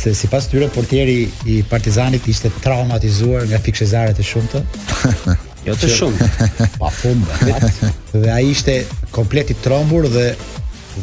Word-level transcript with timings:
Se 0.00 0.12
si 0.14 0.28
pas 0.30 0.44
tyre, 0.46 0.68
portieri 0.70 1.16
i 1.50 1.56
partizanit 1.66 2.28
ishte 2.30 2.52
traumatizuar 2.62 3.48
nga 3.50 3.58
fikshezare 3.64 4.12
të 4.14 4.22
shumë 4.28 4.52
të. 4.52 4.60
jo 5.66 5.74
të 5.82 5.90
shumë. 5.96 6.28
pa 6.84 6.92
fundë. 6.94 7.40
Dhe, 7.42 7.90
dhe 8.12 8.30
a 8.36 8.38
ishte 8.52 8.76
kompleti 9.10 9.56
trombur 9.64 10.06
dhe, 10.14 10.28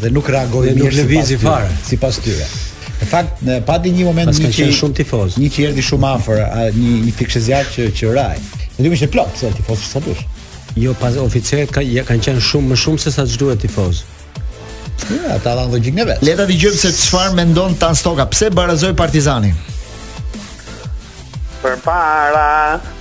dhe 0.06 0.14
nuk 0.16 0.32
reagoj 0.32 0.72
mirë 0.80 1.04
si 1.04 1.12
pas 1.12 1.28
tyre. 1.36 1.40
Fare. 1.44 1.78
Si 1.92 2.00
pas 2.08 2.22
tyre. 2.24 2.48
Në 3.04 3.10
fakt, 3.12 3.44
në 3.50 3.60
pati 3.68 3.92
një 4.00 4.08
moment 4.08 4.40
një 4.40 4.54
që 4.56 4.70
shumë 4.82 5.02
tifoz. 5.04 5.36
Një 5.44 5.52
që 5.58 5.68
erdhi 5.74 5.84
shumë 5.92 6.14
afër, 6.16 6.44
një 6.80 6.98
një 7.12 7.18
që 7.68 7.90
që 8.00 8.16
raj. 8.24 8.38
Ne 8.80 8.86
dimë 8.88 9.03
se 9.08 9.12
plot 9.12 9.36
se 9.44 9.52
tifozë 9.59 9.97
sa 9.97 10.20
Jo, 10.78 10.92
pas 10.94 11.16
oficerët 11.18 11.72
ka, 11.74 11.81
ja, 11.81 12.03
kanë 12.06 12.22
qenë 12.24 12.42
shumë 12.53 12.68
më 12.72 12.76
shumë 12.78 13.02
se 13.02 13.09
sa 13.16 13.24
ç'duhet 13.26 13.64
tifozë. 13.66 14.14
Ja, 15.08 15.38
ta 15.40 15.56
dhanë 15.56 15.72
logjikën 15.75 16.03
e 16.09 16.18
Le 16.25 16.34
ta 16.35 16.46
dëgjojmë 16.50 16.81
se 16.81 16.91
çfarë 16.97 17.35
mendon 17.38 17.75
Tan 17.80 17.96
Stoka, 17.96 18.25
pse 18.34 18.50
barazoi 18.56 18.94
Partizani? 18.97 19.53
Për 21.62 21.75
para, 21.85 22.46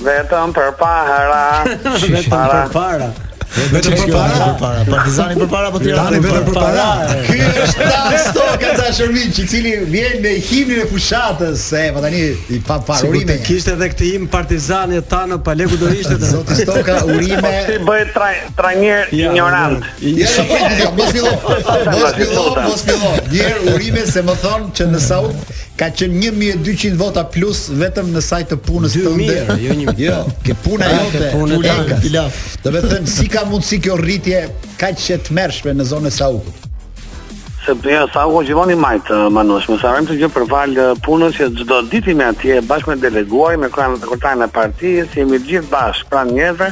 vetëm 0.07 0.53
për 0.57 0.71
para. 0.81 1.45
vetëm 2.03 2.27
për 2.27 2.69
para. 2.75 3.09
Vetëm 3.57 3.95
për 3.99 4.11
para, 4.13 4.37
për 4.37 4.57
para. 4.61 4.83
Partizani 4.93 5.37
për 5.41 5.49
para 5.51 5.69
apo 5.71 5.81
Tirana? 5.81 6.11
Tani 6.11 6.21
vetëm 6.25 6.47
për 6.51 6.59
para. 6.59 6.85
Ky 7.27 7.37
është 7.65 7.89
ta 7.89 8.21
stoka 8.27 8.73
ta 8.81 8.91
shërbim, 8.97 9.33
i 9.43 9.47
cili 9.53 9.73
vjen 9.93 10.21
me 10.25 10.35
himnin 10.49 10.83
e 10.83 10.89
fushatës, 10.91 11.63
se 11.71 11.85
po 11.97 12.03
tani 12.05 12.23
i 12.53 12.61
pa 12.67 12.77
parurime. 12.85 13.25
Sigurisht 13.25 13.49
kishte 13.49 13.75
edhe 13.77 13.89
këtë 13.95 14.09
him 14.13 14.29
Partizani 14.35 15.01
ta 15.09 15.25
në 15.31 15.41
Palegu 15.47 15.81
do 15.81 15.91
ishte 15.95 16.19
të 16.21 16.33
zoti 16.35 16.59
stoka 16.63 17.01
urime. 17.09 17.53
Ti 17.71 17.81
po 17.81 17.91
bëj 17.91 18.15
trajner 18.59 19.13
tra 19.13 19.21
ignorant. 19.23 19.93
Jo, 20.03 20.91
mos 20.97 21.15
fillo. 21.15 21.37
Mos 21.69 22.19
fillo, 22.21 22.49
mos 22.69 22.87
fillo. 22.91 23.15
Djer 23.33 23.63
urime 23.75 24.05
se 24.09 24.25
më 24.29 24.37
thon 24.45 24.69
që 24.77 24.91
në 24.93 25.05
Saud 25.07 25.57
ka 25.77 25.91
qenë 25.93 26.23
1200 26.33 26.95
vota 26.97 27.21
plus 27.33 27.67
vetëm 27.77 28.07
në 28.15 28.21
sajt 28.25 28.49
të 28.55 28.61
punës 28.69 28.95
tënde. 28.97 29.35
Jo, 29.61 29.75
jo, 30.01 30.15
ke 30.47 30.55
puna 30.65 30.89
jote. 30.91 31.19
Ke 31.19 31.33
puna 31.37 31.59
jote. 31.61 32.25
Do 32.65 32.71
të 32.75 32.89
them 32.95 33.05
si 33.09 33.27
ka 33.31 33.43
mundësi 33.51 33.79
kjo 33.85 33.97
rritje 34.01 34.41
ka 34.81 34.91
që 34.93 35.17
të 35.27 35.37
mërshme 35.37 35.75
në 35.79 35.85
zone 35.91 36.11
Saukut? 36.13 36.63
Se 37.67 37.75
për 37.83 37.95
e 37.97 38.01
Saugut 38.15 38.47
që 38.49 38.57
vëni 38.59 38.77
majtë, 38.81 39.15
uh, 39.17 39.31
Manush, 39.35 39.69
më 39.71 39.79
sarëm 39.83 40.07
të 40.09 40.17
gjë 40.21 40.29
për 40.37 40.45
valjë 40.53 40.89
uh, 40.93 41.01
punës 41.07 41.39
që 41.41 41.49
gjdo 41.61 41.81
ditime 41.93 42.29
atje, 42.33 42.61
bashkë 42.71 42.93
me 42.93 42.99
deleguaj, 43.05 43.55
me 43.65 43.71
kërën 43.75 43.99
të 44.03 44.11
kërëtajnë 44.11 44.47
e 44.49 44.55
partijës, 44.61 45.17
jemi 45.21 45.41
gjithë 45.47 45.73
bashkë, 45.73 46.09
pra 46.13 46.23
njëve, 46.31 46.71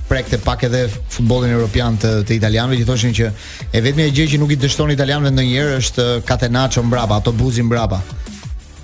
prekte 0.08 0.38
pak 0.44 0.62
edhe 0.69 0.84
futbollin 1.10 1.50
europian 1.56 1.96
të, 1.99 2.12
të 2.28 2.37
italianëve 2.38 2.78
që 2.82 2.87
thoshin 2.87 3.14
që 3.16 3.31
e 3.75 3.82
vetmja 3.82 4.06
gjë 4.14 4.26
që 4.34 4.40
nuk 4.43 4.52
i 4.54 4.58
dështon 4.62 4.93
italianëve 4.94 5.32
ndonjëherë 5.34 5.78
është 5.81 6.04
uh, 6.06 6.22
Catenaccio 6.28 6.84
mbrapa, 6.87 7.19
autobusi 7.19 7.64
mbrapa. 7.66 7.99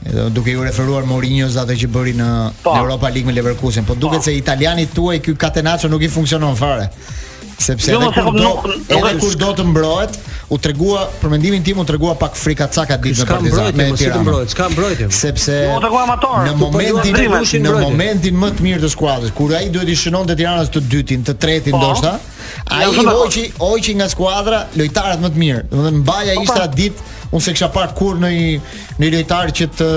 Edhe 0.08 0.26
duke 0.34 0.54
ju 0.56 0.64
referuar 0.66 1.06
Mourinho's 1.06 1.58
ato 1.62 1.76
që 1.78 1.90
bëri 1.94 2.16
në, 2.18 2.28
po. 2.64 2.74
në 2.74 2.82
Europa 2.86 3.12
League 3.12 3.28
me 3.30 3.36
Leverkusen, 3.38 3.86
po 3.86 3.94
duket 3.94 4.24
po. 4.24 4.28
se 4.30 4.34
italianit 4.34 4.94
tuaj 4.98 5.20
ky 5.22 5.36
Catenaccio 5.38 5.90
nuk 5.92 6.02
i 6.02 6.10
funksionon 6.18 6.58
fare 6.58 6.90
sepse 7.58 7.90
jo, 7.92 8.00
edhe 8.00 8.22
kur 8.22 8.32
do 8.34 9.18
kur 9.20 9.34
do 9.36 9.48
të 9.58 9.64
mbrohet, 9.66 10.18
u 10.48 10.56
tregua 10.62 11.02
për 11.20 11.32
mendimin 11.32 11.64
tim 11.66 11.78
u 11.78 11.84
tregua 11.84 12.14
pak 12.18 12.36
frika 12.38 12.68
caka 12.70 12.96
ditë 13.02 13.24
me 13.24 13.26
Partizan 13.28 13.74
me 13.76 13.86
Tiranë. 13.90 14.14
të 14.14 14.22
mbrohet, 14.22 14.52
çka 14.52 14.68
mbrohet? 14.72 15.02
Sepse 15.12 15.56
jo, 15.64 15.74
amator, 16.00 16.38
në 16.46 16.54
po 16.60 16.68
momentin 16.70 17.18
në, 17.18 17.34
në 17.66 17.74
momentin 17.82 18.38
më 18.40 18.52
të 18.58 18.66
mirë 18.68 18.82
të 18.86 18.92
skuadrës, 18.94 19.34
kur 19.34 19.56
ai 19.58 19.66
duhet 19.74 19.90
i 19.90 19.98
shënonte 20.04 20.38
Tiranës 20.38 20.70
të 20.78 20.84
dytin, 20.94 21.26
të 21.26 21.36
tretin 21.42 21.74
po. 21.74 21.82
ndoshta, 21.82 22.14
ai 22.70 22.86
hoqi 22.94 23.48
hoqi 23.58 23.96
nga 23.98 24.08
skuadra 24.08 24.62
lojtarët 24.78 25.24
më 25.26 25.34
të 25.34 25.44
mirë. 25.44 25.62
Domethënë 25.74 26.02
mbaja 26.04 26.38
po, 26.38 26.46
ishte 26.46 26.58
pra. 26.62 26.70
atë 26.70 26.82
ditë, 26.84 27.12
unë 27.32 27.44
se 27.48 27.52
kisha 27.58 27.72
parë 27.74 27.94
kur 27.98 28.22
në 28.22 28.32
një 29.02 29.12
lojtar 29.18 29.52
që 29.58 29.72
të 29.76 29.90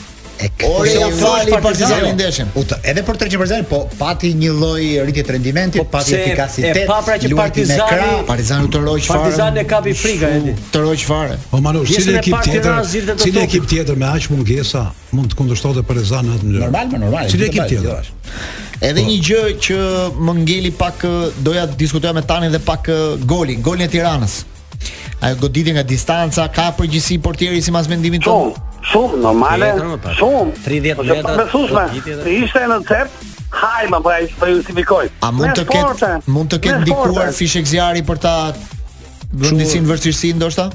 E 0.41 0.47
Ore 0.65 0.89
e 0.89 1.05
fali 1.19 1.53
partizani 1.61 2.15
ndeshen 2.17 2.47
Edhe 2.89 3.03
për 3.05 3.17
tërgjë 3.21 3.37
partizani, 3.37 3.65
po 3.69 3.83
pati 3.99 4.31
një 4.39 4.49
loj 4.57 4.87
rritje 5.05 5.21
të 5.27 5.35
rendimentit, 5.35 5.83
po, 5.83 5.91
Pati 5.93 6.15
efikasitet, 6.17 6.79
e 6.81 6.85
papra 6.89 7.17
që 7.21 7.29
partizani 7.37 7.85
kra, 7.91 8.07
Partizani 8.25 8.71
të 8.73 8.81
rojë 8.87 9.03
që 9.05 9.11
Partizani 9.13 9.61
e 9.61 9.65
kapi 9.69 9.93
frika, 9.93 10.31
edhe 10.39 10.55
Të 10.73 10.81
rojë 10.81 10.99
çfarë? 11.03 11.37
O, 11.45 11.51
Po 11.51 11.61
Manu, 11.61 11.83
cilë 11.85 12.17
ekip 12.23 12.41
tjetër 12.47 13.19
Cilë 13.21 13.43
ekip 13.45 13.69
tjetër 13.69 14.01
me 14.01 14.09
aqë 14.09 14.33
mungesa 14.33 14.87
Mund 15.13 15.29
të 15.29 15.37
kundështot 15.43 15.77
partizani 15.85 16.33
në 16.33 16.39
atë 16.39 16.49
mënyrë 16.49 16.65
Normal, 16.65 16.99
normal 17.05 17.31
Cilë 17.35 17.49
ekip 17.51 17.69
tjetër 17.75 18.11
Edhe 18.81 19.01
një 19.05 19.15
gjë 19.27 19.41
që 19.61 19.75
më 20.25 20.33
ngeli 20.41 20.71
pak 20.73 21.03
doja 21.45 21.67
të 21.69 21.77
diskutoja 21.77 22.15
me 22.17 22.23
Tanin 22.25 22.49
dhe 22.53 22.59
pak 22.65 22.87
goli, 23.29 23.59
golin 23.61 23.85
e 23.85 23.89
Tiranës. 23.93 24.39
Ajo 25.21 25.37
goditje 25.43 25.75
nga 25.75 25.83
distanca 25.85 26.47
ka 26.53 26.71
përgjithësi 26.79 27.19
portieri 27.21 27.61
si 27.61 27.69
mas 27.75 27.85
mendimin 27.91 28.23
tonë. 28.25 28.55
Shumë 28.89 29.19
normale. 29.21 29.67
Shumë 30.17 30.55
30 30.65 31.05
metra. 31.11 31.35
Po 31.37 31.47
thosme, 31.53 31.83
ishte 32.33 32.63
në 32.71 32.79
cep, 32.89 33.19
hajmë 33.53 34.01
po 34.01 34.13
ai 34.15 34.25
po 34.41 34.49
justifikoj. 34.49 35.11
A 35.21 35.29
mund 35.29 35.53
të 35.61 35.67
ketë 35.75 36.13
mund 36.39 36.49
të 36.55 36.61
ketë 36.65 36.81
ndikuar 36.87 37.29
fishek 37.37 37.69
zjarri 37.69 38.01
për 38.09 38.23
ta 38.25 38.33
vendisin 39.45 39.85
vërtetësi 39.93 40.33
ndoshta? 40.41 40.71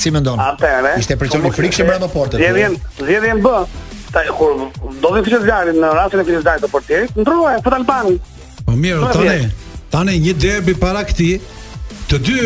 Si 0.00 0.08
mendon? 0.10 0.40
Atëre. 0.40 0.96
Ishte 1.04 1.20
për 1.20 1.34
çoni 1.36 1.52
frikshëm 1.60 1.92
brenda 1.92 2.08
portës. 2.16 2.40
Zgjedhjen, 2.40 2.80
po. 2.80 3.04
zgjedhjen 3.10 3.44
bë. 3.44 3.56
τα 4.12 4.20
έχω. 4.20 4.70
Δεν 5.12 5.22
ξέρω 5.22 5.42
τι 5.42 5.50
άλλο 5.50 5.70
είναι. 5.70 5.88
Ράσε 5.98 6.16
να 6.16 6.22
φυσικά 6.22 6.58
το 6.60 6.68
πορτιέρι. 6.68 7.06
Τρώω, 7.24 7.44
αυτό 7.56 7.68
ε, 7.72 7.74
τα 7.74 7.78
λπάνε. 7.78 8.20
Ο 8.64 8.72
Μύρο, 8.72 9.06
τρώνε. 9.12 9.52
Τα 9.90 9.98
είναι 10.00 10.12
νιτζέμπι 10.24 10.74
παράκτη. 10.74 11.40
Të 12.12 12.18
dy 12.28 12.40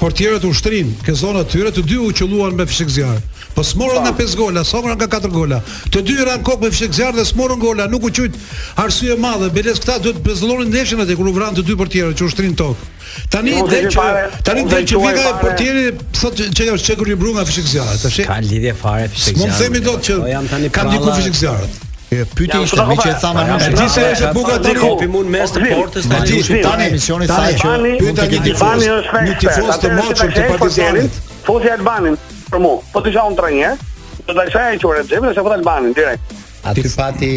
portierët 0.00 0.42
ushtrin 0.48 0.88
ke 1.06 1.12
zonë 1.14 1.44
të 1.46 1.52
tyre, 1.52 1.70
të 1.70 1.82
dy 1.86 1.94
u 2.02 2.08
qelluan 2.10 2.56
me 2.58 2.64
fishek 2.66 2.88
zjarr. 2.90 3.20
Po 3.54 3.62
smorën 3.62 4.00
nga 4.02 4.10
pesë 4.18 4.34
gola, 4.40 4.64
smorën 4.66 4.96
nga 4.98 5.06
katër 5.12 5.30
gola. 5.30 5.60
Të 5.94 6.02
dy 6.08 6.16
ran 6.26 6.42
kok 6.42 6.58
me 6.64 6.70
fishek 6.74 6.96
zjarr 6.96 7.14
dhe 7.14 7.22
smorën 7.28 7.60
gola, 7.62 7.86
nuk 7.86 8.08
u 8.08 8.10
qujt 8.16 8.34
arsye 8.82 9.14
madhe. 9.22 9.52
Beles 9.54 9.78
këta 9.78 10.00
duhet 10.02 10.18
të 10.18 10.24
bezllonin 10.26 10.72
ndeshjen 10.72 11.04
atë 11.04 11.14
kur 11.20 11.30
u 11.30 11.36
vran 11.38 11.54
të 11.54 11.62
dy 11.68 11.78
portierët 11.78 12.18
që 12.18 12.32
ushtrin 12.32 12.58
tok. 12.58 12.82
Tani 13.30 13.54
dhe 13.70 13.84
që 13.94 14.08
tani 14.50 14.66
vjen 14.72 14.90
që 14.90 15.04
vika 15.06 15.28
e 15.30 15.36
portierit 15.38 16.02
thotë 16.18 16.48
që 16.50 16.66
ajo 16.66 16.82
shekur 16.88 17.14
i 17.14 17.20
brunga 17.22 17.46
fishek 17.46 17.70
zjarr. 17.76 17.94
Tash 18.02 18.18
ka 18.26 18.40
lidhje 18.42 18.74
fare 18.82 19.06
fishek 19.14 19.38
zjarr. 19.38 19.46
Mund 19.46 19.54
të 19.54 19.62
themi 19.62 19.86
po 19.86 19.88
dot 19.92 20.10
jo, 20.14 20.18
që 20.18 20.42
po 20.50 20.74
kanë 20.80 20.98
diku 20.98 21.18
fishek 21.20 21.40
zjarr. 21.44 21.80
E 22.12 22.26
pyeti 22.36 22.56
ja, 22.56 22.62
ishte 22.68 22.84
miqë 22.90 23.08
e 23.08 23.14
tha 23.22 23.28
më 23.32 23.44
shumë. 23.48 23.76
Ti 23.80 23.84
se 23.92 24.02
ishe 24.12 24.32
buka 24.36 24.58
te 24.60 24.74
kopi 24.76 25.06
mund 25.08 25.30
mes 25.32 25.54
të 25.54 25.62
portës 25.70 26.08
na 26.10 26.18
ishin 26.28 26.58
tani 26.64 26.90
emisioni 26.90 27.28
sa 27.30 27.46
që 27.56 27.72
pyeta 28.02 28.26
ti 28.28 28.52
Albani 28.52 28.90
është 28.98 29.22
një 29.28 29.38
tifoz 29.40 29.80
të 29.80 29.92
moçur 29.96 30.34
të 30.34 30.44
Partizanit. 30.50 31.16
Fosi 31.46 31.70
Albanin 31.72 32.18
për 32.52 32.60
mua. 32.66 32.82
Po 32.92 33.00
të 33.00 33.14
jaun 33.16 33.38
trajnë. 33.38 33.70
Do 34.28 34.36
të 34.36 34.44
shajë 34.52 34.82
çore 34.84 35.06
xhemë 35.08 35.32
se 35.38 35.46
po 35.46 35.54
Albanin 35.56 35.96
direkt. 35.96 36.36
Aty 36.68 36.84
pati 36.92 37.32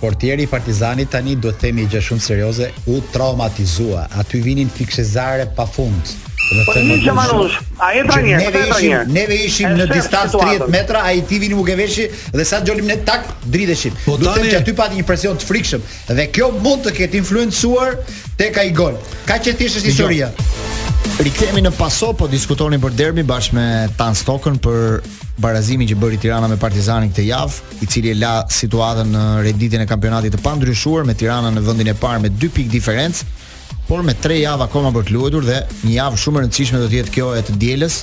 portieri 0.00 0.48
i 0.48 0.50
Partizanit 0.56 1.12
tani 1.12 1.36
do 1.36 1.52
të 1.52 1.66
themi 1.66 1.84
gjë 1.92 2.00
shumë 2.08 2.24
serioze, 2.30 2.72
u 2.88 2.96
traumatizua. 3.12 4.08
Aty 4.24 4.40
vinin 4.48 4.72
fikshezare 4.72 5.50
pafund. 5.58 6.16
Po 6.66 6.72
të 6.76 6.82
më 6.84 6.96
gjithë 7.00 7.24
shumë. 7.24 7.64
A 7.82 7.88
e 7.98 8.02
tra 8.08 8.18
njerë, 8.24 8.42
neve 8.44 8.64
ishim, 8.68 9.14
neve 9.16 9.38
ishim 9.46 9.74
në 9.78 9.86
distancë 9.92 10.40
30 10.40 10.70
metra, 10.72 11.02
a 11.08 11.12
i 11.16 11.22
ti 11.26 11.38
vini 11.42 11.56
më 11.58 11.64
geveshi 11.70 12.08
dhe 12.36 12.44
sa 12.48 12.60
të 12.60 12.68
gjolim 12.70 12.88
ne 12.90 12.96
tak, 13.08 13.24
drideshim. 13.54 13.96
Po 14.04 14.18
të 14.20 14.26
tani... 14.28 14.52
që 14.52 14.60
aty 14.60 14.74
pati 14.78 14.98
një 15.00 15.06
presion 15.08 15.38
të 15.40 15.48
frikshëm 15.48 15.86
dhe 16.18 16.26
kjo 16.34 16.50
mund 16.62 16.84
të 16.86 16.94
ketë 16.98 17.20
influencuar 17.22 17.96
te 18.38 18.50
ka 18.54 18.66
i 18.68 18.72
gol. 18.76 18.98
Ka 19.28 19.38
që 19.40 19.56
tishtë 19.60 19.80
është 19.82 19.92
historia. 19.92 20.30
Rikëtemi 21.22 21.64
në 21.66 21.72
paso, 21.76 22.12
po 22.16 22.28
diskutoni 22.30 22.78
për 22.80 22.94
derbi 22.98 23.24
bashkë 23.26 23.58
me 23.58 23.66
Tan 23.98 24.14
Stokën 24.18 24.60
për 24.62 25.00
barazimin 25.42 25.88
që 25.90 25.96
bëri 25.98 26.18
Tirana 26.22 26.46
me 26.48 26.58
Partizanin 26.60 27.10
këtë 27.10 27.24
javë, 27.32 27.76
i 27.84 27.88
cili 27.90 28.12
e 28.12 28.18
la 28.20 28.34
situatën 28.60 29.10
në 29.12 29.24
renditjen 29.48 29.82
e 29.82 29.88
kampionatit 29.90 30.34
të 30.36 30.42
pandryshuar 30.44 31.06
me 31.08 31.14
Tirana 31.18 31.50
në 31.56 31.62
vendin 31.66 31.90
e 31.90 31.96
parë 31.98 32.22
me 32.26 32.30
2 32.32 32.52
pikë 32.56 32.72
diferencë, 32.76 33.26
por 33.88 34.02
me 34.06 34.14
3 34.24 34.40
javë 34.46 34.64
akoma 34.68 34.90
për 34.94 35.06
të 35.08 35.14
luetur 35.16 35.44
dhe 35.46 35.58
një 35.84 35.94
javë 35.96 36.20
shumë 36.22 36.38
e 36.40 36.44
rëndësishme 36.44 36.80
do 36.82 36.88
të 36.92 36.98
jetë 37.00 37.14
kjo 37.16 37.28
e 37.38 37.42
të 37.48 37.56
dielës 37.62 37.98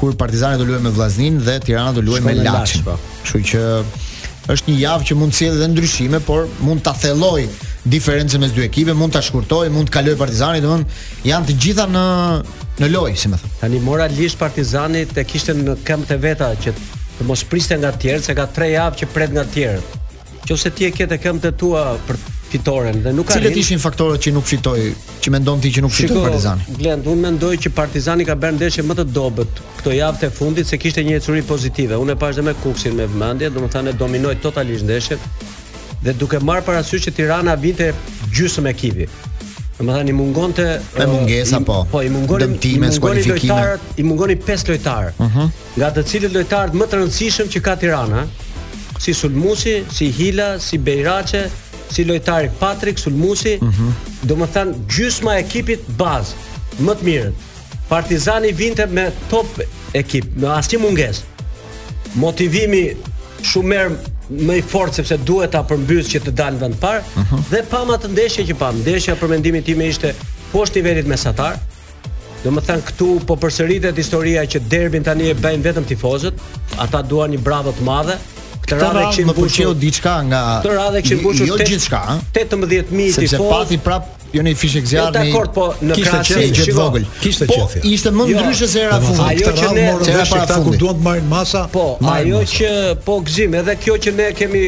kur 0.00 0.14
Partizani 0.16 0.58
do 0.60 0.66
luet 0.68 0.80
me 0.82 0.92
Vllaznin 0.96 1.38
dhe 1.44 1.58
Tirana 1.60 1.92
do 1.92 2.00
luet 2.02 2.24
me 2.24 2.32
Laçin. 2.38 2.82
Po. 2.86 2.94
Kështu 3.20 3.42
që 3.52 3.66
është 4.50 4.70
një 4.72 4.78
javë 4.82 5.06
që 5.10 5.16
mund 5.20 5.34
të 5.34 5.38
sjellë 5.42 5.58
dhe 5.60 5.66
ndryshime, 5.74 6.18
por 6.26 6.46
mund 6.64 6.80
ta 6.86 6.94
thellojë 6.96 7.68
diferencën 7.90 8.40
mes 8.40 8.50
dy 8.56 8.64
ekipeve, 8.64 8.96
mund 8.96 9.12
ta 9.14 9.20
shkurtojë, 9.24 9.70
mund 9.72 9.90
të 9.90 9.94
kalojë 9.98 10.18
Partizani, 10.20 10.62
domthonë 10.64 11.28
janë 11.28 11.48
të 11.50 11.56
gjitha 11.64 11.86
në 11.92 12.04
në 12.80 12.88
lojë, 12.94 13.14
si 13.20 13.28
më 13.32 13.38
thon. 13.42 13.52
Tani 13.60 13.80
moralisht 13.84 14.40
Partizani 14.40 15.04
te 15.06 15.24
kishte 15.28 15.54
në 15.58 15.76
këmbë 15.88 16.08
të 16.10 16.18
veta 16.24 16.50
që 16.64 16.74
të 17.18 17.28
mos 17.28 17.44
priste 17.44 17.76
nga 17.76 17.92
të 17.92 18.02
tjerë, 18.06 18.24
se 18.24 18.34
ka 18.40 18.48
3 18.58 18.70
javë 18.74 19.02
që 19.02 19.10
pret 19.14 19.36
nga 19.36 19.44
të 19.46 19.54
tjerë. 19.54 20.04
Nëse 20.48 20.72
ti 20.74 20.88
e 20.88 20.92
ke 20.96 21.06
të 21.06 21.20
këmbët 21.22 21.58
tua 21.60 21.84
për 22.08 22.16
fitoren 22.50 23.02
dhe 23.02 23.10
nuk 23.16 23.30
arrin. 23.30 23.42
Cilat 23.44 23.58
ishin 23.62 23.80
faktorët 23.82 24.22
që 24.24 24.32
nuk 24.34 24.46
fitoi, 24.52 24.88
që 25.22 25.32
mendon 25.34 25.62
ti 25.62 25.70
që 25.76 25.84
nuk 25.84 25.94
fitoi 25.94 26.16
Shiko, 26.16 26.24
Partizani? 26.26 26.66
Glend, 26.80 27.06
unë 27.06 27.24
mendoj 27.28 27.52
që 27.66 27.72
Partizani 27.78 28.26
ka 28.26 28.34
bërë 28.42 28.58
ndeshje 28.58 28.84
më 28.90 28.96
të 28.98 29.04
dobët 29.14 29.62
këtë 29.78 29.94
javë 30.00 30.22
të 30.24 30.30
fundit 30.38 30.68
se 30.70 30.80
kishte 30.82 31.04
një 31.06 31.18
ecuri 31.20 31.44
pozitive. 31.46 31.98
Unë 32.02 32.16
e 32.16 32.20
pash 32.24 32.38
edhe 32.40 32.46
me 32.50 32.56
Kuksin 32.64 32.96
me 32.98 33.06
vëmendje, 33.14 33.52
domethënë 33.54 33.92
e 33.92 33.96
dominoi 34.02 34.34
totalisht 34.44 34.84
ndeshjen. 34.88 35.24
Dhe 36.02 36.14
duke 36.22 36.42
marrë 36.50 36.64
parasysh 36.66 37.06
që 37.06 37.14
Tirana 37.20 37.54
vinte 37.66 37.92
gjysmë 38.34 38.72
ekipi. 38.74 39.06
Domethënë 39.80 40.10
i 40.12 40.16
mungonte 40.16 40.66
me 40.98 41.06
mungesa 41.14 41.62
po. 41.70 41.84
Po 41.94 42.02
i 42.04 42.10
mungonin 42.12 42.56
dëmtime, 42.56 42.90
kualifikime, 42.98 43.78
i 44.02 44.04
mungonin 44.04 44.42
pesë 44.50 44.74
lojtarë. 44.74 45.14
Ëh. 45.14 45.24
Uh 45.24 45.40
-huh. 45.46 45.50
Nga 45.80 45.92
të 45.94 46.02
cilët 46.12 46.34
lojtarët 46.36 46.74
më 46.80 46.84
të 46.90 46.98
rëndësishëm 46.98 47.48
që 47.54 47.60
ka 47.66 47.76
Tirana, 47.76 48.26
si 48.98 49.12
Sulmusi, 49.14 49.76
si 49.96 50.10
Hila, 50.16 50.56
si 50.66 50.76
Beiraçe, 50.78 51.44
si 51.92 52.04
lojtari 52.04 52.50
Patrick 52.60 52.98
Sulmusi, 52.98 53.58
mm 53.60 53.68
-hmm. 53.70 53.92
do 54.26 54.34
më 54.36 54.46
thanë 54.54 54.74
gjysma 54.94 55.34
ekipit 55.38 55.80
bazë, 55.98 56.32
më 56.82 56.94
të 56.94 57.02
mirët. 57.02 57.32
Partizani 57.88 58.52
vinte 58.52 58.86
me 58.86 59.10
top 59.30 59.46
ekip, 59.92 60.24
Me 60.36 60.46
asë 60.46 60.70
që 60.70 60.78
munges. 60.78 61.22
Motivimi 62.14 62.94
shumë 63.42 63.74
më 63.74 63.90
me 64.46 64.56
i 64.56 64.62
fort 64.62 64.94
sepse 64.94 65.16
duhet 65.26 65.50
ta 65.50 65.62
përmbysë 65.62 66.08
që 66.12 66.20
të 66.24 66.30
dalë 66.32 66.58
vend 66.58 66.74
parë 66.80 67.00
uh 67.16 67.22
-huh. 67.22 67.44
dhe 67.50 67.62
pa 67.70 67.84
ma 67.84 67.96
të 67.96 68.08
ndeshje 68.12 68.44
që 68.46 68.54
pa 68.58 68.72
ndeshja 68.72 69.16
për 69.20 69.28
mendimin 69.28 69.62
tim 69.62 69.80
e 69.80 69.88
ishte 69.88 70.14
po 70.52 70.64
i 70.64 70.70
nivelit 70.74 71.06
me 71.06 71.16
satar 71.16 71.56
dhe 72.44 72.50
më 72.50 72.60
thënë 72.66 72.82
këtu 72.88 73.20
po 73.26 73.34
përsëritet 73.36 73.96
historia 73.96 74.42
që 74.42 74.58
derbin 74.68 75.02
tani 75.02 75.28
e 75.30 75.34
bëjnë 75.34 75.62
vetëm 75.62 75.84
tifozët 75.84 76.32
ata 76.78 77.02
duan 77.02 77.30
një 77.30 77.38
bravo 77.38 77.70
të 77.72 77.82
madhe 77.84 78.14
këtë 78.70 78.80
radhë 78.84 79.04
kishin 79.08 79.28
mbushur 79.30 79.72
diçka 79.80 80.14
nga 80.28 80.42
Këtë 80.60 80.74
radhë 80.78 81.02
kishin 81.06 81.44
jo 81.50 81.58
gjithçka, 81.62 82.00
18000 82.36 82.88
tifoz. 82.90 83.18
Sepse 83.18 83.42
pati 83.50 83.78
prap 83.86 84.12
jo 84.34 84.42
në 84.46 84.52
fishek 84.56 84.86
zjarri. 84.86 85.24
Jo 85.26 85.26
dakord, 85.26 85.50
po 85.54 85.66
në 85.84 85.96
krahasim 85.98 86.36
kishte 86.36 86.64
gjithë 86.64 86.76
vogël. 86.76 87.06
Kishte 87.22 87.48
po, 87.50 87.56
qenë. 87.56 87.82
Po 87.84 87.90
ishte 87.94 88.12
më 88.14 88.26
ndryshe 88.30 88.64
jo, 88.66 88.70
se 88.72 88.82
era 88.84 88.98
fundi. 89.02 89.24
Ajo 89.26 89.52
që 89.60 89.70
ne 89.74 89.84
morëm 89.88 90.10
vesh 90.18 90.32
këta 90.34 90.58
ku 90.66 90.74
duan 90.80 90.98
të 91.00 91.04
marrin 91.06 91.28
masa. 91.30 91.62
Po, 91.72 91.86
ajo 92.14 92.42
që 92.54 92.72
po 93.06 93.18
gzim, 93.26 93.54
edhe 93.60 93.76
kjo 93.84 93.96
që 94.06 94.14
ne 94.18 94.28
kemi 94.38 94.64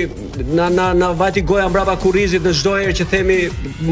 na 0.58 0.68
na 0.76 0.88
na 1.02 1.10
vati 1.22 1.42
goja 1.46 1.68
mbrapa 1.70 1.96
kurrizit 2.02 2.44
në 2.46 2.54
çdo 2.60 2.76
herë 2.80 2.96
që 3.00 3.08
themi 3.12 3.38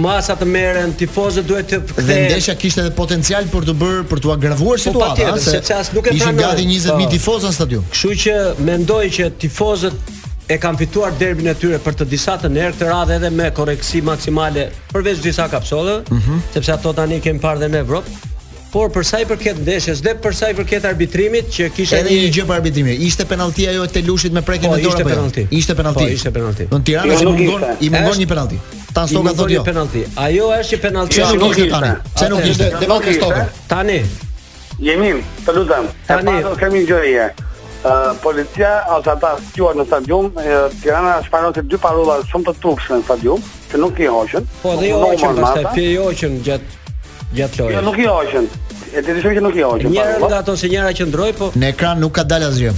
masa 0.00 0.36
të 0.40 0.48
merren, 0.50 0.94
tifozët 1.00 1.48
duhet 1.48 1.70
të 1.70 1.80
kthehen. 1.84 2.08
Dhe 2.10 2.22
ndeshja 2.28 2.54
kishte 2.58 2.84
edhe 2.84 2.94
potencial 2.98 3.46
për 3.52 3.70
të 3.70 3.76
bërë 3.82 4.04
për 4.10 4.22
të 4.24 4.34
agravuar 4.36 4.78
po, 4.78 4.86
situatën, 4.88 5.38
sepse 5.48 5.78
as 5.82 5.92
nuk 5.96 6.10
e 6.10 6.16
pranojnë. 6.16 6.40
Ishin 6.40 6.40
gati 6.42 6.68
20000 6.68 7.06
po. 7.06 7.12
tifozë 7.14 7.50
në 7.50 7.58
stadion. 7.60 7.88
Kështu 7.94 8.16
që 8.26 8.38
mendoj 8.66 9.04
që 9.18 9.30
tifozët 9.44 10.16
e 10.50 10.56
kanë 10.58 10.80
fituar 10.82 11.12
derbin 11.14 11.46
e 11.50 11.54
tyre 11.54 11.78
për 11.78 11.94
të 12.00 12.06
disa 12.10 12.34
të 12.40 12.48
nerë 12.50 12.76
të 12.80 12.86
radhe 12.88 13.20
edhe 13.20 13.28
me 13.30 13.52
koreksi 13.54 14.00
maksimale 14.02 14.64
përveç 14.90 15.20
disa 15.22 15.46
kapsole, 15.52 16.00
mm 16.10 16.16
-hmm. 16.18 16.40
sepse 16.54 16.72
ato 16.72 16.92
tani 16.92 17.20
kemi 17.20 17.38
parë 17.40 17.58
dhe 17.62 17.68
në 17.76 17.84
Evropë. 17.84 18.16
Por 18.72 18.90
për 18.94 19.02
sa 19.04 19.18
i 19.20 19.24
përket 19.26 19.58
ndeshjes, 19.62 20.00
dhe 20.02 20.12
për 20.22 20.32
sa 20.34 20.48
i 20.50 20.54
përket 20.54 20.84
arbitrimit 20.86 21.46
që 21.54 21.70
kishte 21.76 21.98
edhe 22.00 22.10
një 22.10 22.30
gjë 22.34 22.44
për 22.50 22.54
arbitrimin, 22.56 22.98
ishte 23.02 23.24
penallti 23.24 23.66
ajo 23.68 23.86
te 23.86 24.02
Lushit 24.02 24.32
me 24.32 24.40
prekën 24.40 24.66
e 24.66 24.68
po, 24.68 24.76
dorës. 24.76 24.88
Ishte 24.90 25.02
jo? 25.02 25.08
penallti. 25.10 25.46
Ishte 25.50 25.74
penallti. 25.74 26.04
Po, 26.04 26.12
ishte 26.18 26.30
penallti. 26.30 26.66
Në 26.70 26.82
Tiranë 26.82 27.20
i 27.20 27.24
mungon, 27.26 27.62
i 27.80 27.88
mungon 27.90 28.16
një 28.22 28.26
penallti. 28.32 28.58
Tan 28.94 29.08
Stoka 29.08 29.32
thotë 29.34 29.50
jo. 29.54 29.62
Penallti. 29.64 30.02
Ajo 30.16 30.50
është 30.56 30.74
një 30.76 30.80
penallti. 30.86 31.22
Ajo 31.22 31.36
nuk 31.40 31.54
ishte 31.56 31.70
tani. 31.70 31.94
Pse 32.14 32.28
nuk 32.28 32.46
ishte? 32.50 32.72
Devon 32.80 33.02
Stoka. 33.14 33.46
Tani. 33.68 34.02
Jemim, 34.78 35.22
të 35.46 35.56
lutem. 35.56 35.86
Tani 36.06 36.38
kemi 36.60 36.82
një 36.82 36.90
gjë 36.90 37.30
policia 38.22 38.84
ose 38.92 39.10
ata 39.10 39.36
skuar 39.52 39.74
në 39.78 39.84
stadium, 39.88 40.28
Tirana 40.82 41.16
shpanon 41.24 41.54
se 41.54 41.62
dy 41.64 41.78
parolla 41.80 42.18
shumë 42.28 42.50
të 42.50 42.54
tukshme 42.62 42.98
në 43.00 43.04
stadium, 43.06 43.40
që 43.70 43.78
nuk 43.80 43.98
i 43.98 44.06
hoqën. 44.10 44.46
Po 44.62 44.74
dhe 44.80 44.90
i 44.90 44.92
hoqën, 44.92 45.40
pastaj 45.40 45.64
pje 45.74 45.86
i 45.88 45.96
hoqën 46.02 46.38
gjat 46.44 46.62
gjatë 47.30 47.62
lojës. 47.62 47.74
Jo 47.78 47.84
nuk 47.88 47.98
i 48.02 48.08
hoqën. 48.10 48.48
E 48.90 49.04
ti 49.06 49.18
që 49.22 49.44
nuk 49.44 49.56
i 49.56 49.64
hoqën. 49.64 49.90
Njëra 49.94 50.16
po, 50.18 50.26
jo. 50.26 50.32
nga 50.32 50.38
ato 50.44 50.56
se 50.56 50.68
njëra 50.70 50.92
që 50.98 51.08
ndroi, 51.10 51.32
po 51.38 51.52
në 51.56 51.72
ekran 51.72 52.02
nuk 52.04 52.18
ka 52.18 52.24
dalë 52.26 52.48
asgjë. 52.52 52.74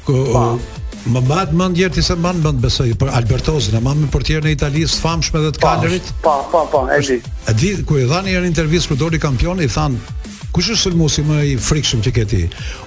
të 0.09 0.79
Më 1.07 1.21
bëhet 1.29 1.51
më 1.53 1.67
ti 1.93 2.03
se 2.03 2.15
më 2.17 2.31
mend 2.41 2.61
besoj 2.65 2.89
për 2.97 3.11
Albertozin, 3.13 3.77
ama 3.77 3.93
me 3.95 4.07
portier 4.09 4.41
në 4.43 4.55
Itali 4.57 4.87
Famshme 4.89 5.03
famshëm 5.03 5.41
edhe 5.43 5.51
të 5.53 5.61
kalorit. 5.61 6.07
Po, 6.25 6.39
po, 6.51 6.63
po, 6.73 6.81
e 6.89 7.01
di. 7.05 7.19
E 7.21 7.53
di 7.61 7.73
ku 7.85 7.99
i 8.01 8.07
dhanë 8.09 8.31
një 8.33 8.45
intervistë 8.49 8.89
kur 8.89 8.97
doli 9.03 9.21
kampion 9.21 9.61
i 9.61 9.69
thanë 9.69 10.21
Kush 10.55 10.69
është 10.71 10.85
sulmusi 10.87 11.23
më 11.27 11.37
i 11.51 11.55
frikshëm 11.59 11.99
që 12.07 12.11
ke 12.15 12.23
ti? 12.31 12.41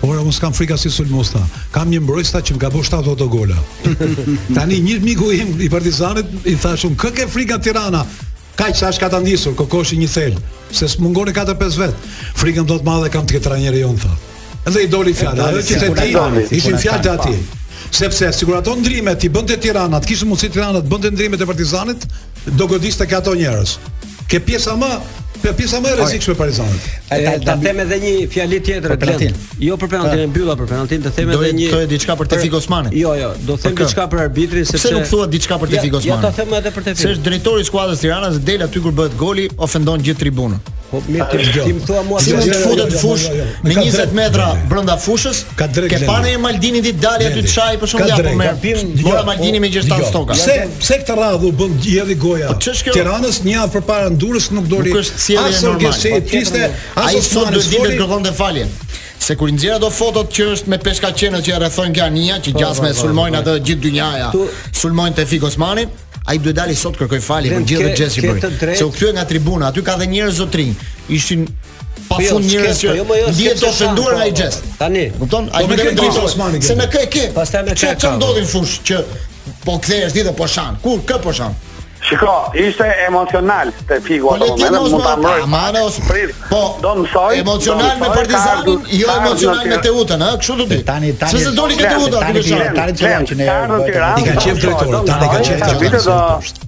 Ora 0.07 0.21
mos 0.23 0.37
kam 0.39 0.53
frikë 0.55 0.75
as 0.75 0.85
i 0.87 1.41
Kam 1.71 1.89
një 1.91 1.99
mbrojsta 2.01 2.39
që 2.41 2.55
më 2.55 2.59
ka 2.61 2.69
bërë 2.71 2.87
70 3.03 3.09
autogola. 3.11 3.57
Tani 4.55 4.79
një 4.81 5.01
miku 5.03 5.29
im 5.35 5.51
i 5.61 5.67
Partizanit 5.69 6.31
i 6.47 6.55
thashun, 6.55 6.95
"Kë 6.95 7.11
ke 7.13 7.25
frikë 7.27 7.59
Tirana? 7.61 8.05
Kaq 8.55 8.73
sa 8.75 8.87
është 8.89 8.99
ka 9.09 9.19
ndisur 9.19 9.53
kokoshi 9.53 9.97
një 9.99 10.07
thel, 10.07 10.39
se 10.71 10.87
smungon 10.87 11.27
4-5 11.35 11.75
vet. 11.77 12.07
Frikën 12.39 12.65
do 12.65 12.79
të 12.79 12.87
madhe 12.87 13.09
kam 13.11 13.27
tek 13.27 13.43
trajneri 13.43 13.83
jon 13.83 13.99
tha." 13.99 14.15
Edhe 14.69 14.83
i 14.87 14.87
doli 14.87 15.13
fjalë, 15.13 15.43
ajo 15.43 15.61
që 15.67 15.83
te 15.83 15.93
ti, 15.99 16.55
ishin 16.55 16.77
fjalë 16.79 17.15
atij 17.19 17.37
sepse 17.89 18.31
sikur 18.31 18.55
ato 18.57 18.75
ndryme 18.75 19.15
ti 19.17 19.29
bënte 19.29 19.57
Tirana, 19.59 19.99
të 20.01 20.07
kishte 20.11 20.25
mundsi 20.27 20.49
Tirana 20.51 20.81
të 20.83 20.89
bënte 20.91 21.11
ndrimet 21.13 21.41
e 21.41 21.45
Partizanit, 21.47 22.07
do 22.57 22.67
godiste 22.67 23.07
ka 23.07 23.17
ato 23.21 23.35
njerëz. 23.35 23.77
Ke 24.27 24.39
pjesa 24.43 24.75
më 24.79 24.91
Për 25.37 25.53
pjesa 25.53 25.77
më 25.79 25.89
e 25.91 25.95
rrezikshme 25.99 26.33
e 26.33 26.37
Partizanit. 26.39 26.85
Ta 27.45 27.53
them 27.61 27.77
edhe 27.83 27.97
një 28.01 28.13
fjalë 28.33 28.57
tjetër 28.65 28.95
për 28.95 28.99
penaltin. 29.03 29.35
Jo 29.61 29.75
për 29.77 29.91
penaltin, 29.91 30.21
e 30.23 30.31
mbylla 30.31 30.55
për 30.57 30.69
penaltin, 30.71 31.03
të 31.05 31.11
them 31.13 31.29
edhe 31.35 31.51
një. 31.51 31.51
Do 31.53 31.67
të 31.67 31.75
thojë 31.75 31.89
diçka 31.91 32.15
për 32.17 32.29
Tefik 32.31 32.55
Osmanin. 32.57 32.95
Jo, 32.97 33.11
jo, 33.19 33.27
do 33.45 33.53
të 33.53 33.67
them 33.67 33.75
diçka 33.83 34.07
për 34.09 34.23
arbitrin 34.23 34.65
sepse 34.65 34.81
Pse 34.87 34.95
nuk 34.95 35.05
thua 35.05 35.27
diçka 35.29 35.59
për 35.61 35.75
Tefik 35.75 35.99
Osmanin? 36.01 36.25
Jo, 36.25 36.31
ta 36.31 36.33
them 36.39 36.55
edhe 36.57 36.73
për 36.79 36.87
Tefik. 36.87 37.03
Se 37.03 37.11
është 37.13 37.27
drejtori 37.29 37.61
i 37.61 37.69
skuadrës 37.69 38.01
Tirana, 38.01 38.31
del 38.49 38.65
aty 38.65 38.81
kur 38.87 38.97
bëhet 38.97 39.13
goli, 39.21 39.45
ofendon 39.61 40.01
gjithë 40.09 40.25
tribunën. 40.25 40.57
Po 40.91 41.01
mi 41.11 41.19
të 41.19 41.37
dëgjoj. 41.41 41.65
thua 41.85 42.01
mua 42.07 42.19
si 42.23 42.31
mund 42.31 42.47
të 42.47 42.59
futet 42.61 42.93
fush 43.01 43.25
me 43.65 43.73
20 43.75 44.13
metra 44.15 44.45
brenda 44.71 44.93
fushës? 45.03 45.41
Ka 45.59 45.65
drejtë. 45.67 45.89
Ke 45.97 46.07
parë 46.07 46.29
një 46.31 46.39
Maldini 46.39 46.79
ditë 46.85 47.01
dalë 47.03 47.27
aty 47.31 47.43
të 47.47 47.51
çaj 47.51 47.79
për 47.81 47.91
shkak 47.91 48.13
të 48.13 48.31
apo 48.31 48.75
Mora 49.01 49.17
jo, 49.17 49.25
Maldini 49.27 49.59
me 49.65 49.71
60 49.73 49.91
jo. 49.91 49.97
jo. 49.99 50.09
stoka. 50.13 50.37
Pse 50.37 50.55
pse 50.79 50.99
këtë 51.01 51.17
radhë 51.19 51.43
u 51.43 51.51
bën 51.59 51.75
gjeli 51.83 52.15
goja? 52.21 52.53
Po, 52.53 52.77
Tiranës 52.95 53.41
një 53.43 53.55
javë 53.57 53.73
përpara 53.75 54.13
Durrës 54.23 54.47
nuk 54.55 54.71
dori. 54.71 54.93
Nuk 54.95 55.03
është 55.03 55.21
sjellje 55.25 55.61
normale. 55.67 55.91
Asë 55.91 56.23
gjese 56.31 56.63
Ai 57.03 57.21
son 57.27 57.51
do 57.51 57.59
ditë 57.59 57.93
kërkon 57.97 58.29
të 58.29 58.35
falje. 58.39 58.69
Se 59.27 59.35
kur 59.35 59.51
nxjerr 59.51 59.81
ato 59.81 59.89
fotot 59.91 60.31
që 60.31 60.51
është 60.55 60.71
me 60.71 60.77
peshkaqenët 60.79 61.43
që 61.43 61.57
rrethojnë 61.65 61.95
Gjania, 61.99 62.35
që 62.39 62.53
po, 62.53 62.61
gjasme 62.61 62.91
po, 62.93 62.99
sulmojnë 63.01 63.39
atë 63.41 63.55
gjithë 63.67 63.83
dynjaja. 63.83 64.27
Sulmojnë 64.79 65.17
te 65.19 65.25
Fik 65.27 65.43
Osmanin 65.49 65.91
ai 66.27 66.37
duhet 66.41 66.55
dali 66.57 66.75
sot 66.79 66.97
kërkoj 66.99 67.19
falje 67.23 67.51
për 67.53 67.65
gjithë 67.67 67.91
gjësi 67.97 68.23
bëri. 68.25 68.77
Se 68.79 68.83
u 68.83 68.89
kthye 68.91 69.11
nga 69.15 69.23
tribuna, 69.29 69.69
aty 69.71 69.83
ka 69.87 69.95
dhe 69.99 70.07
njerëz 70.11 70.39
zotrin. 70.41 70.73
Ishin 71.17 71.45
pa 72.09 72.17
jo, 72.23 72.39
njerëz 72.43 72.81
që 72.81 72.87
jo, 72.97 73.05
jo, 73.13 73.29
dihet 73.37 73.61
të 73.61 73.69
ofenduar 73.69 74.17
nga 74.19 74.25
ai 74.27 74.33
po, 74.33 74.39
gest. 74.41 74.67
Tani, 74.81 75.05
kupton? 75.21 75.47
Po 75.51 75.55
ai 75.61 75.67
nuk 75.69 75.79
e 75.83 75.93
drejton 76.01 76.27
Osmanin. 76.27 76.61
Se 76.67 76.75
në 76.79 76.89
kë 76.93 77.05
kë? 77.15 77.23
Pastaj 77.37 77.63
me 77.69 77.75
çka? 77.79 77.93
Çka 78.03 78.11
ndodhi 78.19 78.43
në 78.43 78.51
fush 78.51 78.79
që 78.89 78.99
po 79.63 79.77
kthehesh 79.85 80.15
ti 80.19 80.25
dhe 80.27 80.35
po 80.39 80.47
shan. 80.51 80.79
Kur 80.83 80.99
kë 81.07 81.21
po 81.23 81.33
shan? 81.39 81.55
Shiko, 82.05 82.51
ishte 82.53 82.85
emocional 83.07 83.71
te 83.87 83.97
figu 84.05 84.29
ato 84.33 84.45
moment, 84.47 84.75
mund 84.81 85.03
ta 85.03 85.15
mbroj. 85.17 85.41
Amano, 85.43 85.79
prit. 86.09 86.31
Po, 86.49 86.77
do 86.81 86.93
të 87.03 87.21
Emocional 87.41 87.97
me 87.99 88.09
Partizanin, 88.15 88.83
jo 88.99 89.09
emocional 89.15 89.63
me 89.65 89.77
Teutën, 89.83 90.21
ha, 90.21 90.29
kështu 90.37 90.57
do 90.61 90.65
të 90.67 90.75
bëj. 90.75 90.83
Tani 90.87 91.11
tani. 91.19 91.33
Sepse 91.41 91.53
doli 91.57 91.77
ke 91.79 91.89
Teuta, 91.89 92.19
ti 92.21 92.43
ke 92.45 92.67
tani 92.77 92.93
që 92.99 93.11
janë 93.11 93.29
që 93.31 93.37
ne. 93.39 93.47
I 93.49 94.27
ka 94.27 94.35
qenë 94.45 94.61
drejtori, 94.63 94.99
tani 95.07 95.29
ka 95.33 95.39
qenë. 95.47 96.19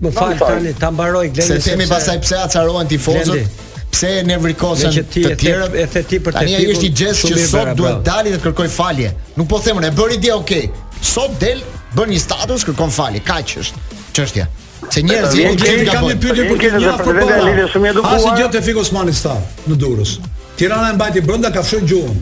Më 0.07 0.13
fal 0.17 0.33
tani, 0.41 0.71
ta 0.81 0.89
mbaroj 0.95 1.25
Glendi. 1.31 1.47
Se 1.47 1.59
themi 1.69 1.87
pastaj 1.91 2.15
pse 2.23 2.39
acarohen 2.45 2.89
tifozët 2.89 3.67
pse 3.89 4.09
e 4.19 4.23
nevrikosen 4.29 4.93
ti, 5.13 5.23
të 5.25 5.37
tjerë 5.41 5.69
e 5.81 5.85
the 5.89 6.03
ti 6.05 6.19
për 6.21 6.35
të 6.35 6.37
tani 6.43 6.53
ai 6.59 6.67
është 6.69 6.85
i 6.85 6.89
gjest 6.99 7.23
që 7.25 7.39
sot 7.49 7.71
duhet 7.79 8.03
dalit 8.05 8.35
të 8.37 8.43
kërkoj 8.43 8.67
falje 8.69 9.15
nuk 9.39 9.47
po 9.49 9.57
them 9.65 9.79
ne 9.81 9.89
bëri 9.97 10.19
dia 10.27 10.35
okay 10.37 10.67
sot 11.01 11.33
del 11.41 11.63
bën 11.97 12.13
një 12.13 12.21
status 12.21 12.67
kërkon 12.69 12.93
falje 12.93 13.23
kaq 13.25 13.55
është 13.63 13.81
çështja 14.13 14.45
Se 14.87 15.01
njerëz 15.03 15.35
i 15.35 15.45
vogël 15.45 15.81
kanë 15.87 16.09
një 16.09 16.17
pyetje 16.23 16.45
për 16.49 16.59
këtë 16.61 16.79
gjë, 16.83 16.91
për 17.03 17.17
vendin 17.17 17.39
e 17.39 17.47
lidhjes 17.47 18.27
gjatë 18.39 18.61
Fik 18.67 18.77
Osmani 18.79 19.13
sta 19.15 19.33
në 19.67 19.75
Durrës. 19.81 20.13
Tirana 20.59 20.93
e 20.93 20.95
mbajti 20.95 21.23
brenda 21.25 21.51
ka 21.51 21.63
fshur 21.65 21.83
gjuhën. 21.89 22.21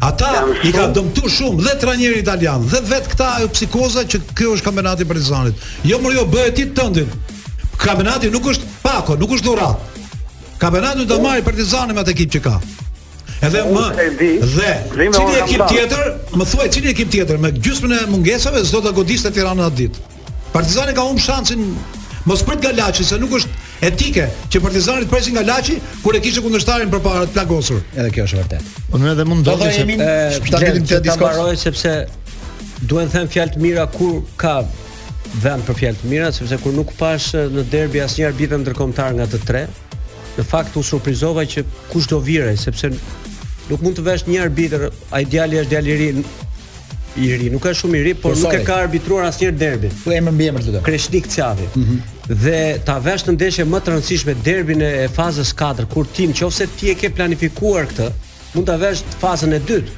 Ata 0.09 0.31
i 0.65 0.73
kanë 0.73 0.95
dëmtuar 0.97 1.33
shumë 1.37 1.67
dhe 1.67 1.75
trajneri 1.83 2.23
italian 2.23 2.65
dhe 2.73 2.81
vetë 2.89 3.13
këta 3.13 3.29
ajo 3.39 3.51
psikoza 3.57 4.07
që 4.09 4.21
ky 4.33 4.49
është 4.55 4.67
kampionati 4.69 5.05
i 5.05 5.09
Partizanit. 5.11 5.67
Jo 5.85 6.01
më 6.05 6.15
jo 6.19 6.25
bëhet 6.33 6.57
ti 6.61 6.67
tëndin. 6.79 7.11
Kampionati 7.83 8.31
nuk 8.33 8.49
është 8.55 8.71
pako, 8.85 9.19
nuk 9.21 9.37
është 9.37 9.49
dhuratë. 9.51 10.01
Kampionati 10.63 11.05
do 11.11 11.21
marrë 11.25 11.45
Partizani 11.47 11.93
me 11.93 12.05
atë 12.05 12.15
ekip 12.17 12.35
që 12.39 12.43
ka. 12.49 12.57
Edhe 13.45 13.61
më 13.75 14.09
dhe 14.57 14.75
cili 14.97 15.41
ekip 15.45 15.67
tjetër, 15.69 16.15
më 16.39 16.45
thuaj 16.49 16.69
cili 16.73 16.93
ekip 16.95 17.11
tjetër 17.13 17.41
me 17.43 17.51
gjysmën 17.59 17.93
e 17.99 18.05
mungesave 18.09 18.63
s'do 18.65 18.81
ta 18.87 18.95
godiste 18.97 19.31
Tirana 19.37 19.67
atë 19.69 19.81
ditë. 19.83 20.07
Partizani 20.55 20.95
ka 20.95 21.03
humbur 21.03 21.21
shansin 21.23 21.75
mos 22.27 22.43
prit 22.47 22.61
nga 22.63 22.71
Laçi, 22.79 23.03
se 23.05 23.17
nuk 23.19 23.33
është 23.39 23.55
etike 23.91 24.29
që 24.55 24.61
Partizani 24.63 25.03
të 25.07 25.11
presin 25.11 25.35
nga 25.35 25.43
Laçi 25.49 25.81
kur 26.05 26.15
e 26.15 26.21
kishte 26.23 26.45
kundërshtarin 26.45 26.93
përpara 26.93 27.25
të 27.27 27.35
plagosur. 27.35 27.81
Edhe 27.99 28.13
kjo 28.15 28.27
është 28.29 28.39
vërtet. 28.39 28.69
Po 28.93 29.01
më 29.03 29.09
edhe 29.17 29.27
mund 29.27 29.43
të 29.43 29.51
po 29.51 29.65
thotë 29.65 29.73
se 29.75 30.53
ta 30.55 30.61
kemi 30.63 30.85
këtë 30.87 31.01
diskutim. 31.09 31.57
sepse 31.65 31.97
duhen 32.91 33.11
të 33.11 33.13
them 33.19 33.29
fjalë 33.35 33.57
të 33.57 33.65
mira 33.65 33.89
kur 33.97 34.23
ka 34.43 34.55
vend 35.43 35.67
për 35.67 35.79
fjalë 35.81 35.99
të 36.05 36.13
mira, 36.13 36.31
sepse 36.39 36.61
kur 36.63 36.73
nuk 36.79 36.95
pash 37.03 37.35
në 37.35 37.67
derbi 37.75 38.05
asnjëherë 38.07 38.33
arbitër 38.35 38.63
ndërkombëtar 38.63 39.13
nga 39.19 39.27
të 39.35 39.43
tre. 39.47 39.67
Në 40.39 40.47
fakt 40.55 40.77
u 40.79 40.83
surprizova 40.87 41.43
që 41.51 41.67
kush 41.91 42.07
do 42.15 42.23
vire 42.23 42.55
sepse 42.57 42.95
nuk 43.71 43.83
mund 43.83 43.99
të 43.99 44.07
vesh 44.07 44.29
një 44.31 44.43
arbitër, 44.47 44.91
ai 45.19 45.25
djali 45.27 45.61
është 45.65 45.71
djalëri, 45.75 46.09
i 47.17 47.31
ri, 47.39 47.49
nuk 47.51 47.63
ka 47.63 47.73
shumë 47.77 47.99
i 47.99 48.03
ri, 48.09 48.13
por 48.19 48.35
po, 48.35 48.41
nuk 48.43 48.57
e 48.57 48.63
ka 48.67 48.81
arbitruar 48.85 49.29
asnjëherë 49.29 49.57
derbin. 49.61 49.93
Po 50.03 50.13
emër 50.15 50.35
mbi 50.35 50.49
emër 50.51 50.65
lutem. 50.67 50.85
Kreshnik 50.87 51.29
Çavi. 51.31 51.69
Mm 51.75 51.83
-hmm. 51.85 52.13
Dhe 52.45 52.61
ta 52.85 52.99
vesh 53.05 53.25
në 53.29 53.35
ndeshje 53.37 53.65
më 53.71 53.79
të 53.85 53.93
rëndësishme 53.95 54.35
derbin 54.45 54.81
e 54.83 54.93
fazës 55.17 55.55
4 55.61 55.87
kur 55.95 56.05
ti 56.15 56.27
nëse 56.29 56.67
ti 56.77 56.91
e 56.91 56.95
ke 56.95 57.11
planifikuar 57.17 57.87
këtë, 57.91 58.09
mund 58.55 58.67
ta 58.67 58.77
vesh 58.77 59.03
fazën 59.23 59.53
e 59.55 59.61
dytë. 59.69 59.91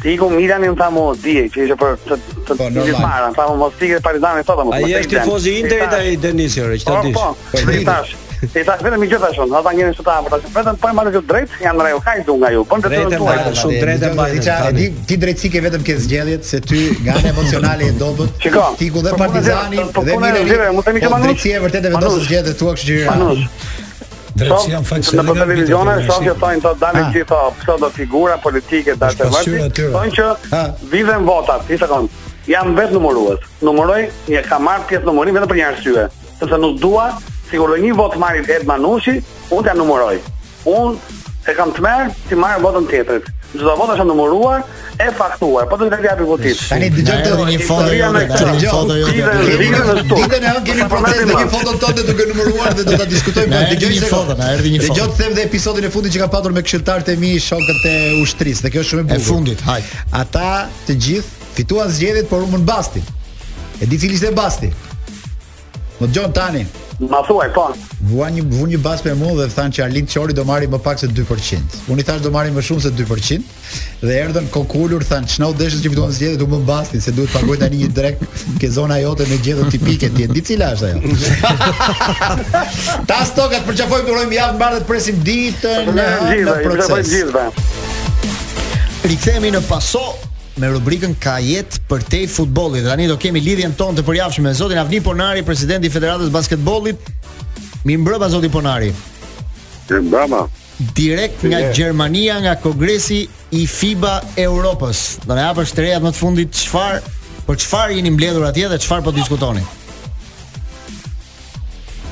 ti 0.00 0.16
ku 0.16 0.30
mira 0.32 0.56
më 0.58 0.72
thamë 0.80 0.98
o 1.02 1.12
dije 1.20 1.42
që 1.52 1.66
ishe 1.66 1.76
për 1.82 1.98
të 2.06 2.18
të 2.48 2.56
dy 2.56 2.86
po, 2.92 3.02
para, 3.02 3.28
tha 3.36 3.46
mo 3.48 3.56
mos 3.66 3.76
fikë 3.78 4.00
e 4.00 4.00
sot 4.00 4.24
apo 4.50 4.64
mos. 4.64 4.74
Ai 4.78 4.88
është 4.88 5.12
tifoz 5.18 5.44
i 5.46 5.54
Interit 5.58 5.98
i 6.12 6.16
Denisi, 6.16 6.60
e 6.64 6.76
di. 6.80 6.84
Po, 7.12 7.34
po, 7.34 7.76
po. 7.92 8.27
Se 8.46 8.62
ta 8.64 8.76
vetëm 8.78 9.02
i 9.02 9.08
gjitha 9.10 9.28
shon, 9.34 9.50
ata 9.58 9.70
ngjenin 9.74 9.94
sot 9.98 10.06
apo 10.12 10.30
ta 10.30 10.38
vetëm 10.54 10.76
po 10.78 10.90
marrë 10.94 11.10
jo 11.16 11.22
drejt, 11.26 11.54
janë 11.62 11.82
rreu 11.84 11.98
kaj 12.06 12.14
du 12.26 12.36
nga 12.38 12.50
ju. 12.54 12.62
Po 12.70 12.76
të 12.78 12.90
të 12.92 13.18
tuaj 13.18 13.38
shumë 13.60 13.78
drejtë 13.82 14.06
e 14.06 14.10
mbaj. 14.14 14.34
Ti 14.78 14.86
ti 15.10 15.18
drejtësi 15.22 15.50
ke 15.56 15.62
vetëm 15.64 15.86
ke 15.88 15.96
zgjedhjet 16.04 16.44
se 16.46 16.60
ty 16.62 16.84
nga 17.02 17.16
emocionale 17.32 17.88
e 17.90 17.96
dobët, 17.98 18.48
ti 18.78 18.90
ku 18.94 19.02
dhe 19.02 19.14
Partizani 19.18 19.82
dhe 19.82 20.18
Mileri. 20.22 20.58
Mund 20.76 20.86
të 20.86 20.94
më 20.94 21.02
kemi 21.04 21.12
po, 21.14 21.20
drejtësi 21.26 21.54
e 21.58 21.62
vërtetë 21.66 21.92
vendos 21.96 22.18
zgjedhjet 22.26 22.62
tua, 22.62 22.74
kështu 22.78 22.98
që. 23.00 23.48
Drejtësi 24.34 24.74
janë 24.74 24.88
faqe 24.90 25.22
në 25.22 25.24
televizion, 25.32 25.90
shoqja 26.10 26.34
thonë 26.42 26.62
të 26.66 26.72
dalin 26.82 27.06
ah. 27.06 27.10
gjithë 27.16 27.38
ato 27.38 27.62
pseudo 27.62 27.88
figura 27.96 28.36
politike 28.44 28.94
të 29.00 29.08
alternativë. 29.08 29.64
Thonë 29.96 30.12
që 30.18 30.28
ah. 30.60 30.68
vivën 30.92 31.26
votat, 31.26 31.66
ti 31.66 31.80
sekond. 31.82 32.22
Jam 32.48 32.70
vetë 32.78 32.94
numëruës. 32.94 33.50
Numëroj, 33.66 33.98
një 34.30 34.44
kam 34.46 34.62
marrë 34.70 34.86
pjesë 34.92 35.10
numërim 35.10 35.36
vetëm 35.40 35.50
për 35.50 35.58
një 35.58 35.66
arsye, 35.72 36.06
sepse 36.38 36.60
nuk 36.62 36.78
dua 36.84 37.08
sigur 37.50 37.68
do 37.72 37.76
një 37.84 37.94
vot 38.00 38.16
marrin 38.22 38.46
Ed 38.54 38.66
Manushi, 38.68 39.18
unë 39.54 39.66
ta 39.68 39.76
numëroj. 39.78 40.16
Unë 40.74 41.16
e 41.48 41.54
kam 41.56 41.70
të 41.74 41.84
marr 41.84 42.10
ti 42.28 42.36
marr 42.36 42.60
votën 42.64 42.88
tjetrit. 42.90 43.30
Çdo 43.48 43.72
vot 43.80 43.88
është 43.94 44.04
numëruar 44.04 44.58
e 45.00 45.06
faktuar, 45.16 45.64
po 45.70 45.78
do 45.80 45.86
të 45.88 45.98
jap 46.04 46.18
votën. 46.28 46.58
Tani 46.68 46.90
dëgjoj 46.92 47.22
të 47.24 47.46
një 47.48 47.68
foto, 47.68 47.86
një 47.88 48.72
foto 48.72 48.96
jote. 48.98 49.14
Dite 49.14 49.30
në 49.32 49.46
dite 49.48 49.78
në 49.78 49.84
foto. 49.84 50.18
Dite 50.22 50.40
ne 50.42 50.52
kemi 50.66 50.88
problemin 50.92 51.30
me 51.32 51.44
foton 51.54 51.78
tonë 51.84 52.04
duke 52.10 52.26
numëruar 52.32 52.76
dhe 52.76 52.84
do 52.90 52.98
ta 53.00 53.06
diskutojmë 53.08 53.54
me 53.54 53.62
dëgjoj 53.72 53.92
një 53.94 54.10
foto, 54.12 54.36
na 54.40 54.50
erdhi 54.56 54.74
një 54.74 54.82
foto. 54.82 54.92
Dëgjoj 54.92 55.08
të 55.16 55.20
them 55.22 55.38
dhe 55.38 55.46
episodin 55.48 55.88
e 55.88 55.92
fundit 55.96 56.16
që 56.18 56.22
ka 56.26 56.30
patur 56.36 56.56
me 56.58 56.64
këshilltarët 56.66 57.08
e 57.14 57.16
mi, 57.24 57.32
shokët 57.48 57.86
e 57.88 57.94
ushtrisë, 58.26 58.66
dhe 58.66 58.74
kjo 58.76 58.84
është 58.84 58.96
shumë 58.96 59.06
e 59.06 59.06
bukur. 59.06 59.22
E 59.22 59.28
fundit, 59.32 59.64
haj. 59.70 59.86
Ata 60.20 60.50
të 60.84 60.98
gjithë 61.06 61.48
fituan 61.56 61.96
zgjedhjet, 61.96 62.28
por 62.30 62.44
unë 62.44 62.60
mbastin. 62.66 63.08
E 63.80 63.86
di 63.88 63.96
cili 63.96 64.20
ishte 64.20 64.34
Basti. 64.36 64.68
Më 65.98 66.06
dëgjon 66.06 66.32
tani. 66.34 66.62
Ma 67.10 67.22
thuaj 67.26 67.50
po. 67.54 67.68
Vua 68.10 68.28
një 68.30 68.42
vu 68.52 68.66
një 68.70 68.78
bas 68.82 69.02
me 69.06 69.12
mua 69.18 69.34
dhe 69.38 69.46
thanë 69.50 69.74
që 69.76 69.82
Arlind 69.84 70.10
Çori 70.10 70.34
do 70.34 70.44
marrë 70.46 70.68
më 70.70 70.78
pak 70.82 70.98
se 71.02 71.08
2%. 71.10 71.76
Unë 71.90 72.02
i 72.02 72.06
thash 72.06 72.22
do 72.24 72.30
marrë 72.34 72.52
më 72.56 72.62
shumë 72.68 72.82
se 72.86 72.92
2% 72.94 73.46
dhe 74.06 74.18
erdhën 74.24 74.46
kokulur 74.54 75.02
thanë 75.06 75.30
çnau 75.36 75.52
deshës 75.58 75.82
që 75.84 75.92
fiton 75.94 76.14
zgjedhjet 76.14 76.42
u 76.44 76.48
më 76.52 76.60
bastin 76.66 77.02
se 77.02 77.14
duhet 77.14 77.30
të 77.30 77.38
pagoj 77.38 77.58
tani 77.62 77.80
një 77.84 77.90
drek 77.98 78.22
ke 78.62 78.70
zona 78.78 78.98
jote 79.02 79.26
me 79.30 79.38
gjethë 79.46 79.66
tipike 79.74 80.10
ti 80.14 80.26
e 80.26 80.30
di 80.34 80.42
cila 80.50 80.70
është 80.76 80.88
ajo. 80.88 81.52
Ta 83.10 83.18
stokat 83.30 83.66
për 83.66 83.80
çfarë 83.82 84.08
po 84.10 84.18
javë 84.18 84.58
mbarë 84.58 84.82
të 84.84 84.90
presim 84.90 85.18
ditën 85.26 85.92
në 85.98 86.56
proces. 86.66 87.14
Rikthehemi 89.08 89.54
në 89.54 89.62
paso 89.70 90.02
me 90.58 90.68
rubrikën 90.72 91.14
Ka 91.20 91.38
jetë 91.42 91.80
për 91.88 92.02
te 92.12 92.20
futbollit. 92.30 92.84
Tani 92.86 93.06
do 93.08 93.16
kemi 93.20 93.40
lidhjen 93.42 93.74
tonë 93.78 94.00
të 94.00 94.06
përjafshme. 94.06 94.44
me 94.48 94.54
zotin 94.54 94.78
Avni 94.78 95.00
Ponari, 95.00 95.42
presidenti 95.42 95.90
Federatës 95.90 96.30
Basketbollit. 96.34 96.98
Mi 97.84 97.96
mbrëma 97.96 98.28
zoti 98.28 98.48
Ponari. 98.48 98.92
mbrëba. 99.88 100.46
Direkt 100.94 101.42
nga 101.42 101.70
Gjermania, 101.72 102.38
nga 102.40 102.54
Kongresi 102.56 103.28
i 103.50 103.66
FIBA 103.66 104.22
Europës. 104.36 105.18
Do 105.26 105.34
na 105.34 105.42
japësh 105.48 105.72
të 105.74 106.00
më 106.04 106.10
të 106.12 106.16
fundit 106.18 106.50
çfarë 106.54 107.00
për 107.02 107.44
po 107.46 107.54
çfarë 107.56 107.92
jeni 107.96 108.10
mbledhur 108.10 108.44
atje 108.46 108.68
dhe 108.68 108.78
çfarë 108.78 109.02
po 109.04 109.10
diskutoni? 109.12 109.62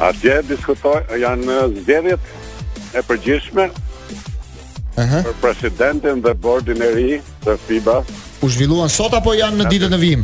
Atje 0.01 0.43
diskutoj 0.49 1.03
janë 1.19 1.57
zgjedhjet 1.83 2.21
e 2.95 3.01
përgjithshme 3.09 3.71
Uh 4.99 5.05
-huh. 5.05 5.23
për 5.25 5.35
presidentin 5.41 6.23
dhe 6.25 6.33
bordin 6.35 6.83
e 6.83 6.89
ri 6.97 7.21
të 7.45 7.59
FIBA 7.67 8.03
U 8.47 8.51
zhvilluan 8.53 8.87
sot 8.93 9.11
apo 9.19 9.33
janë 9.35 9.59
në 9.59 9.71
ditën 9.73 9.95
e 9.97 9.99
vim? 9.99 10.21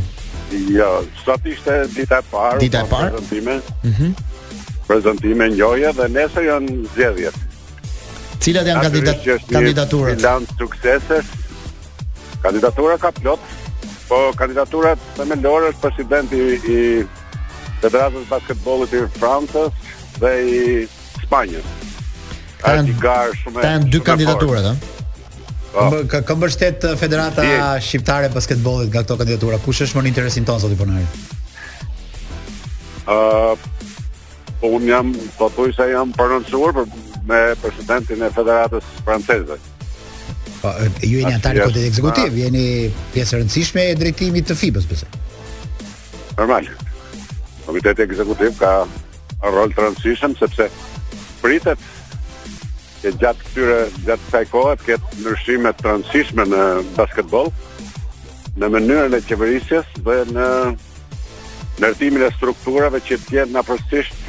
Jo, 0.71 0.91
sot 1.25 1.47
ishte 1.51 1.75
dita 1.97 2.21
e 2.23 2.27
parë. 2.31 2.61
Dita 2.63 2.83
e 2.85 2.87
po 2.87 3.01
parë. 3.01 3.23
Mhm. 3.89 4.13
Prezantime 4.87 5.49
ngjoje 5.51 5.91
dhe 5.99 6.07
nesër 6.17 6.47
janë 6.53 6.77
zgjedhjet. 6.95 7.41
Cilat 8.43 8.69
janë 8.71 8.85
kandidat 8.87 9.27
kandidaturat? 9.51 10.23
Kandidaturat 10.23 11.11
janë 11.11 11.41
Kandidatura 12.43 12.97
ka 12.99 13.11
plot, 13.15 13.39
po 14.09 14.17
kandidaturat 14.37 14.99
më 15.19 15.25
me 15.25 15.37
është 15.43 15.81
presidenti 15.85 16.39
i 16.75 16.81
Federatës 17.83 18.27
Basketbolit 18.29 18.91
të 18.91 19.07
Francës 19.19 19.71
dhe 20.19 20.33
i 20.47 20.89
Spanjës. 21.27 21.67
Ai 22.65 22.83
ka 23.03 23.17
shumë. 23.35 23.91
dy 23.95 23.99
kandidaturat, 24.01 24.65
a? 24.65 24.75
Ka 25.73 25.89
po. 25.91 26.23
ka 26.25 26.35
mbështet 26.37 26.85
eh, 26.85 26.97
Federata 27.01 27.43
Je. 27.47 27.59
Shqiptare 27.87 28.29
e 28.29 28.33
Basketbollit 28.35 28.93
nga 28.93 29.03
këto 29.03 29.17
kandidatura. 29.17 29.59
Kush 29.65 29.81
është 29.87 29.99
më 29.99 30.03
në 30.07 30.11
interesin 30.13 30.45
ton 30.45 30.61
sot 30.61 30.73
i 30.73 30.77
punari? 30.77 31.07
Uh, 33.09 33.57
po 34.61 34.71
un 34.77 34.85
jam 34.87 35.13
po 35.41 35.49
sa 35.75 35.89
jam 35.91 36.13
pranuar 36.15 36.77
për 36.77 36.87
me 37.27 37.41
presidentin 37.65 38.23
e 38.23 38.31
Federatës 38.37 38.85
Franceze. 39.07 39.57
Po 40.61 40.71
ju 41.03 41.19
jeni 41.23 41.33
antar 41.35 41.59
kod 41.65 41.77
ekzekutiv, 41.81 42.37
jeni 42.39 42.67
pjesë 43.17 43.41
rëndësishme 43.41 43.89
e 43.91 43.97
drejtimit 43.99 44.47
të 44.53 44.59
FIBA-s 44.61 44.87
besoj. 44.87 45.11
Normal. 46.39 46.69
Komiteti 47.67 48.05
ekzekutiv 48.05 48.59
ka 48.61 48.77
rol 49.51 49.73
transition 49.75 50.37
sepse 50.39 50.69
pritet 51.43 51.81
që 53.03 53.11
gjatë 53.19 53.45
këtyre 53.45 53.77
gjatë 54.07 54.25
kësaj 54.29 54.43
kohe 54.53 54.75
të 54.79 54.87
ketë 54.93 55.17
ndryshime 55.23 55.71
të 55.79 55.87
rëndësishme 55.89 56.45
në 56.53 56.61
basketbol 56.95 57.49
në 58.63 58.69
mënyrën 58.77 59.17
e 59.19 59.23
qeverisjes 59.27 59.89
dhe 60.07 60.19
në 60.37 60.45
ndërtimin 61.81 62.23
e 62.29 62.31
strukturave 62.37 63.01
që 63.07 63.19
të 63.25 63.39
jenë 63.39 63.59
afërsisht, 63.59 64.29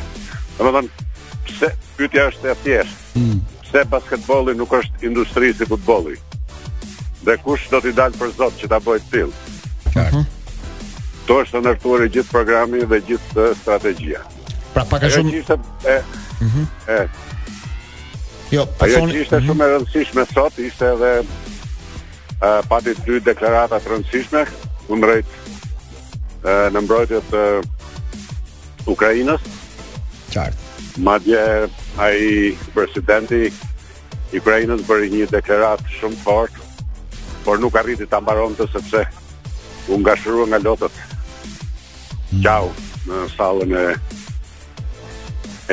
domethënë 0.57 1.09
pse 1.49 1.69
pyetja 1.99 2.25
është 2.31 2.49
e 2.49 2.55
thjeshtë. 2.63 2.95
Mm. 3.19 3.41
Pse 3.65 3.83
basketbolli 3.91 4.55
nuk 4.57 4.73
është 4.79 5.05
industri 5.09 5.51
si 5.57 5.67
futbolli? 5.69 6.15
Dhe 7.27 7.35
kush 7.43 7.67
do 7.71 7.81
t'i 7.83 7.93
dalë 7.97 8.17
për 8.21 8.31
zot 8.39 8.57
që 8.61 8.71
ta 8.73 8.79
bëjë 8.85 9.03
të 9.03 9.11
tillë? 9.11 9.57
Qartë. 9.93 10.23
Mhm. 10.23 10.29
To 11.27 11.39
është 11.43 11.61
ndërtuar 11.67 12.07
i 12.07 12.13
gjithë 12.15 12.31
programi 12.33 12.81
dhe 12.89 12.99
gjithë 13.11 13.51
strategjia. 13.59 14.23
Pra 14.73 14.87
pak 14.89 15.05
a 15.05 15.13
shumë 15.13 15.45
e 15.93 15.99
mm 16.43 16.65
e 16.89 16.97
Jo, 18.53 18.67
po 18.77 18.85
thonë 18.85 19.09
që 19.15 19.21
ishte 19.25 19.37
mhm. 19.39 19.45
shumë 19.49 19.65
e 19.65 19.69
rëndësishme 19.71 20.23
sot, 20.29 20.57
ishte 20.61 20.85
edhe 20.93 21.07
uh, 21.23 22.59
pati 22.69 22.93
dy 23.07 23.17
deklarata 23.25 23.79
të 23.81 23.89
rëndësishme 23.89 24.43
kundrejt 24.85 25.31
uh, 25.39 26.67
në 26.73 26.83
mbrojtje 26.85 27.21
të 27.31 27.41
uh, 27.61 28.19
Ukrainës. 28.93 29.47
Qartë. 30.35 31.01
Madje 31.01 31.39
ai 31.97 32.51
presidenti 32.75 33.39
i 33.47 34.37
Ukrainës 34.41 34.83
bëri 34.85 35.09
një 35.15 35.31
deklaratë 35.33 35.89
shumë 35.95 36.21
fort, 36.21 36.53
por 37.47 37.57
nuk 37.63 37.73
arriti 37.81 38.05
ta 38.09 38.19
mbaronte 38.21 38.67
sepse 38.69 39.01
u 39.89 39.97
ngashërua 40.03 40.45
nga 40.51 40.61
lotët. 40.67 41.01
Mm. 42.29 42.45
Qau 42.45 42.69
në 43.09 43.25
sallën 43.33 43.75
e 43.81 43.87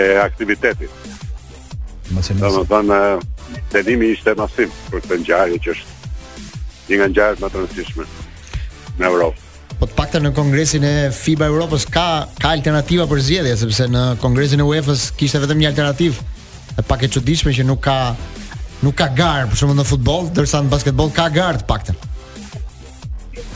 e 0.00 0.08
aktivitetit. 0.24 0.99
Do 2.11 2.51
të 2.51 2.64
thonë 2.66 2.96
dënimi 3.70 4.09
ishte 4.16 4.33
masiv 4.38 4.73
për 4.90 5.03
këtë 5.05 5.18
ngjarje 5.23 5.59
që 5.62 5.75
është 5.75 6.11
një 6.96 7.07
ngjarje 7.12 7.38
më 7.44 7.51
të 7.53 7.62
në 9.01 9.07
Evropë. 9.11 9.46
Po 9.81 9.87
të 10.05 10.20
në 10.25 10.33
kongresin 10.37 10.85
e 10.85 10.90
FIBA 11.14 11.46
Europës 11.53 11.87
ka 11.88 12.27
ka 12.42 12.51
alternativa 12.51 13.07
për 13.09 13.23
zgjedhje 13.29 13.55
sepse 13.62 13.87
në 13.88 14.03
kongresin 14.25 14.61
e 14.61 14.66
UEFA-s 14.66 15.07
kishte 15.16 15.40
vetëm 15.44 15.62
një 15.62 15.70
alternativë. 15.70 16.16
e 16.79 16.83
pak 16.87 17.03
e 17.03 17.09
çuditshme 17.09 17.53
që 17.53 17.64
nuk 17.66 17.81
ka 17.83 18.14
nuk 18.83 18.94
ka 18.94 19.07
gar 19.16 19.46
për 19.51 19.57
shumë 19.61 19.75
në 19.75 19.85
futboll, 19.87 20.29
ndërsa 20.31 20.61
në 20.62 20.70
basketbol 20.75 21.11
ka 21.14 21.29
gar 21.29 21.57
të 21.59 21.66
paktën. 21.66 21.96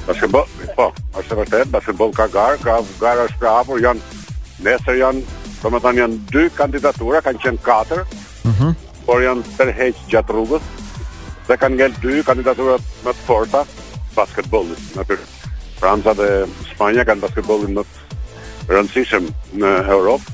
Basketboll, 0.07 0.47
po, 0.77 0.89
është 1.21 1.39
vërtet, 1.39 1.69
basketbol 1.71 2.11
ka 2.13 2.27
gar, 2.29 2.59
ka 2.65 2.81
gara 3.01 3.27
shkrapur, 3.31 3.79
janë 3.81 4.03
nesër 4.67 4.99
janë, 5.05 5.23
domethënë 5.63 6.01
janë 6.03 6.19
dy 6.33 6.49
kandidatura, 6.59 7.23
kanë 7.25 7.41
qenë 7.45 7.63
katër, 7.65 8.03
-huh. 8.45 8.63
Mhm. 8.63 8.77
por 9.07 9.21
janë 9.25 9.45
tërheq 9.59 10.01
gjatë 10.09 10.33
rrugës 10.33 10.63
dhe 11.49 11.57
kanë 11.61 11.77
ngel 11.77 11.93
dy 12.01 12.23
kandidaturat 12.25 12.81
më 13.05 13.13
të 13.13 13.25
forta 13.27 13.65
basketbolit 14.15 14.81
në 14.97 15.05
Franca 15.81 16.15
dhe 16.15 16.47
Spanja 16.73 17.05
kanë 17.05 17.21
basketbollin 17.21 17.75
më 17.75 17.83
të 17.83 18.75
rëndësishëm 18.75 19.29
në 19.61 19.73
Europë 19.93 20.33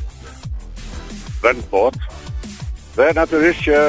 dhe 1.42 1.52
në 1.56 1.64
pot 1.70 1.96
dhe 2.96 3.12
naturisht 3.14 3.64
që 3.64 3.80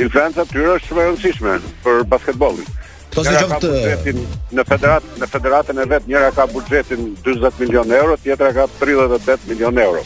il 0.00 0.08
Franca 0.10 0.44
të 0.44 0.52
tyre 0.52 0.72
është 0.78 0.88
shumë 0.88 1.04
rëndësishme 1.08 1.58
për 1.84 2.04
basketbollin 2.08 2.64
po 2.64 3.20
Tosë 3.20 3.36
jo 3.36 3.60
të 3.60 4.16
në 4.58 4.64
federat 4.66 5.04
në 5.20 5.28
federatën 5.34 5.78
e 5.82 5.90
vet 5.92 6.08
njëra 6.10 6.32
ka 6.34 6.46
buxhetin 6.50 7.12
40 7.22 7.60
milionë 7.60 7.94
euro, 8.00 8.16
tjetra 8.18 8.48
ka 8.54 8.64
38 8.80 9.44
milionë 9.46 9.84
euro 9.84 10.02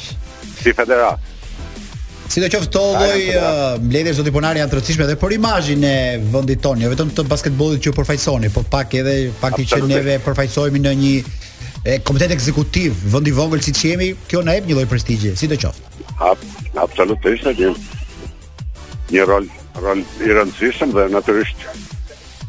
si 0.58 0.74
federat. 0.76 1.16
Si 2.28 2.42
të 2.42 2.48
qoftë, 2.52 2.72
to 2.72 2.84
mbledhjes 3.86 4.18
të 4.20 4.32
punarë 4.34 4.58
po 4.58 4.60
janë 4.62 4.70
të 4.70 4.76
rëndësishme 4.76 5.04
edhe 5.06 5.14
për 5.20 5.34
imazhin 5.38 5.84
e 5.88 5.92
vendit 6.28 6.60
tonë, 6.60 6.84
jo 6.84 6.90
vetëm 6.92 7.12
të 7.16 7.24
basketbollit 7.28 7.80
që 7.86 7.92
përfaqësoni, 7.96 8.50
por 8.52 8.66
pak 8.68 8.92
edhe 9.00 9.14
fakti 9.40 9.64
që 9.70 9.78
neve 9.88 10.18
përfaqësohemi 10.26 10.82
në 10.84 10.92
një 11.02 11.12
e 11.88 11.98
komitet 12.04 12.32
ekzekutiv 12.36 12.98
vendi 13.14 13.32
vogël 13.32 13.62
siç 13.64 13.80
jemi, 13.88 14.10
kjo 14.28 14.42
na 14.44 14.56
jep 14.58 14.68
një 14.68 14.76
lloj 14.76 14.88
prestigje, 14.90 15.32
si 15.40 15.48
të 15.48 15.56
qoftë. 15.62 16.04
Absolutisht, 16.84 17.48
një 19.08 19.24
rol 19.24 19.48
rol 19.80 20.02
i 20.26 20.34
rëndësishëm 20.34 20.92
dhe 20.92 21.06
natyrisht 21.14 21.64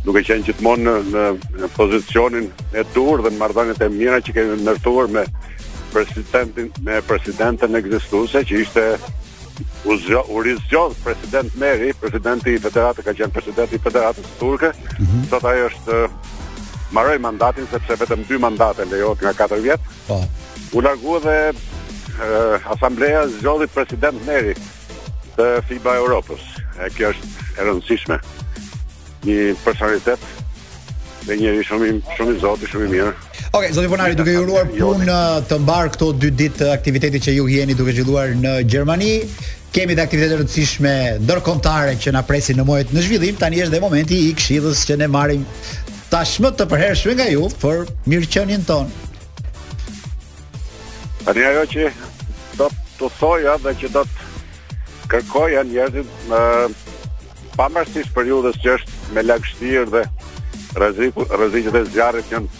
duke 0.03 0.25
qenë 0.27 0.43
gjithmonë 0.49 0.85
në, 0.89 0.93
në, 1.13 1.23
në 1.61 1.67
pozicionin 1.77 2.49
e 2.73 2.83
dur 2.95 3.21
dhe 3.21 3.31
në 3.31 3.37
marrëdhëniet 3.39 3.83
e 3.85 3.89
mira 3.93 4.19
që 4.25 4.33
kemi 4.33 4.57
ndërtuar 4.65 5.07
me 5.13 5.23
presidentin 5.93 6.71
me 6.87 6.99
presidentën 7.05 7.77
ekzistuese 7.77 8.41
që 8.49 8.61
ishte 8.65 8.85
u 9.85 9.97
zgjo 9.97 10.23
u 10.89 10.93
president 11.03 11.55
Meri, 11.55 11.93
presidenti 12.01 12.53
i 12.53 12.59
federatës 12.59 13.03
ka 13.05 13.13
qenë 13.13 13.33
presidenti 13.33 13.75
i 13.75 13.81
federatës 13.83 14.27
turke. 14.39 14.71
Mhm. 14.99 15.23
Sot 15.29 15.41
mm 15.41 15.45
-hmm. 15.45 15.51
ajo 15.51 15.69
është 15.69 16.09
mbaroi 16.91 17.19
mandatin 17.19 17.67
sepse 17.71 17.93
vetëm 18.05 18.21
dy 18.29 18.39
mandate 18.39 18.85
lejohet 18.85 19.21
nga 19.21 19.33
4 19.47 19.61
vjet. 19.61 19.81
Po. 20.07 20.13
Oh. 20.13 20.23
U 20.71 20.79
largua 20.81 21.19
dhe 21.19 21.51
uh, 21.53 22.71
asambleja 22.75 23.27
zgjodhi 23.27 23.67
president 23.67 24.25
Meri 24.27 24.55
të 25.37 25.61
FIBA 25.67 25.95
Europës. 26.01 26.41
E 26.85 26.89
kjo 26.89 27.09
është 27.11 27.25
e 27.57 27.61
rëndësishme. 27.67 28.17
Një 29.23 29.55
personalitet 29.65 30.19
dhe 31.27 31.37
njëri 31.37 31.63
shumë 31.63 31.85
i 31.93 32.01
shumë 32.17 32.35
i 32.35 32.39
zotë, 32.39 32.67
shumë 32.71 32.85
i 32.87 32.91
mirë. 32.95 33.13
Ok, 33.53 33.71
zoti 33.73 33.87
Bonari, 33.89 34.13
duke 34.13 34.29
ju 34.29 34.43
uruar 34.45 34.67
punë 34.69 35.05
jo, 35.09 35.21
të 35.49 35.57
mbar 35.63 35.87
këto 35.95 36.11
dy 36.21 36.29
ditë 36.37 36.67
aktiviteti 36.69 37.17
që 37.25 37.31
ju 37.33 37.47
jeni 37.49 37.73
duke 37.73 37.95
zhvilluar 37.97 38.35
në 38.37 38.51
Gjermani, 38.69 39.15
kemi 39.73 39.95
dhe 39.97 40.03
aktivitete 40.05 40.35
të 40.35 40.41
rëndësishme 40.43 40.91
ndërkombëtare 41.25 41.95
që 42.03 42.13
na 42.13 42.21
presin 42.29 42.59
në 42.61 42.65
muajin 42.67 42.93
në 42.93 43.05
zhvillim. 43.07 43.39
Tani 43.41 43.63
është 43.63 43.73
dhe 43.73 43.79
momenti 43.81 44.19
i 44.27 44.35
këshillës 44.37 44.83
që 44.85 44.99
ne 45.01 45.07
marrim 45.09 45.47
tashmë 46.11 46.51
të 46.59 46.69
përhershme 46.69 47.17
nga 47.17 47.25
ju 47.33 47.49
për 47.63 47.89
mirëqenien 48.13 48.67
tonë. 48.69 49.01
Tani 51.25 51.47
ajo 51.49 51.65
që 51.73 51.89
do 52.61 52.69
të 53.01 53.09
thoja 53.17 53.57
dhe 53.65 53.73
që 53.81 53.91
do 53.97 54.05
të 54.13 55.13
kërkoja 55.15 55.65
njerëzit 55.71 56.31
në 56.35 56.45
pamërsisht 57.57 58.13
periudhës 58.13 58.61
që 58.61 58.75
është 58.77 59.03
me 59.17 59.25
lagështirë 59.27 59.89
dhe 59.97 60.05
rrezikut 60.77 61.33
rrezikut 61.41 61.81
e 61.81 61.87
zjarrit 61.89 62.29
janë 62.35 62.58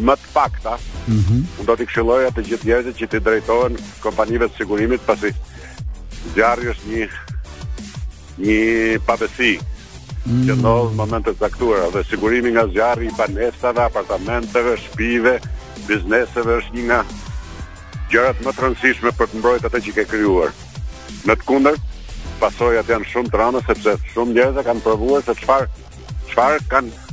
më 0.00 0.14
të 0.16 0.28
pakta. 0.32 0.76
Mhm. 1.10 1.42
Unë 1.60 1.66
do 1.68 1.74
të 1.76 1.86
këshilloj 1.88 2.18
atë 2.30 2.44
gjithë 2.48 2.64
njerëzit 2.70 2.96
që 3.00 3.08
t'i 3.10 3.20
drejtohen 3.24 3.76
kompanive 4.02 4.48
të 4.48 4.58
sigurimit 4.62 5.00
pasi 5.06 5.32
zjarri 6.34 6.70
është 6.72 6.92
një 6.92 7.08
një 8.38 9.00
pabesi 9.06 9.58
mm. 9.58 10.44
që 10.46 10.54
ndodh 10.60 10.92
momentet 10.98 11.34
të 11.38 11.42
caktuara 11.46 11.88
dhe 11.94 12.04
sigurimi 12.06 12.52
nga 12.54 12.64
zjarri 12.72 13.08
i 13.10 13.16
banesave, 13.18 13.82
apartamenteve, 13.84 14.76
shtëpive, 14.84 15.36
bizneseve 15.88 16.58
është 16.62 16.74
një 16.76 16.84
nga 16.88 17.00
gjërat 18.12 18.40
më 18.44 18.52
të 18.54 18.62
rëndësishme 18.64 19.12
për 19.18 19.26
të 19.32 19.40
mbrojtur 19.42 19.68
atë 19.68 19.82
që 19.88 19.94
ke 19.98 20.06
krijuar. 20.14 20.54
Në 21.28 21.34
të 21.36 21.48
kunder, 21.50 21.76
pasojat 22.40 22.86
janë 22.88 23.10
shumë 23.10 23.28
të 23.32 23.42
rëndë 23.42 23.64
sepse 23.68 23.96
shumë 24.14 24.36
njerëz 24.38 24.62
kanë 24.70 24.84
provuar 24.86 25.26
se 25.26 25.34
çfarë 25.42 25.68
çfarë 26.30 26.62
kanë 26.70 27.07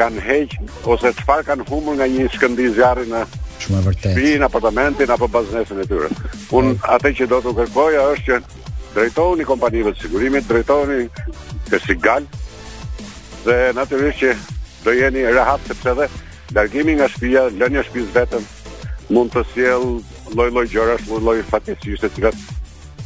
kanë 0.00 0.22
heq 0.24 0.54
ose 0.88 1.10
çfarë 1.18 1.44
kanë 1.50 1.66
humbur 1.68 1.96
nga 1.98 2.06
një 2.08 2.28
skëndij 2.36 2.70
zjarri 2.76 3.06
në 3.10 3.22
shumë 3.60 3.80
e 3.82 3.84
vërtetë. 3.88 4.30
në 4.40 4.46
apartamentin 4.48 5.12
apo 5.12 5.28
biznesin 5.28 5.82
e 5.82 5.86
tyre. 5.88 6.08
Un 6.56 6.72
atë 6.94 7.10
që 7.18 7.28
do 7.32 7.40
të 7.44 7.52
kërkoja 7.58 8.06
është 8.14 8.26
që 8.28 8.70
drejtoni 8.94 9.44
kompanive 9.46 9.92
të 9.92 10.00
sigurimit, 10.04 10.48
drejtoni 10.48 11.04
të 11.68 11.82
sigal 11.84 12.24
dhe 13.44 13.58
natyrisht 13.76 14.18
që 14.22 14.30
do 14.86 14.96
jeni 14.96 15.26
rehat 15.36 15.68
sepse 15.68 15.94
dhe 16.00 16.08
largimi 16.56 16.96
nga 16.96 17.10
shtëpia, 17.12 17.44
lënia 17.60 17.84
e 17.84 17.86
shtëpisë 17.88 18.16
vetëm 18.16 18.44
mund 19.14 19.34
të 19.36 19.44
sjell 19.52 19.84
lloj-lloj 20.36 20.66
gjëra, 20.72 20.96
lloj-lloj 21.08 21.44
fatkeqësi 21.52 22.00
të 22.00 22.34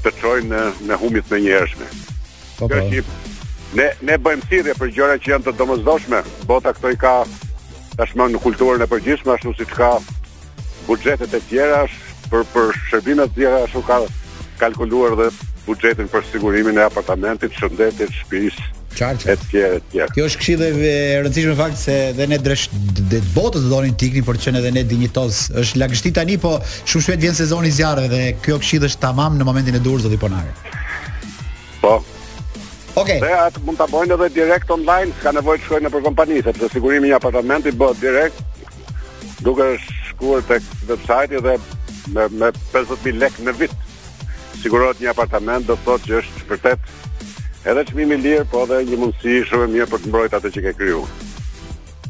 të 0.05 0.11
trojnë 0.21 0.51
në, 0.53 0.63
në 0.89 0.97
humit 1.03 1.31
me 1.33 1.39
njerëzve. 1.43 1.87
Po 2.59 2.69
po 2.69 3.21
ne 3.77 3.89
ne 4.07 4.17
bëjmë 4.19 4.45
thirrje 4.51 4.75
për 4.79 4.93
gjëra 4.97 5.17
që 5.23 5.33
janë 5.35 5.47
të 5.49 5.55
domosdoshme. 5.59 6.21
Bota 6.49 6.71
këto 6.77 6.93
i 6.95 6.99
ka 7.01 7.15
tashmë 7.99 8.29
në 8.35 8.43
kulturën 8.45 8.83
e 8.85 8.89
përgjithshme 8.91 9.35
ashtu 9.35 9.55
si 9.59 9.67
ka 9.71 9.97
buxhetet 10.87 11.35
e 11.35 11.41
tjera 11.49 11.81
për 12.31 12.47
për 12.55 12.79
shërbime 12.91 13.27
të 13.31 13.37
tjera 13.41 13.61
ashtu 13.67 13.83
ka 13.87 13.99
kalkuluar 14.63 15.17
dhe 15.21 15.29
buxhetin 15.67 16.09
për 16.13 16.27
sigurimin 16.31 16.77
e 16.79 16.85
apartamentit, 16.87 17.55
shëndetit, 17.57 18.11
shtëpisë. 18.21 18.71
Qartë. 18.95 19.31
Et 19.33 19.45
tjera, 19.51 19.79
tjera. 19.91 20.07
Kjo 20.15 20.27
është 20.29 20.41
këshillë 20.43 20.67
e 20.69 20.99
rëndësishme 21.25 21.55
fakt 21.59 21.81
se 21.81 21.97
dhe 22.15 22.29
ne 22.31 22.39
drejt 22.39 22.75
dhe 23.11 23.19
të 23.25 23.33
botës 23.35 23.65
do 23.67 23.73
donin 23.73 23.97
tikni 23.99 24.23
për 24.27 24.39
të 24.39 24.47
qenë 24.49 24.63
edhe 24.63 24.73
ne 24.77 24.85
dinjitos. 24.91 25.41
Është 25.65 25.81
lagështi 25.83 26.13
tani, 26.15 26.39
po 26.39 26.59
shumë 26.63 27.09
shpejt 27.09 27.25
vjen 27.27 27.39
sezoni 27.41 27.73
zjarre 27.75 28.07
dhe 28.13 28.23
kjo 28.45 28.61
këshillë 28.63 28.91
është 28.93 29.03
tamam 29.09 29.39
në 29.41 29.49
momentin 29.51 29.81
e 29.81 29.85
durrës 29.87 30.07
do 30.07 30.15
të 30.15 30.31
Po, 31.85 31.99
Okej. 32.95 33.19
Okay. 33.19 33.27
Dhe 33.27 33.35
atë 33.47 33.63
mund 33.67 33.79
ta 33.81 33.89
bëjnë 33.91 34.15
edhe 34.15 34.29
direkt 34.35 34.71
online, 34.71 35.11
s'ka 35.19 35.33
nevojë 35.35 35.61
të 35.63 35.67
shkojnë 35.67 35.87
nëpër 35.89 36.05
kompani, 36.05 36.43
sepse 36.47 36.69
sigurimi 36.75 37.09
i 37.09 37.13
një 37.13 37.17
apartamenti 37.19 37.73
bëhet 37.79 38.03
direkt 38.03 38.43
duke 39.45 39.67
shkuar 40.11 40.45
tek 40.49 40.63
websajti 40.89 41.41
dhe 41.43 41.57
me 42.15 42.27
me 42.39 42.51
50000 42.73 43.19
lekë 43.25 43.47
në 43.49 43.55
vit. 43.61 43.75
Sigurohet 44.63 45.03
një 45.03 45.11
apartament 45.11 45.67
do 45.69 45.75
të 45.75 45.87
thotë 45.89 46.11
që 46.13 46.21
është 46.23 46.47
vërtet 46.53 46.91
edhe 47.73 47.83
çmim 47.91 48.13
i 48.15 48.19
lirë, 48.23 48.47
po 48.53 48.63
edhe 48.65 48.79
një 48.87 49.01
mundësi 49.03 49.41
shumë 49.51 49.67
e 49.67 49.73
mirë 49.75 49.91
për 49.93 50.01
të 50.05 50.11
mbrojtur 50.13 50.39
atë 50.39 50.55
që 50.57 50.65
ke 50.69 50.77
krijuar. 50.79 51.21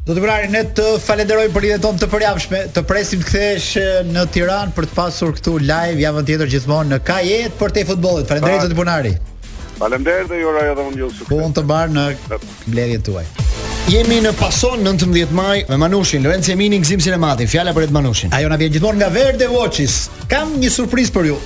Do 0.05 0.13
të 0.13 0.21
vrarë 0.21 0.49
ne 0.53 0.63
të 0.79 0.89
falenderoj 1.01 1.47
për 1.55 1.67
jetën 1.71 1.85
tonë 1.87 2.01
të 2.05 2.09
përjavshme 2.13 2.61
të 2.77 2.85
presim 2.91 3.23
të 3.25 3.29
kthehesh 3.31 3.75
në 4.13 4.27
Tiranë 4.37 4.75
për 4.77 4.91
të 4.91 4.97
pasur 4.99 5.33
këtu 5.39 5.57
live 5.65 6.05
javën 6.09 6.27
tjetër 6.31 6.53
gjithmonë 6.57 6.93
në 6.95 6.99
Kajet 7.09 7.57
për 7.63 7.73
të 7.73 7.87
futbollit. 7.89 8.29
Faleminderit 8.29 8.67
zot 8.69 8.77
Bunari. 8.77 9.15
Faleminderit 9.79 10.29
dhe 10.31 10.39
ju 10.39 10.47
uroj 10.51 10.69
edhe 10.71 10.85
unë 10.87 11.09
sukses. 11.09 11.29
Po 11.31 11.39
unë 11.43 11.57
të 11.59 11.65
marr 11.67 11.91
në 11.91 12.05
mbledhjet 12.29 13.07
tuaj. 13.09 13.25
Jemi 13.91 14.21
në 14.25 14.31
pason 14.39 14.81
19 14.81 15.33
maj 15.37 15.65
me 15.69 15.77
Manushin, 15.83 16.23
Lorenzo 16.25 16.55
Emini, 16.55 16.79
Gzim 16.81 17.03
Sinemati. 17.05 17.45
Fjala 17.53 17.75
për 17.77 17.89
Edi 17.89 17.97
Manushin. 17.99 18.33
Ajo 18.33 18.49
na 18.49 18.57
vjen 18.61 18.73
gjithmonë 18.73 19.03
nga 19.03 19.11
Verde 19.13 19.49
Watches. 19.53 19.99
Kam 20.31 20.55
një 20.63 20.71
surprizë 20.73 21.13
për 21.13 21.29
ju. 21.33 21.41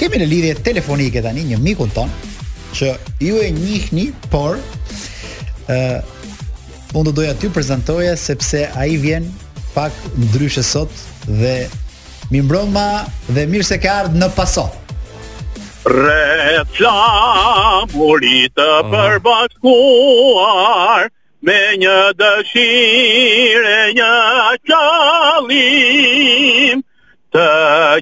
Kemi 0.00 0.18
në 0.22 0.30
lidhje 0.32 0.56
telefonike 0.66 1.22
tani 1.22 1.44
një 1.52 1.60
mikun 1.62 1.92
ton 1.94 2.10
që 2.78 2.94
ju 3.22 3.38
e 3.42 3.50
njihni, 3.52 4.08
por 4.32 4.58
ë 5.68 5.76
uh, 5.76 6.18
unë 6.94 7.06
do 7.10 7.14
doja 7.20 7.36
ti 7.38 7.50
prezantoja 7.54 8.16
sepse 8.18 8.64
ai 8.78 8.96
vjen 9.02 9.26
pak 9.76 9.94
ndryshe 10.18 10.62
sot 10.66 10.90
dhe 11.30 11.68
mi 12.30 12.40
mbroma 12.42 12.88
dhe 13.28 13.44
mirë 13.50 13.66
se 13.66 13.78
ke 13.82 13.90
ardhur 13.90 14.18
në 14.18 14.30
pason. 14.38 14.76
Red 15.86 16.68
flam 16.76 17.88
të 17.88 18.66
përbashkuar 18.92 21.08
Me 21.40 21.54
një 21.80 22.12
dëshire 22.20 23.88
Një 23.96 24.12
qalim 24.68 26.84
Të 27.32 27.48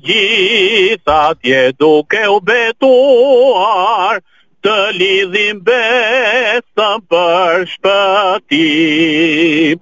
gjitha 0.03 1.21
Tje 1.41 1.71
duke 1.79 2.19
u 2.35 2.41
betuar 2.43 4.19
Të 4.63 4.77
lidhim 4.99 5.63
Besëm 5.63 6.99
për 7.11 7.63
shpëtim 7.79 9.79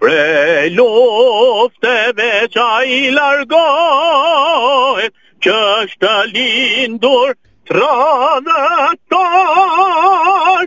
Pre 0.00 0.70
lufteve 0.72 2.48
Qa 2.48 2.80
i 2.84 3.10
largohet 3.12 5.12
Kështë 5.46 6.00
të 6.02 6.10
lindur, 6.34 7.30
të 7.70 7.74
ronë 7.78 8.62
të 9.06 9.14
torë, 9.14 10.66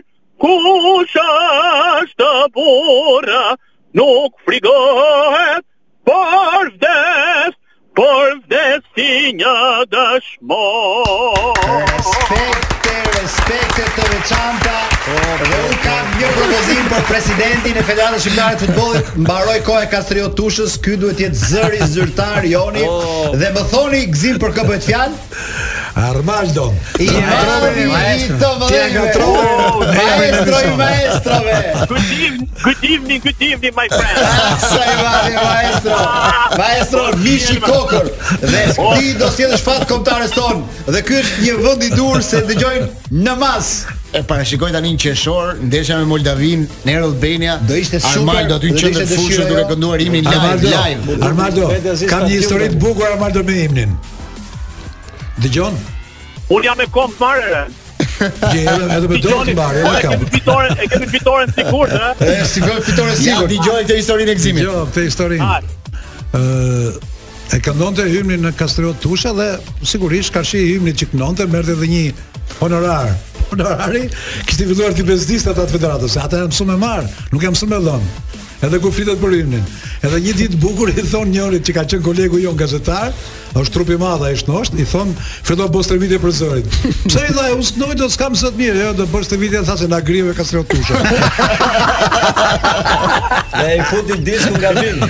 kështë 1.10 2.30
nuk 4.00 4.32
frigohet, 4.46 5.64
por 6.10 6.64
vdes, 6.76 7.52
por 8.00 8.26
vdesinja 8.46 9.54
dë 9.96 10.06
shmoj 10.28 12.69
ishte 12.90 13.22
respekte 13.24 13.84
të 13.96 14.04
veçanta 14.14 14.72
po, 15.04 15.14
po, 15.14 15.36
dhe 15.44 15.58
u 15.58 15.68
po. 15.68 15.76
kam 15.84 16.06
një 16.20 16.30
propozim 16.38 16.88
për 16.92 17.04
presidentin 17.10 17.78
e 17.78 17.84
Federatës 17.90 18.24
Shqiptare 18.26 18.58
të 18.60 18.68
Futbollit 18.70 19.12
mbaroj 19.24 19.56
kohë 19.68 19.90
kastriot 19.92 20.34
Tushës 20.38 20.74
ky 20.84 20.96
duhet 21.02 21.20
të 21.20 21.28
jetë 21.28 21.44
zëri 21.44 21.80
zyrtar 21.94 22.48
Joni 22.54 22.86
dhe 23.44 23.52
më 23.56 23.66
thoni 23.74 24.02
gzim 24.14 24.40
për 24.42 24.56
këpët 24.58 24.88
fjalë 24.88 25.79
Armaldo. 25.94 26.72
I 26.98 27.10
maestro. 27.90 28.36
Ti 28.38 28.44
oh, 28.44 29.22
oh, 29.22 29.76
oh. 29.78 29.86
maestro. 29.86 29.86
Maestro 29.88 30.66
i 30.66 30.76
maestro. 30.76 31.86
Good 31.88 32.04
evening, 32.10 32.48
good 32.62 32.76
evening, 32.82 33.20
good 33.20 33.34
evening 33.40 33.72
my 33.74 33.88
friend. 33.88 34.18
Sa 34.60 34.80
i 35.26 35.32
maestro. 35.44 35.96
Maestro 36.58 37.02
Mishi 37.22 37.58
Kokër. 37.60 38.06
Dhe 38.40 38.66
ti 38.98 39.14
do 39.18 39.28
sjellësh 39.30 39.64
fat 39.66 39.86
kontares 39.90 40.30
ton. 40.34 40.62
Dhe 40.86 41.02
ky 41.02 41.20
është 41.20 41.42
një 41.46 41.56
vend 41.64 41.86
i 41.88 41.90
dur 41.94 42.22
se 42.22 42.44
dëgjojnë 42.50 43.18
namaz. 43.26 43.72
E 44.14 44.22
para 44.26 44.42
shikoj 44.46 44.72
tani 44.74 44.90
në 44.96 45.02
qeshor, 45.06 45.52
ndeshja 45.70 45.98
me 46.00 46.06
Moldavin, 46.12 46.64
në 46.86 46.96
Albania. 47.02 47.58
Do 47.68 47.74
ishte 47.78 47.98
super. 47.98 48.38
Armando 48.38 48.58
aty 48.62 48.72
në 48.76 48.86
qendër 48.86 49.12
fushë 49.16 49.42
duke 49.50 49.58
jo? 49.62 49.66
kënduar 49.74 50.02
himnin 50.06 50.30
live. 50.30 51.18
Armando, 51.30 51.70
kam 52.10 52.26
një 52.28 52.34
histori 52.40 52.70
të 52.74 52.82
bukur 52.82 53.10
Armando 53.10 53.46
me 53.46 53.60
himnin. 53.64 53.94
Dëgjon? 55.40 55.74
Un 56.52 56.62
jam 56.66 56.76
me 56.76 56.84
kom 56.90 57.10
Je 58.54 58.64
edhe 58.68 59.06
me 59.08 59.16
dorë 59.24 59.44
të 59.48 59.52
mbarë, 59.56 59.80
e 59.88 60.00
kam. 60.02 60.18
e 60.20 60.88
kemi 60.92 61.06
fitoren 61.08 61.52
sigurt, 61.56 61.92
ëh. 61.96 62.10
Ëh, 62.20 62.42
fitore 62.52 62.82
fitoren 62.84 63.16
sigurt. 63.16 63.46
Dëgjoj 63.52 63.78
këtë 63.86 63.96
historinë 63.96 64.34
e 64.34 64.34
gzimit. 64.36 64.66
Jo, 64.66 64.82
këtë 64.90 65.04
historinë. 65.06 65.48
Ëh, 66.36 66.92
e 67.56 67.60
këndonte 67.64 68.04
hymnin 68.12 68.44
në 68.44 68.52
Kastriot 68.60 69.00
Tusha 69.00 69.32
dhe 69.38 69.46
sigurisht 69.88 70.34
karshi 70.36 70.60
i 70.66 70.74
hymnit 70.74 71.00
që 71.00 71.08
këndonte 71.14 71.48
merrte 71.48 71.78
edhe 71.78 71.88
një 71.94 72.04
honorar 72.60 73.08
honorari, 73.52 74.08
kishte 74.46 74.66
filluar 74.66 74.94
ti 74.94 75.02
bezdistat 75.06 75.58
ata 75.58 75.66
të 75.66 75.74
federatës. 75.78 76.18
Ata 76.22 76.44
janë 76.44 76.56
shumë 76.58 76.76
me 76.76 76.84
marr, 76.84 77.10
nuk 77.34 77.42
jam 77.44 77.54
shumë 77.58 77.76
me 77.76 77.84
dhon. 77.84 78.10
Edhe 78.60 78.76
ku 78.76 78.90
flitet 78.92 79.16
për 79.16 79.32
himnin. 79.38 79.62
Edhe 80.04 80.18
një 80.20 80.32
ditë 80.36 80.58
bukur 80.60 80.90
i 80.92 81.04
thon 81.08 81.30
njëri 81.32 81.62
që 81.64 81.72
ka 81.78 81.84
qenë 81.88 82.04
kolegu 82.04 82.36
jon 82.42 82.58
gazetar, 82.60 83.14
është 83.56 83.72
trupi 83.72 83.94
i 83.96 84.00
madh 84.02 84.26
ai 84.28 84.34
shnosht, 84.36 84.76
i 84.76 84.84
thon 84.84 85.14
fillo 85.48 85.64
bos 85.72 85.88
tremitje 85.88 86.18
për 86.20 86.34
zërin. 86.40 86.68
Pse 87.06 87.22
i 87.24 87.32
tha, 87.32 87.46
"U 87.56 87.64
snoj 87.64 87.94
do 87.96 88.04
të 88.04 88.12
skam 88.18 88.36
sot 88.36 88.58
mirë, 88.60 88.84
jo, 88.84 88.92
do 89.00 89.06
bosh 89.14 89.32
tremitje 89.32 89.62
thasë 89.68 89.88
na 89.94 90.02
grive 90.10 90.36
ka 90.36 90.44
sot 90.44 90.68
tushë." 90.68 91.00
Ne 93.56 93.74
i 93.78 93.80
futi 93.88 94.20
diskun 94.28 94.60
nga 94.60 94.74
bim. 94.76 95.08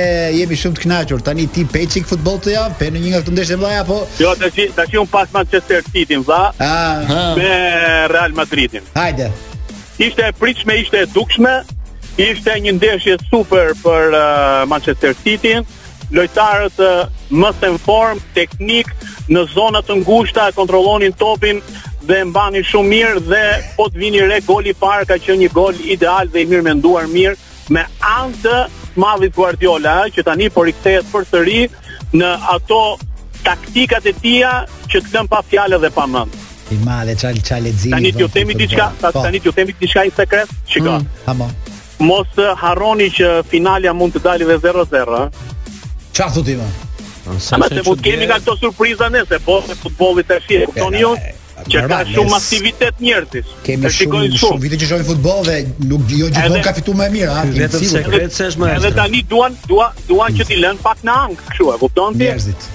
jemi 0.40 0.60
shumë 0.62 0.78
të 0.78 0.84
kënaqur. 0.84 1.24
Tani 1.28 1.48
ti 1.56 1.64
peçik 1.74 2.08
futboll 2.10 2.38
të 2.44 2.54
javë, 2.56 2.76
pe 2.78 2.90
në 2.92 2.98
një 3.02 3.10
nga 3.14 3.20
këto 3.24 3.34
ndeshje 3.36 3.58
vllaj 3.60 3.80
apo? 3.82 3.98
Jo, 4.20 4.34
tash 4.38 4.60
tash 4.76 4.94
un 5.00 5.06
pas 5.08 5.28
Manchester 5.34 5.80
City-n, 5.92 6.22
Ah, 6.60 7.34
Me 7.36 7.52
Real 8.12 8.32
Madridin. 8.36 8.84
Hajde. 8.96 9.30
Ishte 10.00 10.22
e 10.28 10.32
pritshme, 10.32 10.72
ishte 10.82 10.96
e 11.04 11.06
dukshme, 11.12 11.60
Ishte 12.20 12.54
një 12.62 12.72
ndeshje 12.76 13.14
super 13.30 13.70
për 13.82 14.12
uh, 14.12 14.22
Manchester 14.68 15.14
City. 15.24 15.54
Lojtarët 16.12 16.80
uh, 16.84 17.04
më 17.30 17.52
të 17.60 17.70
në 17.76 17.80
form, 17.84 18.18
teknik, 18.36 18.90
në 19.32 19.46
zonat 19.54 19.86
të 19.88 19.96
ngushta, 20.02 20.50
kontrollonin 20.56 21.14
topin 21.16 21.62
dhe 22.10 22.22
mbanin 22.26 22.64
shumë 22.64 22.90
mirë 22.94 23.22
dhe 23.30 23.44
po 23.76 23.86
të 23.92 24.02
vini 24.02 24.24
re 24.26 24.40
goli 24.46 24.74
parë 24.74 25.06
ka 25.12 25.18
qenë 25.22 25.42
një 25.44 25.52
gol 25.54 25.78
ideal 25.94 26.28
dhe 26.32 26.42
i 26.44 26.48
mirë 26.50 26.64
menduar 26.66 27.06
mirë 27.12 27.36
me 27.76 27.86
antë 28.00 28.44
të 28.44 28.58
Mavit 28.98 29.32
Guardiola, 29.36 29.98
eh, 30.06 30.10
që 30.16 30.24
tani 30.26 30.48
po 30.50 30.64
rikthehet 30.66 31.06
përsëri 31.12 31.62
në 32.18 32.32
ato 32.52 32.82
taktikat 33.46 34.08
e 34.10 34.14
tija 34.18 34.54
që 34.90 35.04
të 35.06 35.14
lëm 35.14 35.30
pa 35.30 35.40
fjalë 35.46 35.78
dhe 35.86 35.92
pa 35.94 36.08
mend. 36.10 36.34
I 36.74 36.80
madhe 36.84 37.14
çal 37.16 37.38
çal 37.42 37.66
Tani 37.90 38.10
ju 38.18 38.26
themi 38.28 38.54
diçka, 38.54 38.92
tani 39.12 39.40
ju 39.44 39.52
themi 39.52 39.74
diçka 39.80 40.04
i 40.04 40.10
sekret. 40.16 40.48
Shikon. 40.68 41.06
Mm, 41.26 41.50
Mos 42.00 42.26
eh, 42.40 42.52
harroni 42.60 43.08
që 43.12 43.30
finalja 43.50 43.92
mund 43.96 44.14
të 44.16 44.22
dalë 44.24 44.46
dhe 44.48 44.56
0-0. 44.62 45.18
Eh? 45.20 45.74
Çfarë 46.16 46.32
thotë 46.36 46.46
ti 46.48 46.56
më? 46.60 46.70
Sa 47.44 47.58
më 47.60 47.68
të 47.76 47.82
mund 47.86 48.00
kemi 48.04 48.26
nga 48.28 48.40
këto 48.40 48.56
surpriza 48.58 49.10
nëse 49.12 49.38
po 49.44 49.58
e 49.70 49.76
futbollin 49.78 50.26
të 50.26 50.38
shihet, 50.46 50.70
kupton 50.72 50.96
ju? 50.98 51.12
Që 51.60 51.82
ka 51.90 51.98
shumë 52.08 52.36
aktivitet 52.38 53.02
njerëzish. 53.04 53.50
Kemi 53.66 53.90
shumë 53.96 54.20
shumë 54.40 54.60
vite 54.64 54.78
që 54.80 54.88
shohim 54.88 55.08
futboll 55.10 55.42
dhe 55.46 55.58
nuk 55.90 56.06
jo 56.16 56.30
gjithmonë 56.32 56.62
ka 56.64 56.72
fituar 56.78 56.96
më 57.02 57.08
mirë, 57.18 57.30
a? 57.36 57.42
Vetëm 57.58 57.84
sekret 57.92 58.36
se 58.38 58.48
është 58.52 58.62
më. 58.62 58.70
Edhe 58.80 58.92
tani 58.96 59.20
duan, 59.30 59.58
duan, 59.68 60.00
duan 60.08 60.38
që 60.40 60.48
ti 60.48 60.58
lën 60.62 60.80
pak 60.82 61.04
në 61.06 61.18
ang, 61.26 61.34
kështu 61.50 61.68
e 61.74 61.78
kupton 61.84 62.16
ti? 62.16 62.30
Njerëzit. 62.30 62.70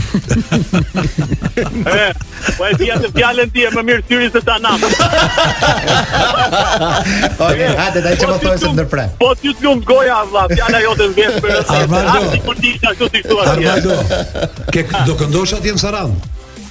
Po 2.57 2.63
e 2.69 2.71
dia 2.79 2.95
të 3.03 3.07
fjalën 3.17 3.49
ti 3.51 3.65
më 3.75 3.81
mirë 3.89 4.03
thyri 4.07 4.27
se 4.31 4.39
ta 4.47 4.55
nam. 4.63 4.79
Okej, 4.79 4.93
okay, 7.51 7.67
hajde 7.81 7.99
dai 8.07 8.15
po 8.15 8.19
çmo 8.23 8.37
thosë 8.47 8.71
ndër 8.79 8.87
pre. 8.95 9.05
Po 9.19 9.35
ti 9.43 9.51
të 9.51 9.59
lum 9.67 9.83
goja 9.91 10.21
valla, 10.31 10.47
fjala 10.55 10.79
jote 10.87 11.09
vjen 11.17 11.33
për 11.43 11.49
rreth. 11.51 11.71
Armando, 11.75 12.31
ti 12.63 12.79
ti 12.79 12.79
ashtu 12.95 13.11
Ke 14.71 14.87
do 15.09 15.17
këndosh 15.19 15.57
atje 15.59 15.73
në 15.75 15.81
Sarandë? 15.83 16.15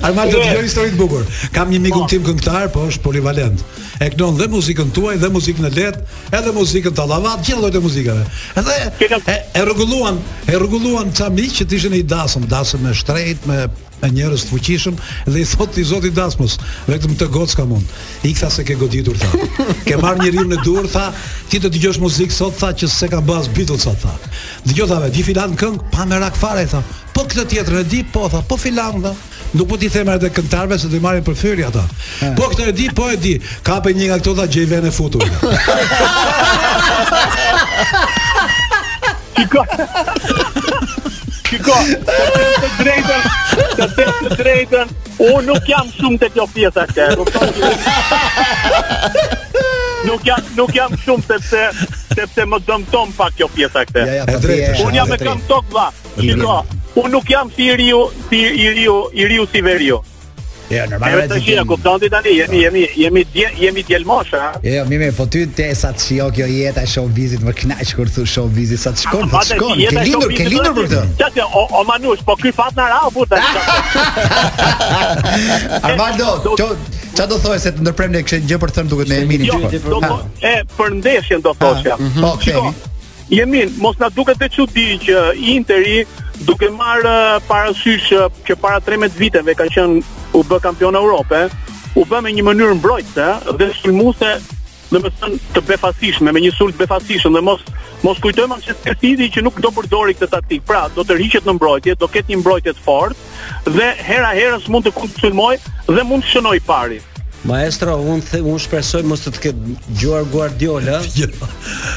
Arma 0.02 0.26
do 0.30 0.38
të 0.38 0.52
jë 0.54 0.64
histori 0.66 0.92
të 0.94 0.98
bukur. 1.00 1.26
Kam 1.54 1.70
një 1.72 1.80
mikun 1.86 2.06
tim 2.10 2.24
këngëtar, 2.26 2.68
po 2.74 2.84
është 2.90 3.02
polivalent. 3.04 3.62
E 4.00 4.10
kënon 4.14 4.38
dhe 4.38 4.46
muzikën 4.52 4.90
tuaj 4.96 5.16
dhe 5.22 5.30
muzikën 5.34 5.66
e 5.68 5.72
let, 5.76 5.98
edhe 6.38 6.54
muzikën 6.56 6.94
tallavat, 6.96 7.42
gjithë 7.44 7.62
llojet 7.62 7.80
e 7.80 7.84
muzikave. 7.84 8.26
Edhe 8.60 9.20
e, 9.26 9.36
rregulluan, 9.64 10.18
e 10.48 10.56
rregulluan 10.56 11.12
ca 11.16 11.28
miq 11.32 11.50
që 11.60 11.66
ishin 11.76 11.98
i 11.98 12.02
dasëm, 12.08 12.46
dasëm 12.50 12.86
me 12.86 12.94
shtrejt, 12.96 13.46
me 13.50 13.64
me 14.00 14.08
njerëz 14.08 14.46
të 14.46 14.48
fuqishëm 14.54 14.94
dhe 15.28 15.42
i 15.42 15.42
thotë 15.44 15.82
i 15.82 15.82
Zoti 15.84 16.08
Dasmus, 16.16 16.54
vetëm 16.88 17.18
të 17.20 17.26
gocë 17.34 17.58
ka 17.58 17.66
mund. 17.68 17.84
I 18.24 18.30
tha 18.32 18.48
se 18.50 18.64
ke 18.64 18.72
goditur 18.80 19.12
tha. 19.20 19.28
Ke 19.84 19.98
marr 20.00 20.16
një 20.22 20.30
rrymë 20.32 20.54
në 20.54 20.58
dur 20.64 20.88
tha, 20.88 21.10
ti 21.52 21.60
do 21.60 21.68
të 21.68 21.74
dëgjosh 21.74 21.98
muzikë 22.06 22.32
sot 22.32 22.56
tha 22.62 22.70
që 22.80 22.88
s'e 22.88 23.10
ka 23.12 23.20
bas 23.20 23.50
Beatles 23.52 23.84
sot 23.84 24.00
tha. 24.00 24.14
Dëgjotave, 24.70 25.12
di 25.12 25.20
filan 25.26 25.52
këngë 25.52 25.90
pa 25.92 26.08
merak 26.08 26.40
fare 26.40 26.64
tha. 26.72 26.80
Po 27.12 27.26
këtë 27.28 27.44
tjetër 27.52 27.82
e 27.82 27.84
di 27.92 28.00
po 28.08 28.24
tha, 28.32 28.40
po 28.40 28.56
filan 28.56 29.04
tha 29.04 29.12
nuk 29.50 29.66
po 29.70 29.76
ti 29.80 29.88
them 29.90 30.10
atë 30.10 30.30
këngëtarve 30.36 30.78
se 30.78 30.90
do 30.90 30.98
i 30.98 31.02
marrin 31.02 31.24
për 31.26 31.36
fyri 31.38 31.64
ata. 31.66 31.82
Po 32.36 32.48
këtë 32.52 32.68
e 32.70 32.74
di, 32.76 32.88
po 32.96 33.06
e 33.10 33.16
di. 33.20 33.34
Kape 33.66 33.92
një 33.96 34.10
nga 34.10 34.18
këto 34.22 34.34
dha 34.38 34.46
gjej 34.46 34.66
vënë 34.70 34.92
futur. 34.94 35.26
Kiko. 39.34 39.66
Kiko. 41.50 41.76
Të 42.06 42.72
drejtën. 42.78 43.28
Të 43.80 43.88
të 43.98 44.38
drejtën. 44.38 44.94
O 45.28 45.34
nuk 45.44 45.66
jam 45.68 45.90
shumë 45.98 46.20
te 46.24 46.30
kjo 46.36 46.46
pjesa 46.54 46.86
këtë. 46.90 47.46
Nuk 50.06 50.22
jam 50.26 50.46
nuk 50.56 50.72
jam 50.78 50.94
shumë 51.06 51.26
sepse 51.30 51.66
sepse 52.10 52.44
më 52.48 52.62
dëmton 52.68 53.12
pak 53.18 53.34
kjo 53.40 53.50
pjesa 53.56 53.82
këtë. 53.88 54.06
Ja, 54.06 54.28
ja, 54.30 54.76
Un 54.86 54.94
jam 54.96 55.10
me 55.10 55.18
kam 55.20 55.42
tok 55.50 55.66
vlla. 55.74 55.88
Kiko. 56.20 56.62
Un 57.02 57.10
nuk 57.10 57.26
jam 57.28 57.50
si 57.56 57.62
i 57.72 57.74
riu, 57.76 58.06
si 58.28 58.36
i 58.40 58.70
riu, 58.76 59.02
i 59.14 59.26
riu 59.26 59.46
si 59.50 59.60
veriu. 59.64 60.00
Jo, 60.70 60.76
ja, 60.76 60.82
normal 60.90 61.14
është. 61.14 61.22
Ne 61.22 61.30
tashi 61.32 61.54
e 61.58 61.64
kupton 61.70 61.98
ti 62.02 62.10
tani, 62.12 62.32
jemi 62.36 62.60
jemi 62.62 62.82
jemi 63.02 63.22
jemi 63.62 63.82
djel 63.88 64.04
Jo, 64.06 64.18
ja, 64.36 64.50
jo, 64.74 64.84
mi 64.90 64.98
mi, 64.98 65.08
po 65.18 65.26
ty 65.26 65.46
te 65.56 65.70
sa 65.74 65.92
ti 65.96 66.18
jo 66.20 66.28
kjo 66.30 66.46
jeta 66.48 66.84
show 66.86 67.08
vizit 67.20 67.40
më 67.46 67.54
knaq 67.62 67.94
kur 67.96 68.06
thu 68.16 68.24
show 68.26 68.46
vizit 68.58 68.78
sa 68.84 68.92
të 68.92 69.00
shkon, 69.06 69.30
të 69.32 69.44
shkon. 69.48 69.80
Ke 69.88 70.04
lindur, 70.10 70.30
ke 70.36 70.46
lindur 70.50 70.76
për 70.78 70.92
të. 70.92 71.02
Ja, 71.20 71.48
o, 71.48 71.64
o 71.80 71.82
manush, 71.88 72.22
po 72.26 72.36
ky 72.42 72.52
fat 72.52 72.76
na 72.78 72.86
rau 72.94 73.10
burta. 73.16 73.40
Armando, 75.90 76.54
ço 76.58 76.76
ça 77.20 77.26
do 77.26 77.40
thoj 77.42 77.58
se 77.58 77.72
të 77.74 77.82
ndërprem 77.82 78.12
ne 78.14 78.22
kështu 78.24 78.44
gjë 78.52 78.56
për 78.62 78.70
të 78.70 78.76
thënë 78.78 78.90
duket 78.92 79.08
ne 79.10 79.20
e 79.24 79.28
mini. 79.28 79.48
Jo, 79.48 79.60
do 79.88 80.04
të 80.04 80.14
e 80.44 80.54
përndeshin 80.76 81.42
do 81.44 81.56
thoshja. 81.60 81.98
Ah, 81.98 82.22
po, 82.22 82.34
mhm. 82.34 82.40
kemi. 82.44 82.96
Jemi, 83.30 83.66
mos 83.78 83.96
na 84.02 84.10
duket 84.14 84.38
të 84.42 84.48
çudi 84.58 84.86
që 85.06 85.18
Interi 85.56 86.04
duke 86.44 86.68
marrë 86.72 87.11
uh, 87.11 87.40
parasysh 87.48 88.12
uh, 88.16 88.29
që 88.46 88.57
para 88.62 88.81
13 88.85 89.16
viteve 89.18 89.55
ka 89.59 89.66
qenë 89.72 90.00
u 90.38 90.44
bë 90.46 90.61
kampion 90.64 90.96
Evropë, 90.96 91.44
u 91.98 92.07
bë 92.09 92.22
me 92.24 92.33
një 92.35 92.44
mënyrë 92.48 92.79
mbrojtëse 92.81 93.57
dhe 93.61 93.70
sulmuese 93.81 94.35
në 94.90 95.00
të 95.55 95.62
befasishme, 95.68 96.33
me 96.35 96.40
një 96.42 96.50
sulë 96.57 96.74
të 96.87 96.98
dhe 97.37 97.42
mos, 97.46 97.61
mos 98.03 98.18
kujtojmë 98.18 98.57
që 98.64 98.74
të 98.74 98.88
këtidi 98.88 99.29
që 99.37 99.42
nuk 99.46 99.61
do 99.62 99.70
përdori 99.70 100.16
këtë 100.18 100.29
taktik, 100.33 100.64
pra, 100.66 100.88
do 100.96 101.05
të 101.07 101.14
rrishet 101.14 101.46
në 101.46 101.55
mbrojtje, 101.59 101.94
do 102.00 102.09
ketë 102.11 102.33
një 102.33 102.38
mbrojtje 102.40 102.74
të 102.74 102.83
fort, 102.87 103.16
dhe 103.70 103.92
hera 104.03 104.33
herës 104.35 104.66
mund 104.68 104.88
të 104.88 104.94
kundë 104.96 105.31
dhe 105.31 106.03
mund 106.09 106.24
të 106.24 106.31
shënoj 106.33 106.59
parit. 106.66 107.07
Maestro, 107.40 107.94
unë 108.05 108.20
the, 108.29 108.38
unë 108.44 108.59
shpresoj 108.61 109.00
mos 109.09 109.22
të 109.24 109.31
të 109.33 109.40
ketë 109.44 109.74
gjuar 110.00 110.26
Guardiola. 110.33 110.98
Jo. 111.11 111.26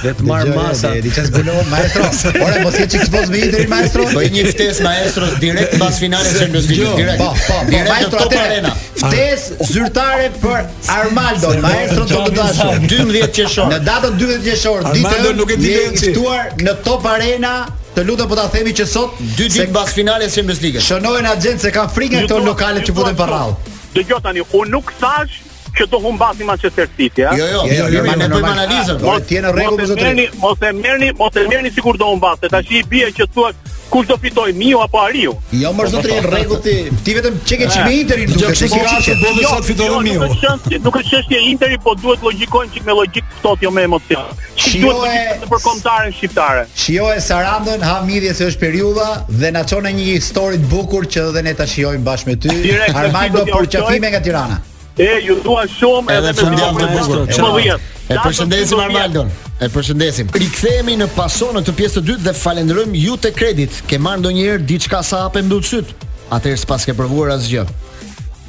Dhe 0.03 0.11
të 0.17 0.23
marr 0.27 0.49
masa. 0.55 0.91
Dhe 0.95 1.01
ti 1.05 1.11
çesbulo, 1.15 1.53
maestro. 1.69 2.03
Ora 2.43 2.61
mos 2.65 2.75
e 2.79 2.87
çik 2.89 3.03
çbos 3.07 3.29
me 3.31 3.37
i 3.37 3.49
deri 3.53 3.67
maestro. 3.71 4.05
Po 4.11 4.23
një 4.33 4.43
ftesë 4.51 4.83
maestros 4.83 5.35
direkt 5.39 5.77
pas 5.79 5.99
finales 6.01 6.33
së 6.33 6.39
Champions 6.43 6.67
League 6.69 6.87
jo, 6.89 6.95
direkt. 6.99 7.19
Po, 7.21 7.29
po, 7.37 7.55
po, 7.55 7.67
direkt 7.69 7.91
në 7.91 8.09
Top 8.15 8.35
Arena. 8.41 8.71
Ftesë 8.99 9.67
zyrtare 9.69 10.29
për 10.43 10.65
Armando, 10.97 11.53
maestro 11.63 12.07
do 12.09 12.21
të 12.27 12.35
dashur 12.39 12.87
12 12.95 13.33
qershor. 13.37 13.69
Në 13.71 13.81
datën 13.87 14.17
12 14.19 14.47
qershor, 14.47 14.87
ditën 14.97 15.23
do 15.27 15.33
nuk 15.41 15.53
e 15.55 15.59
di 15.63 15.75
të 15.99 16.09
ftuar 16.09 16.55
në 16.59 16.77
Top 16.87 17.07
Arena. 17.13 17.53
Të 17.93 18.07
lutem 18.09 18.25
po 18.31 18.39
ta 18.39 18.47
themi 18.51 18.73
që 18.75 18.87
sot 18.89 19.19
dy 19.33 19.45
ditë 19.51 19.69
pas 19.75 19.91
finales 19.93 20.33
së 20.33 20.41
Champions 20.41 20.63
League. 20.65 20.81
Shënohen 20.83 21.29
agjencë 21.37 21.73
kanë 21.77 21.93
frikën 21.95 22.25
këto 22.25 22.41
lokale 22.43 22.83
që 22.83 22.95
futen 22.97 23.15
pa 23.19 23.29
rradh. 23.29 23.71
Dëgjoj 23.93 24.21
tani, 24.25 24.41
unë 24.57 24.71
nuk 24.73 24.89
thash 24.99 25.41
që 25.77 25.85
do 25.89 25.99
humbasim 26.01 26.49
Manchester 26.49 26.89
City, 26.97 27.23
a? 27.29 27.33
Jo, 27.37 27.45
jo, 27.49 27.61
jo, 27.69 27.85
jo, 27.89 28.01
jo, 28.01 28.15
ne 28.21 28.29
po 28.31 28.41
analizojmë, 28.49 29.13
ti 29.29 29.37
në 29.41 29.53
rregull 29.55 29.79
me 29.81 29.87
zotrin. 29.89 30.23
Mos 30.41 30.65
e 30.65 30.71
merrni, 30.81 31.11
mos 31.17 31.37
e 31.37 31.45
merrni 31.49 31.71
sikur 31.75 31.97
do 32.01 32.09
humbaste. 32.13 32.49
Tash 32.53 32.73
bie 32.93 33.11
që 33.17 33.29
thuaj, 33.35 33.53
kush 33.89 34.07
do 34.07 34.17
fitoj, 34.17 34.53
Miu 34.53 34.79
apo 34.83 34.99
Ariu? 35.01 35.33
Jo, 35.51 35.71
më 35.75 35.87
zotrin 35.91 36.25
rregull 36.25 36.59
ti. 36.63 36.75
Ti 37.05 37.15
vetëm 37.17 37.37
çe 37.47 37.57
ke 37.59 37.67
çmi 37.71 37.99
Interi 38.03 38.27
duke 38.29 38.47
po, 38.47 38.55
se 38.55 38.67
do 38.69 39.29
të 39.29 39.41
jo, 39.41 39.51
sot 39.51 39.67
fitojë 39.67 39.91
jo, 39.91 40.01
Miu. 40.07 40.19
Nuk 40.21 40.29
është 40.29 40.41
çështje, 40.45 40.81
nuk 40.87 40.97
është 41.01 41.13
çështje 41.13 41.41
Interi, 41.51 41.77
po 41.83 41.95
duhet 41.99 42.23
logjikojmë 42.25 42.73
çik 42.73 42.85
me 42.87 42.95
logjik 42.99 43.23
sot 43.41 43.63
jo 43.63 43.71
me 43.71 43.85
emocion. 43.89 44.43
Çi 44.55 44.81
duhet 44.83 44.99
të 44.99 45.07
bëjmë 45.07 45.51
për 45.53 45.63
kontaren 45.67 46.11
shqiptare? 46.17 46.65
Shijoje 46.75 47.21
Sarandën, 47.27 47.85
Hamidhje 47.89 48.33
se 48.35 48.49
është 48.51 48.61
periudha 48.63 49.09
dhe 49.29 49.53
na 49.55 49.63
çon 49.69 49.85
një 49.87 50.11
histori 50.13 50.57
të 50.61 50.69
bukur 50.71 51.05
që 51.07 51.27
edhe 51.29 51.43
ne 51.47 51.53
ta 51.57 51.67
shijojmë 51.69 52.05
bashkë 52.07 52.29
me 52.33 52.37
ty. 52.37 52.59
Armando 52.95 53.45
për 53.51 53.69
çafime 53.77 54.09
nga 54.13 54.21
Tirana. 54.23 54.61
E, 54.93 55.07
ju 55.25 55.39
dua 55.41 55.63
shumë 55.79 56.11
edhe 56.19 56.31
me 56.31 56.37
fundjavë 56.37 56.85
të 56.85 56.93
bukur. 56.99 57.91
E 58.09 58.17
përshëndesim 58.19 58.81
Armandon. 58.83 59.29
E 59.63 59.69
përshëndesim. 59.71 60.27
Rikthehemi 60.35 60.97
në 60.99 61.07
paso 61.15 61.51
në 61.55 61.61
këtë 61.63 61.75
pjesë 61.77 61.95
të 61.95 62.03
dytë 62.09 62.25
dhe 62.25 62.33
falenderojmë 62.35 62.99
ju 62.99 63.13
te 63.23 63.29
kredit. 63.35 63.77
Ke 63.87 63.99
marr 64.01 64.19
ndonjëherë 64.25 64.65
diçka 64.67 64.99
sa 65.07 65.21
hapë 65.27 65.43
më 65.47 65.55
të 65.55 65.69
syt? 65.69 65.93
Atëherë 66.35 66.61
s'pas 66.65 66.83
ke 66.87 66.95
provuar 66.97 67.31
asgjë. 67.37 67.63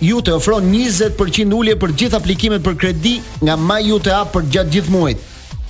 Ju 0.02 0.18
te 0.26 0.34
ofron 0.34 0.66
20% 0.72 1.54
ulje 1.54 1.76
për 1.80 1.92
të 1.94 2.00
gjithë 2.02 2.18
aplikimet 2.18 2.64
për 2.66 2.78
kredi 2.82 3.12
nga 3.46 3.54
My 3.56 3.78
Ute 3.94 4.10
App 4.16 4.32
për 4.34 4.48
gjatë 4.52 4.74
gjithë 4.74 4.92
muajit. 4.92 5.22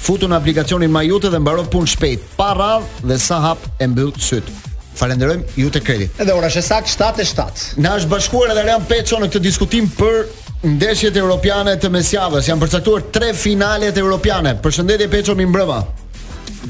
Futu 0.05 0.29
në 0.29 0.39
aplikacionin 0.39 0.93
My 0.93 1.05
dhe 1.07 1.39
mbaro 1.41 1.67
punën 1.73 1.93
shpejt, 1.95 2.25
pa 2.41 2.55
radhë 2.57 3.05
dhe 3.13 3.19
sa 3.21 3.41
hap 3.51 3.61
e 3.81 3.87
mbyll 3.89 4.17
syt. 4.17 4.49
Falenderojmë 4.95 5.59
ju 5.61 5.71
te 5.75 5.81
kredit. 5.83 6.17
Edhe 6.23 6.33
ora 6.33 6.49
është 6.49 6.65
saktë 6.65 6.91
7:07. 7.25 7.83
Na 7.85 7.97
është 8.01 8.09
bashkuar 8.09 8.53
edhe 8.57 8.65
Ram 8.73 8.85
Peço 8.89 9.19
në 9.21 9.29
këtë 9.29 9.43
diskutim 9.45 9.89
për 9.99 10.23
ndeshjet 10.65 11.17
europiane 11.21 11.75
të 11.77 11.91
mesjavës. 11.93 12.47
Janë 12.49 12.63
përcaktuar 12.65 13.03
tre 13.13 13.33
finalet 13.37 13.97
europiane. 14.01 14.55
Përshëndetje 14.63 15.09
Peço 15.13 15.35
mi 15.37 15.45
mbrëma. 15.47 15.79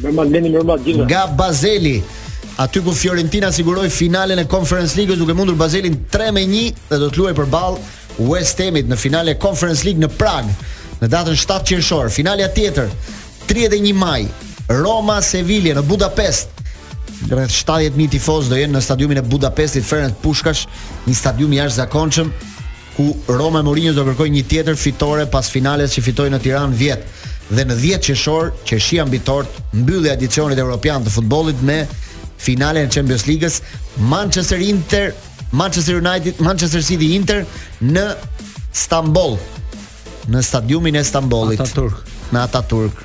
Mbrëma 0.01 0.25
Leni 0.31 0.51
mbrëma 0.51 0.77
gjithë. 0.85 1.05
Nga 1.07 1.27
Bazeli. 1.39 2.01
Aty 2.59 2.81
ku 2.83 2.93
Fiorentina 2.95 3.53
siguroi 3.53 3.91
finalen 3.91 4.39
e 4.39 4.47
Conference 4.47 4.97
League 4.97 5.17
duke 5.19 5.33
mundur 5.35 5.55
Bazelin 5.59 5.97
3-1 6.11 6.73
dhe 6.91 6.99
do 7.03 7.09
të 7.11 7.19
luajë 7.19 7.35
përball 7.39 7.75
West 8.31 8.61
Hamit 8.63 8.87
në 8.87 8.95
finalen 8.99 9.33
e 9.35 9.39
Conference 9.43 9.83
League 9.85 9.99
në 10.03 10.11
Prag 10.19 10.47
në 11.01 11.09
datën 11.11 11.35
7 11.37 11.63
qershor. 11.69 12.11
Finalja 12.15 12.47
tjetër 12.55 12.91
31 13.51 13.91
maj 13.99 14.21
Roma 14.71 15.19
Sevilla 15.23 15.75
në 15.77 15.83
Budapest 15.89 16.51
rreth 17.31 17.51
70.000 17.55 18.11
tifoz 18.15 18.47
do 18.51 18.59
jenë 18.61 18.75
në 18.79 18.83
stadiumin 18.87 19.19
e 19.19 19.23
Budapestit 19.23 19.85
Ferenc 19.87 20.15
Puskas, 20.23 20.67
një 21.09 21.15
stadium 21.17 21.53
i 21.55 21.59
jashtëzakonshëm 21.61 22.31
ku 22.97 23.11
Roma 23.27 23.61
e 23.61 23.65
Mourinho 23.67 23.93
do 23.95 24.05
kërkoj 24.07 24.29
një 24.31 24.43
tjetër 24.51 24.79
fitore 24.79 25.25
pas 25.31 25.47
finales 25.51 25.93
që 25.97 26.03
fitoi 26.07 26.31
në 26.31 26.41
Tiranë 26.47 26.79
vjet 26.79 27.07
dhe 27.51 27.65
në 27.67 27.77
10 27.81 28.03
qershor 28.07 28.53
që 28.67 28.79
shi 28.81 29.01
ambitor 29.03 29.49
mbyllë 29.77 30.13
edicionin 30.15 30.59
evropian 30.63 31.03
të 31.05 31.13
futbollit 31.15 31.61
me 31.69 31.81
finalen 32.41 32.87
e 32.87 32.93
Champions 32.95 33.27
Leagues 33.29 33.61
Manchester 34.13 34.63
Inter 34.63 35.11
Manchester 35.53 35.99
United 36.01 36.39
Manchester 36.47 36.83
City 36.83 37.11
Inter 37.19 37.43
në 37.91 38.07
Stamboll 38.75 39.37
në 40.35 40.41
stadiumin 40.41 40.95
e 40.97 41.03
Stambollit 41.05 41.61
Atatürk. 41.61 41.99
Ataturk. 42.31 42.33
Atatürk 42.47 43.03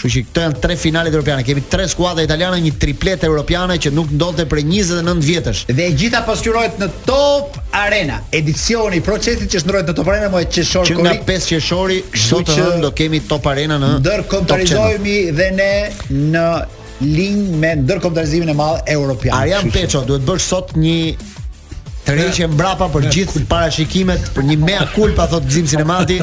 Kështu 0.00 0.12
që 0.14 0.20
këto 0.30 0.44
janë 0.46 0.60
tre 0.64 0.74
finalet 0.80 1.12
europiane. 1.12 1.44
Kemi 1.44 1.62
tre 1.70 1.86
skuadra 1.90 2.24
italiane, 2.24 2.60
një 2.64 2.72
triplet 2.80 3.24
europiane 3.28 3.76
që 3.82 3.92
nuk 3.92 4.14
ndodhte 4.16 4.46
për 4.48 4.62
29 4.62 5.26
vjetësh. 5.26 5.62
Dhe 5.76 5.86
e 5.90 5.96
gjitha 6.00 6.22
pasqyrohet 6.26 6.80
në 6.80 6.88
Top 7.04 7.58
Arena. 7.76 8.20
Edicioni 8.34 9.02
i 9.02 9.04
procesit 9.04 9.52
që 9.52 9.62
shndrohet 9.64 9.92
në 9.92 9.96
Top 9.98 10.08
Arena 10.14 10.30
më 10.32 10.44
qeshor 10.56 10.86
kori. 10.86 10.96
Që 10.96 11.04
nga 11.04 11.14
5 11.28 11.50
qeshori 11.52 11.98
sot 12.24 12.48
që 12.48 12.66
do 12.86 12.92
kemi 12.98 13.20
Top 13.28 13.46
Arena 13.52 13.76
në 13.82 13.92
Ndër 14.00 14.24
kontrolizojmë 14.30 15.18
dhe 15.38 15.50
ne 15.58 15.72
në 16.14 16.46
linjë 17.00 17.60
me 17.60 17.74
ndërkomtarizimin 17.84 18.50
e 18.54 18.56
madh 18.60 18.88
europian. 18.96 19.36
Arjan 19.42 19.68
Peço 19.74 20.00
duhet 20.08 20.24
bësh 20.28 20.48
sot 20.50 20.74
një 20.80 20.96
tërheqje 22.08 22.48
mbrapa 22.54 22.88
për 22.92 23.10
gjithë 23.12 23.44
parashikimet 23.48 24.32
për 24.34 24.48
një 24.48 24.56
mea 24.64 24.88
culpa 24.94 25.28
thot 25.32 25.44
Xhim 25.52 25.68
Sinemati 25.70 26.20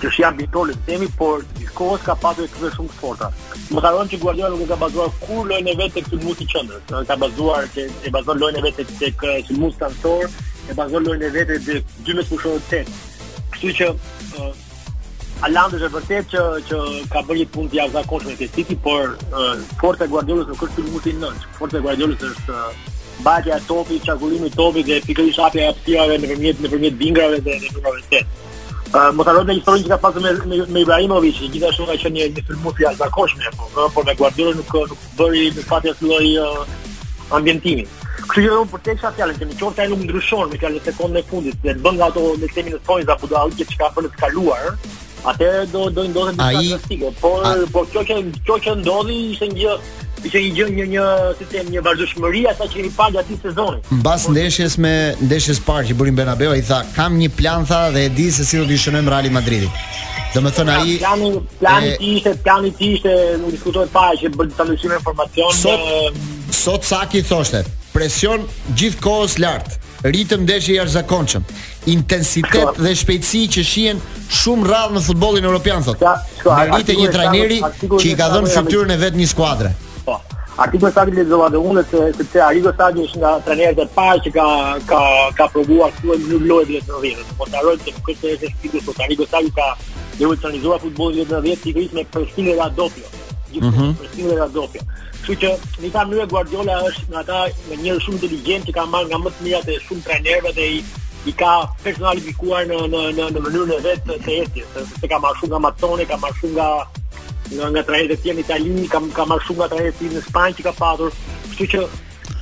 që 0.00 0.08
është 0.10 0.22
jam 0.22 0.36
bitor 0.36 0.72
themi, 0.88 1.06
por 1.20 1.44
gjithkohës 1.58 2.02
ka 2.04 2.14
pasur 2.24 2.44
një 2.44 2.52
kryer 2.56 2.72
shumë 2.76 2.90
të 2.92 2.98
fortë. 3.00 3.28
Më 3.72 3.80
ka 3.84 3.90
thënë 3.96 4.10
që 4.12 4.18
Guardiola 4.24 4.50
nuk 4.54 4.64
e 4.64 4.70
ka 4.70 4.80
bazuar 4.82 5.12
kur 5.22 5.46
lojën 5.48 5.70
e 5.72 5.76
vet 5.80 5.94
tek 5.96 6.10
sulmuesi 6.12 6.44
i 6.44 6.48
qendrës, 6.52 6.92
ka 7.08 7.16
bazuar 7.22 7.68
që 7.76 7.86
e 8.04 8.12
bazon 8.16 8.42
lojën 8.42 8.60
e 8.60 8.66
vet 8.66 8.82
tek 9.00 9.24
sulmuesi 9.48 9.80
tantor, 9.80 10.26
e 10.68 10.76
bazon 10.80 11.08
lojën 11.08 11.24
e 11.24 11.32
vet 11.36 11.54
tek 11.56 11.96
dy 12.04 12.12
me 12.18 12.26
kushtet 12.28 12.60
të 12.60 12.74
tet. 12.74 13.00
Kështu 13.56 13.72
që 13.78 13.88
uh, 14.42 14.52
është 15.48 15.92
vërtet 15.96 16.28
që 16.34 16.44
që 16.68 16.82
ka 17.14 17.22
bërë 17.24 17.40
një 17.40 17.48
punë 17.56 17.72
të 17.72 17.80
jashtëzakonshme 17.80 18.36
te 18.42 18.50
City, 18.52 18.76
por 18.88 19.16
uh, 19.30 19.56
forca 19.80 20.04
e 20.04 20.12
Guardiolës 20.12 20.52
nuk 20.52 20.66
është 20.68 20.76
sulmuesi 20.82 21.14
i 21.16 21.20
nënç. 21.24 21.48
Forca 21.56 21.80
e 21.80 21.86
Guardiolës 21.88 22.28
është 22.34 22.60
mbajtja 23.20 23.56
e 23.56 23.60
topit, 23.68 24.04
çarkullimi 24.06 24.46
i 24.46 24.50
topit 24.50 24.86
dhe 24.88 25.00
pikërisht 25.00 25.40
hapja 25.42 25.64
e 25.64 25.70
aftësive 25.72 26.16
nëpërmjet 26.22 26.60
nëpërmjet 26.64 26.96
dingrave 27.00 27.38
dhe 27.46 27.58
numrave 27.72 28.00
të 28.04 28.10
tjerë. 28.10 28.26
Uh, 28.86 29.10
Motorola 29.18 29.52
i 29.52 29.60
thonë 29.66 29.84
që 29.84 29.90
ka 29.92 29.98
pasur 30.04 30.22
me 30.24 30.32
me, 30.46 30.56
me 30.72 30.82
Ibrahimovic, 30.84 31.40
gjithashtu 31.52 31.86
ka 31.88 31.96
qenë 31.98 32.20
një 32.20 32.28
një 32.36 32.44
firmues 32.48 32.78
i 32.80 32.84
jashtëzakonshëm, 32.86 33.56
po, 33.60 33.70
no? 33.76 33.88
por 33.94 34.06
me 34.06 34.14
Guardiola 34.20 34.56
nuk 34.60 34.70
nuk 34.92 35.06
bëri 35.18 35.48
me 35.56 35.64
fatja 35.70 35.94
filloi 36.00 36.32
lloj 36.34 36.66
ambientimi. 37.38 37.86
Kështu 38.28 38.44
që 38.44 38.60
unë 38.60 38.72
përtesha 38.72 39.10
që 39.16 39.28
në 39.32 39.58
qoftë 39.60 39.84
ai 39.84 39.90
nuk 39.90 40.04
ndryshon 40.06 40.52
me 40.52 40.60
fjalën 40.60 40.86
sekondën 40.86 41.20
e 41.20 41.26
fundit, 41.28 41.58
dhe 41.66 41.74
bën 41.82 42.00
ato 42.06 42.28
me 42.40 42.52
themin 42.54 42.78
e 42.78 42.82
thonjza 42.88 43.16
apo 43.16 43.26
do 43.26 43.38
ai 43.40 43.52
që 43.52 43.78
ka 43.80 43.90
të 43.96 44.14
kaluar, 44.20 44.72
atë 45.26 45.50
do 45.74 45.88
do 45.90 46.02
ndodhet 46.06 46.34
diçka 46.36 46.66
drastike, 46.70 47.10
por 47.20 47.42
a... 47.46 47.54
por 47.74 47.86
kjo 47.92 48.04
që 48.12 48.22
kjo 48.46 48.58
që 48.66 48.76
ndodhi 48.80 49.18
ishte 49.32 49.50
një 49.56 49.78
Ishte 50.24 50.40
një 50.40 50.52
gjë 50.56 50.66
një 50.74 50.84
një 50.94 51.04
si 51.38 51.44
të 51.46 51.48
them 51.52 51.66
një 51.74 51.82
vazhdimëri 51.86 52.42
ata 52.50 52.66
që 52.72 52.84
i 52.86 52.90
pagat 52.96 53.26
atë 53.28 53.36
sezonin. 53.44 53.82
Mbas 54.00 54.24
ndeshjes 54.32 54.76
me 54.80 54.92
ndeshjes 55.20 55.60
parë 55.66 55.90
që 55.90 55.96
bëri 56.00 56.14
Bernabeu 56.16 56.52
ai 56.56 56.62
tha 56.66 56.78
kam 56.96 57.18
një 57.20 57.28
plan 57.36 57.66
tha 57.68 57.82
dhe 57.94 58.06
e 58.08 58.12
di 58.16 58.28
se 58.32 58.46
si 58.48 58.58
do 58.58 58.64
të 58.70 58.78
shënojmë 58.84 59.12
Real 59.12 59.28
Madridin. 59.36 59.72
Do 60.34 60.42
të 60.46 60.54
thonë 60.56 60.74
ai 60.76 60.96
plani 61.02 61.32
plani 61.60 61.92
i 62.06 62.12
ishte 62.16 62.34
plani 62.46 62.72
ti 62.78 62.90
ishte 62.96 63.14
nuk 63.42 63.52
diskutohet 63.54 63.92
pa 63.92 64.06
që 64.20 64.32
bëj 64.36 64.52
ta 64.56 64.66
lëshim 64.70 64.96
informacion 64.98 65.56
sot 65.56 65.84
dhe... 65.84 66.12
sot 66.56 66.88
saki 66.88 67.22
thoshte 67.24 67.60
presion 67.94 68.44
gjithkohës 68.76 69.38
lart 69.44 69.80
ritëm 70.06 70.42
ndeshje 70.44 70.74
i 70.74 70.76
arzakonqëm, 70.82 71.40
intensitet 71.90 72.76
dhe 72.78 72.92
shpejtësi 73.00 73.40
që 73.56 73.64
shien 73.64 74.02
shumë 74.40 74.68
radhë 74.68 74.94
në 74.98 75.02
futbolin 75.06 75.48
europian, 75.48 75.82
thot. 75.82 75.96
Shka, 75.96 76.12
shka, 76.36 76.58
në 76.60 76.74
rritë 76.76 76.96
një 77.00 77.08
trajneri 77.14 77.56
që 77.80 78.04
i 78.12 78.12
ka 78.20 78.28
dhënë 78.36 78.52
futurën 78.52 78.92
e 78.94 79.00
vetë 79.02 79.18
një 79.18 79.26
skuadre 79.32 79.72
po. 80.06 80.20
A 80.56 80.64
ti 80.70 80.78
do 80.80 80.88
të 80.88 81.02
lezova 81.18 81.50
dhe 81.52 81.60
unë 81.60 81.82
se 81.90 82.04
sepse 82.16 82.40
ai 82.40 82.62
do 82.64 82.70
të 82.78 82.86
është 83.02 83.20
nga 83.20 83.32
trajnerët 83.46 83.82
e 83.82 83.86
parë 83.96 84.22
që 84.26 84.30
ka 84.38 84.46
ka 84.92 85.00
ka 85.40 85.50
provuar 85.52 85.92
këtu 85.98 86.16
në 86.30 86.38
Lloj 86.46 86.62
të 86.70 86.78
në 86.78 87.00
90. 87.02 87.28
Do 87.32 87.36
po 87.42 87.48
ta 87.52 87.60
rojë 87.66 87.82
se 87.84 87.94
nuk 87.98 88.08
është 88.14 88.32
se 88.44 88.52
ti 88.62 88.70
do 88.72 88.78
të 88.80 88.86
thotë 88.86 89.04
ai 89.08 89.18
do 89.20 89.26
të 89.26 89.34
thajë 89.34 89.52
ka 89.58 89.68
dhe 90.16 90.30
u 90.30 90.38
trajnuar 90.44 90.80
futbollin 90.86 91.28
në 91.28 91.42
90 91.42 91.64
ti 91.66 91.74
ke 91.76 91.84
ishme 91.88 92.06
për 92.14 92.24
stilin 92.32 92.54
e 92.54 92.58
Radopio. 92.62 93.12
Gjithë 93.50 93.72
mhm. 93.74 93.92
për 94.00 94.10
stilin 94.12 94.32
e 94.32 94.38
Radopio. 94.40 94.86
Kështu 95.26 95.36
që 95.42 95.52
një 95.82 95.92
ta 95.96 96.04
mënyrë 96.08 96.30
Guardiola 96.32 96.78
është 96.90 97.08
nga 97.12 97.24
ata 97.26 97.42
me 97.68 97.80
një 97.82 97.98
shumë 98.06 98.18
inteligjent 98.22 98.70
që 98.70 98.76
ka 98.78 98.86
marrë 98.94 99.12
nga 99.12 99.20
më 99.26 99.34
të 99.36 99.46
mirat 99.48 99.68
e 99.76 99.80
shumë 99.84 100.08
trajnerëve 100.08 100.54
dhe 100.60 100.70
i 100.78 100.82
i 101.26 101.32
ka 101.34 101.52
personalizuar 101.82 102.68
në 102.70 102.76
në 102.92 103.04
në 103.18 103.24
në 103.34 103.40
mënyrën 103.44 103.72
e 103.74 103.78
vet 103.82 104.04
të 104.08 104.36
etjes, 104.44 104.76
se 105.00 105.08
ka 105.10 105.18
marrë 105.18 105.40
shumë 105.40 105.52
nga 105.56 105.62
Matsone, 105.64 106.04
ka 106.06 106.18
marrë 106.22 106.38
shumë 106.38 106.54
nga 106.58 106.68
nga 107.54 107.66
nga 107.70 107.82
trajnerët 107.86 108.22
tim 108.22 108.36
në 108.38 108.44
Itali, 108.46 108.86
kam 108.90 109.08
kam 109.14 109.30
marrë 109.32 109.46
shumë 109.46 109.62
nga 109.62 109.70
trajnerët 109.74 110.00
tim 110.02 110.14
në 110.16 110.24
Spanjë 110.26 110.58
që 110.58 110.66
ka 110.70 110.74
patur, 110.82 111.14
kështu 111.52 111.68
që 111.76 111.86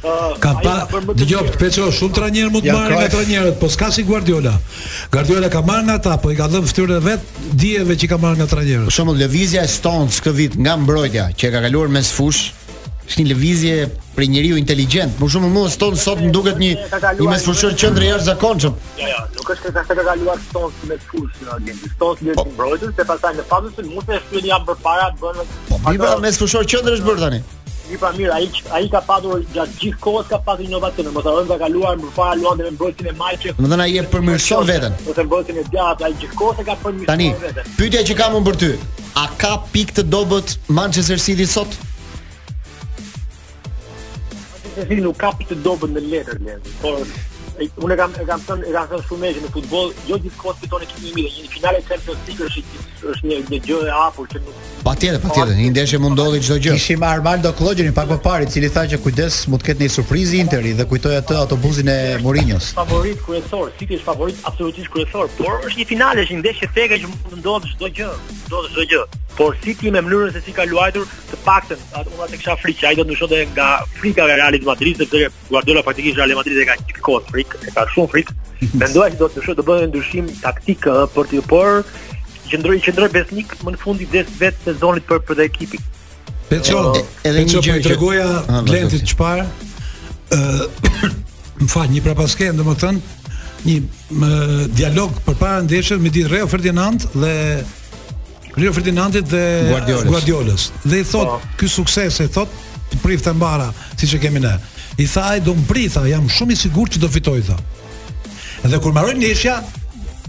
Uh, 0.04 0.36
ka 0.36 0.50
pa 0.60 0.84
dëgjoj 1.16 1.46
Peço 1.56 1.86
shumë 1.96 2.12
trajner 2.12 2.50
më 2.52 2.60
të 2.60 2.72
marrë 2.76 2.76
marrin 2.76 2.98
nga 3.00 3.08
trajnerët, 3.14 3.54
po 3.56 3.70
s'ka 3.72 3.86
si 3.92 4.02
Guardiola. 4.04 4.52
Guardiola 5.12 5.48
ka 5.48 5.62
marrë 5.64 5.84
nga 5.86 5.94
ata, 5.96 6.16
po 6.20 6.28
i 6.28 6.36
ka 6.36 6.44
dhënë 6.52 6.68
fytyrën 6.68 7.04
vet 7.06 7.24
dijeve 7.56 7.96
që 8.02 8.10
ka 8.12 8.18
marrë 8.20 8.42
nga 8.42 8.48
trajnerët. 8.52 8.90
Për 8.90 8.96
shembull 8.98 9.22
Lëvizja 9.22 9.62
e 9.64 9.70
Stones 9.72 10.20
këtë 10.20 10.36
vit 10.36 10.58
nga 10.60 10.76
mbrojtja 10.76 11.24
që 11.40 11.48
e 11.48 11.52
ka 11.56 11.64
kaluar 11.64 11.88
mes 11.96 12.12
fush, 12.12 12.52
është 13.08 13.20
një 13.22 13.26
lëvizje 13.30 13.74
për 14.16 14.28
njeriu 14.30 14.56
inteligjent. 14.58 15.16
Por 15.18 15.28
shumë 15.32 15.48
më 15.48 15.54
mos 15.54 15.74
ton 15.80 15.96
sot 16.00 16.20
më 16.24 16.30
duket 16.32 16.58
një 16.62 16.70
një 17.18 17.26
mesfushor 17.28 17.74
qendër 17.80 18.06
jashtëzakonshëm. 18.08 18.76
Jo, 19.00 19.08
jo, 19.10 19.18
nuk 19.36 19.50
është 19.54 19.66
se 19.66 19.74
ka 19.74 19.82
të 19.90 20.06
kaluar 20.06 20.40
ton 20.52 20.78
me 20.90 20.96
fushë 21.10 21.42
në 21.42 21.58
agjendë. 21.58 21.90
Ston 21.96 22.22
po. 22.30 22.46
si 22.46 22.54
mbrojtës, 22.54 22.94
se 23.00 23.06
pastaj 23.10 23.34
në 23.40 23.44
fazën 23.50 23.76
e 23.76 23.90
mund 23.90 24.08
të 24.10 24.20
shkëni 24.28 24.52
jam 24.54 24.64
përpara 24.70 25.10
të 25.12 25.20
bën. 25.20 25.52
Po 25.68 25.82
i 25.94 26.00
bëra 26.04 26.22
mesfushor 26.26 26.66
qendër 26.74 26.98
është 26.98 27.08
bër 27.10 27.22
tani. 27.26 27.42
Mi 27.84 27.98
pa 28.00 28.08
mirë, 28.16 28.30
ai 28.32 28.46
ai 28.72 28.86
ka 28.88 29.00
padur 29.04 29.42
gjatë 29.52 29.80
gjithë 29.80 29.98
kohës 30.00 30.30
ka 30.30 30.38
pasur 30.46 30.64
inovacione, 30.64 31.10
mos 31.12 31.26
haron 31.28 31.50
ka 31.50 31.58
kaluar 31.60 31.98
përpara 32.00 32.14
parë 32.30 32.40
luan 32.40 32.58
me 32.62 32.70
brojtin 32.78 33.10
e 33.10 33.12
Majçi. 33.18 33.52
Domethënë 33.58 33.88
ai 33.88 33.98
e 34.00 34.06
përmirëson 34.14 34.64
veten. 34.70 34.96
Ose 35.10 35.26
brojtin 35.28 35.58
e 35.60 35.66
gjatë, 35.74 36.06
ai 36.08 36.14
gjithë 36.22 36.38
kohën 36.40 36.64
e 36.64 36.68
ka 36.70 36.78
përmirësuar 36.86 37.18
veten. 37.18 37.60
Tani 37.60 37.74
pyetja 37.76 38.06
që 38.08 38.16
kam 38.22 38.38
unë 38.40 38.46
për 38.48 38.58
ty, 38.64 38.70
a 39.20 39.26
ka 39.42 39.52
pikë 39.74 39.98
të 40.00 40.06
dobët 40.16 40.56
Manchester 40.80 41.20
City 41.28 41.44
sot? 41.44 41.76
ai 44.82 44.98
nuk 45.02 45.18
ka 45.22 45.30
të 45.38 45.58
dobën 45.64 45.94
në 45.94 46.02
letër 46.10 46.42
mes, 46.44 46.74
por 46.82 46.98
un 47.78 47.90
e 47.90 47.96
kam 47.96 48.12
e 48.18 48.24
kam 48.26 48.40
thënë 48.46 48.66
e 48.68 48.72
kam 48.74 48.88
thënë 48.90 49.06
shumë 49.08 49.30
në 49.44 49.50
futboll 49.54 49.92
jo 50.08 50.18
gjithkohë 50.24 50.56
fiton 50.62 50.84
ekip 50.86 51.04
i 51.04 51.12
mirë 51.14 51.30
një 51.30 51.50
finale 51.52 51.82
të 51.84 51.90
çertë 51.92 52.14
është 52.14 52.62
është 53.14 53.30
një 53.30 53.38
dëgjë 53.50 53.78
e 53.86 53.92
hapur 53.94 54.26
që 54.32 54.42
patjetër 54.88 55.22
patjetër 55.24 55.54
një 55.60 55.68
ndeshje 55.74 56.00
mund 56.02 56.16
ndodhi 56.18 56.40
çdo 56.44 56.56
gjë 56.64 56.74
kishim 56.78 57.04
Armando 57.08 57.52
Klogjeni 57.58 57.92
pak 57.94 58.10
më 58.10 58.18
parë 58.26 58.48
i 58.48 58.50
cili 58.52 58.70
tha 58.74 58.84
që 58.90 58.98
kujdes 59.06 59.42
mund 59.48 59.62
të 59.62 59.70
ketë 59.70 59.86
një 59.86 59.92
surprizë 60.00 60.40
Interi 60.44 60.72
dhe 60.76 60.86
kujtoi 60.90 61.14
atë 61.20 61.36
autobusin 61.44 61.88
e 61.94 61.98
Mourinho's 62.26 62.72
favorit 62.80 63.22
kryesor 63.26 63.70
City 63.78 64.00
është 64.00 64.08
favorit 64.12 64.44
absolutisht 64.50 64.90
kryesor 64.94 65.30
por 65.38 65.60
është 65.68 65.80
një 65.84 65.88
finale 65.92 66.24
është 66.26 66.38
një 66.38 66.44
ndeshje 66.44 66.72
tekë 66.76 67.00
që 67.04 67.12
mund 67.12 67.28
të 67.34 67.42
ndodhë 67.44 67.74
çdo 67.76 67.92
gjë 68.00 68.14
ndodhë 68.46 68.70
çdo 68.74 68.88
gjë 68.94 69.04
por 69.34 69.56
City 69.64 69.90
me 69.90 69.98
mënyrën 69.98 70.30
se 70.36 70.44
si 70.46 70.52
ka 70.54 70.62
luajtur 70.70 71.08
të 71.32 71.38
paktën 71.42 71.80
atë 71.98 72.12
ona 72.14 72.28
tek 72.30 72.44
sa 72.46 72.54
frikë 72.60 72.86
ai 72.92 72.94
do 72.94 73.02
të 73.04 73.10
ndoshte 73.14 73.40
nga 73.56 73.70
frika 73.98 74.28
e 74.30 74.36
Realit 74.38 74.66
Madrid 74.68 75.00
sepse 75.02 75.32
Guardiola 75.50 75.82
faktikisht 75.82 76.18
Real 76.20 76.36
Madrid 76.38 76.60
e 76.62 76.68
ka 76.70 76.76
kikot 76.94 77.32
e 77.64 77.70
ka 77.74 77.84
shumë 77.94 78.10
frikë, 78.12 78.34
mhm. 78.34 78.82
Mendoj 78.82 79.06
që 79.14 79.18
do 79.20 79.28
të 79.34 79.44
shoh 79.44 79.58
të 79.58 79.64
bëjë 79.68 79.88
ndryshim 79.90 80.28
taktik 80.42 80.86
për 81.14 81.30
të 81.30 81.42
por 81.50 81.82
qëndroi 82.50 82.78
qendroi 82.86 83.10
Besnik 83.14 83.54
më 83.64 83.74
në 83.74 83.80
fund 83.82 84.00
i 84.04 84.08
des 84.12 84.30
vet 84.38 84.56
sezonit 84.64 85.06
për 85.08 85.22
për 85.28 85.44
ekipin. 85.48 85.84
Peço 86.48 86.80
edhe 87.24 87.44
një 87.48 87.62
gjë 87.64 87.76
të 87.84 87.90
rregoja 87.94 88.26
ah, 88.52 88.60
Glentit 88.68 89.04
çfarë? 89.12 89.46
ë 90.34 90.44
më 91.64 91.68
fal 91.70 91.86
një 91.92 92.00
prapaske 92.04 92.48
domethënë 92.56 92.98
një 93.64 93.74
më, 94.20 94.30
dialog 94.76 95.12
përpara 95.26 95.62
ndeshjes 95.64 96.00
me 96.02 96.10
Didier 96.12 96.48
Ferdinand 96.50 97.04
dhe 97.14 97.32
Rio 98.54 98.70
Ferdinandit 98.72 99.26
dhe 99.26 99.42
Guardiolës. 100.06 100.68
Dhe 100.86 101.00
i 101.02 101.06
thot, 101.08 101.26
oh. 101.30 101.40
"Ky 101.58 101.66
sukses 101.66 102.20
e 102.22 102.26
thot, 102.30 102.50
prifte 103.02 103.32
mbara, 103.34 103.72
siç 103.98 104.12
e 104.14 104.20
kemi 104.22 104.38
ne." 104.44 104.52
I 104.96 105.06
tha 105.06 105.20
ai 105.26 105.40
do 105.40 105.54
mbritha, 105.54 106.06
jam 106.06 106.26
shumë 106.30 106.54
i 106.54 106.58
sigurt 106.58 106.94
që 106.94 107.00
do 107.02 107.08
fitoj 107.10 107.40
tha. 107.48 107.56
Dhe 108.64 108.78
kur 108.80 108.94
mbaroi 108.94 109.16
ndeshja 109.18 109.56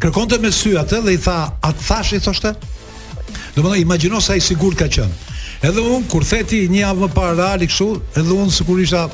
kërkonte 0.01 0.39
me 0.41 0.49
sy 0.51 0.73
atë 0.79 1.03
dhe 1.05 1.13
i 1.15 1.19
tha, 1.21 1.37
a 1.61 1.69
të 1.71 1.85
thash 1.85 2.15
i 2.17 2.21
thoshte? 2.25 2.51
Do 3.55 3.63
më 3.63 3.77
imagjino 3.83 4.19
sa 4.21 4.35
i 4.35 4.41
sigurt 4.43 4.79
ka 4.79 4.87
qenë. 4.89 5.21
Edhe 5.65 5.81
un 5.85 6.03
kur 6.09 6.25
theti 6.25 6.65
një 6.69 6.81
javë 6.81 7.05
më 7.05 7.13
parë 7.15 7.37
Reali 7.37 7.69
kështu, 7.69 7.89
edhe 8.21 8.33
un 8.35 8.51
isha... 8.81 9.05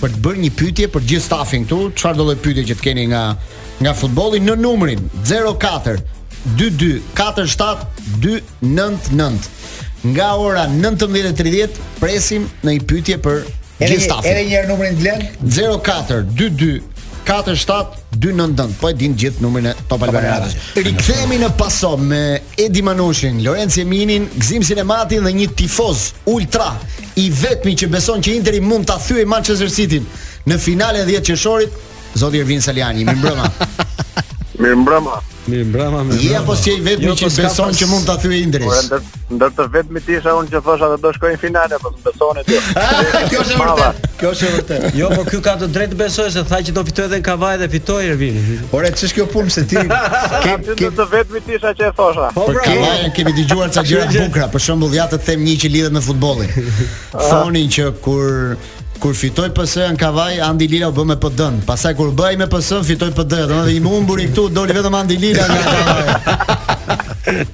për 0.00 0.12
të 0.12 0.20
bërë 0.26 0.42
një 0.46 0.50
pyetje 0.52 0.88
për 0.92 1.02
gjithë 1.08 1.24
stafin 1.24 1.62
këtu, 1.64 1.90
çfarë 1.96 2.16
do 2.20 2.26
të 2.34 2.40
pyetje 2.44 2.64
që 2.70 2.74
të 2.76 2.84
keni 2.84 3.06
nga 3.12 3.22
nga 3.82 3.92
futbolli 3.96 4.40
në 4.40 4.54
numrin 4.60 5.02
04 5.24 6.15
0 6.46 6.46
6 6.46 6.46
19 6.46 6.46
2 8.20 8.42
9 8.62 8.96
9 9.16 9.38
Nga 10.06 10.28
ora 10.36 10.66
19.30 10.68 11.78
Presim 12.00 12.46
në 12.64 12.76
i 12.76 12.80
pytje 12.86 13.18
për 13.24 13.40
Gjistafi 13.82 14.28
Ere 14.30 14.44
njerë 14.48 14.68
numërin 14.70 14.94
të 15.00 15.04
lënë 15.08 15.30
0-4-2-2-4-7-2-9-9 17.26 18.78
Po 18.80 18.88
e 18.92 18.94
din 18.96 19.16
gjithë 19.20 19.42
numërin 19.44 19.68
e 19.72 19.74
topa 19.90 20.08
lënë 20.12 20.36
Rikëthemi 20.86 21.40
në 21.42 21.50
paso 21.60 21.90
me 22.00 22.22
Edi 22.62 22.80
Manushin, 22.86 23.42
Lorenz 23.44 23.76
Jeminin 23.80 24.28
Gzim 24.38 24.62
Sinematin 24.64 25.26
dhe 25.28 25.34
një 25.36 25.50
tifoz 25.60 26.06
Ultra 26.30 26.70
i 27.20 27.28
vetmi 27.42 27.74
që 27.76 27.90
beson 27.92 28.22
që 28.24 28.36
Interi 28.38 28.60
mund 28.64 28.86
të 28.88 28.96
thyë 29.10 29.24
i 29.24 29.28
Manchester 29.34 29.68
City 29.72 30.00
Në 30.48 30.60
finale 30.62 31.04
dhjetë 31.08 31.32
qëshorit 31.34 31.76
Zoti 32.16 32.38
Ervin 32.40 32.62
Saljani, 32.64 33.02
mi 33.04 33.16
mbrëma 33.18 33.50
Mi 34.60 34.72
mbrëma 34.76 35.18
Mi 35.48 35.64
brama 35.64 36.04
me. 36.04 36.14
Ja 36.20 36.36
jo, 36.38 36.42
po 36.46 36.54
si 36.58 36.72
vetëm 36.82 37.14
që 37.18 37.28
beson 37.38 37.74
që 37.78 37.86
mund 37.86 38.08
ta 38.08 38.16
thyej 38.18 38.40
Indris. 38.42 38.88
Por 38.90 39.04
ndër 39.38 39.52
të 39.54 39.66
vetmit 39.74 40.04
ti 40.06 40.16
isha 40.18 40.32
unë 40.40 40.50
që 40.52 40.60
thosha 40.66 40.88
do 40.92 40.96
të 41.04 41.12
shkoj 41.16 41.30
në 41.34 41.38
finale, 41.42 41.78
po 41.82 41.92
më 41.94 42.02
besoni 42.06 42.42
ti. 42.48 42.58
Ah, 42.84 43.28
kjo 43.30 43.40
është 43.44 43.86
e 43.86 44.14
Kjo 44.20 44.30
është 44.34 44.48
e 44.76 44.90
Jo, 45.00 45.08
po 45.16 45.24
ky 45.28 45.38
ka 45.44 45.54
të 45.60 45.68
drejtë 45.74 45.92
të 45.94 45.98
besojë 46.00 46.32
se 46.34 46.42
tha 46.50 46.58
që 46.66 46.74
do 46.76 46.82
fitojë 46.88 47.08
edhe 47.10 47.18
Kavaj 47.28 47.56
dhe 47.60 47.68
fitoi 47.74 48.06
Ervini. 48.12 48.56
Por 48.72 48.86
e 48.86 48.90
ç'është 48.96 49.14
kjo 49.18 49.26
punë 49.34 49.54
se 49.56 49.64
ti? 49.70 49.82
Ke 50.78 50.90
të 50.94 51.06
vetmit 51.12 51.46
ti 51.46 51.56
isha 51.58 51.72
që 51.78 51.88
e 51.90 51.92
thosha. 51.98 52.28
Po 52.36 52.46
pra, 52.50 52.96
kemi 53.16 53.34
dëgjuar 53.36 53.70
ca 53.76 53.84
gjëra 53.86 54.08
bukra, 54.16 54.48
për 54.52 54.64
shembull 54.66 54.94
ja 54.98 55.06
të 55.12 55.20
them 55.28 55.44
një 55.46 55.56
që 55.64 55.72
lidhet 55.76 55.94
me 55.96 56.02
futbollin. 56.08 56.50
Thonin 57.12 57.70
që 57.76 57.90
kur 58.04 58.56
kur 58.98 59.14
fitoi 59.14 59.50
PS-n 59.50 59.96
Kavaj, 60.00 60.38
Andi 60.48 60.68
Lila 60.68 60.88
u 60.90 60.94
bë 60.96 61.04
me 61.10 61.16
PD-n. 61.20 61.60
Pastaj 61.68 61.94
kur 61.98 62.12
bëi 62.16 62.38
me 62.40 62.46
PS-n, 62.50 62.82
fitoi 62.86 63.12
PD-n. 63.14 63.46
Domethënë 63.50 63.74
i 63.74 63.80
humburi 63.84 64.28
këtu, 64.30 64.46
doli 64.56 64.76
vetëm 64.76 64.96
Andi 65.00 65.18
Lila 65.22 65.46
nga 65.50 65.62
Kavaj. 65.72 66.08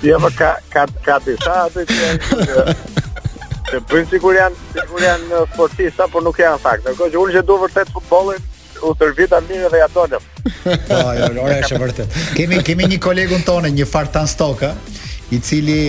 Ja 0.00 0.14
jo, 0.16 0.18
po 0.24 0.28
kat 0.32 0.62
ka 0.72 0.86
ka 1.04 1.18
ti 1.20 1.34
sa 1.44 1.66
ti 1.74 1.82
që 3.68 3.80
bën 3.90 4.06
sigur 4.08 4.32
janë 4.32 4.56
sigur 4.78 5.02
janë 5.04 5.26
uh, 5.34 5.50
sportista, 5.52 6.06
por 6.08 6.24
nuk 6.24 6.40
janë 6.40 6.56
fakt. 6.62 6.88
Do 6.96 7.04
që 7.12 7.20
unë 7.20 7.34
që 7.36 7.42
do 7.50 7.58
vërtet 7.60 7.92
futbollin, 7.98 8.40
u 8.80 8.94
tërvita 8.96 9.42
mirë 9.44 9.68
dhe 9.74 9.82
ja 9.82 9.90
dolëm. 9.92 10.24
Po, 10.40 10.72
ora 10.88 11.12
jo, 11.18 11.28
jo, 11.36 11.44
është 11.58 11.82
vërtet. 11.84 12.16
Kemi 12.38 12.62
kemi 12.64 12.88
një 12.94 13.02
kolegun 13.04 13.44
tonë, 13.44 13.74
një 13.76 13.90
Fartan 13.92 14.30
Stoka, 14.32 14.72
i 15.36 15.42
cili 15.44 15.80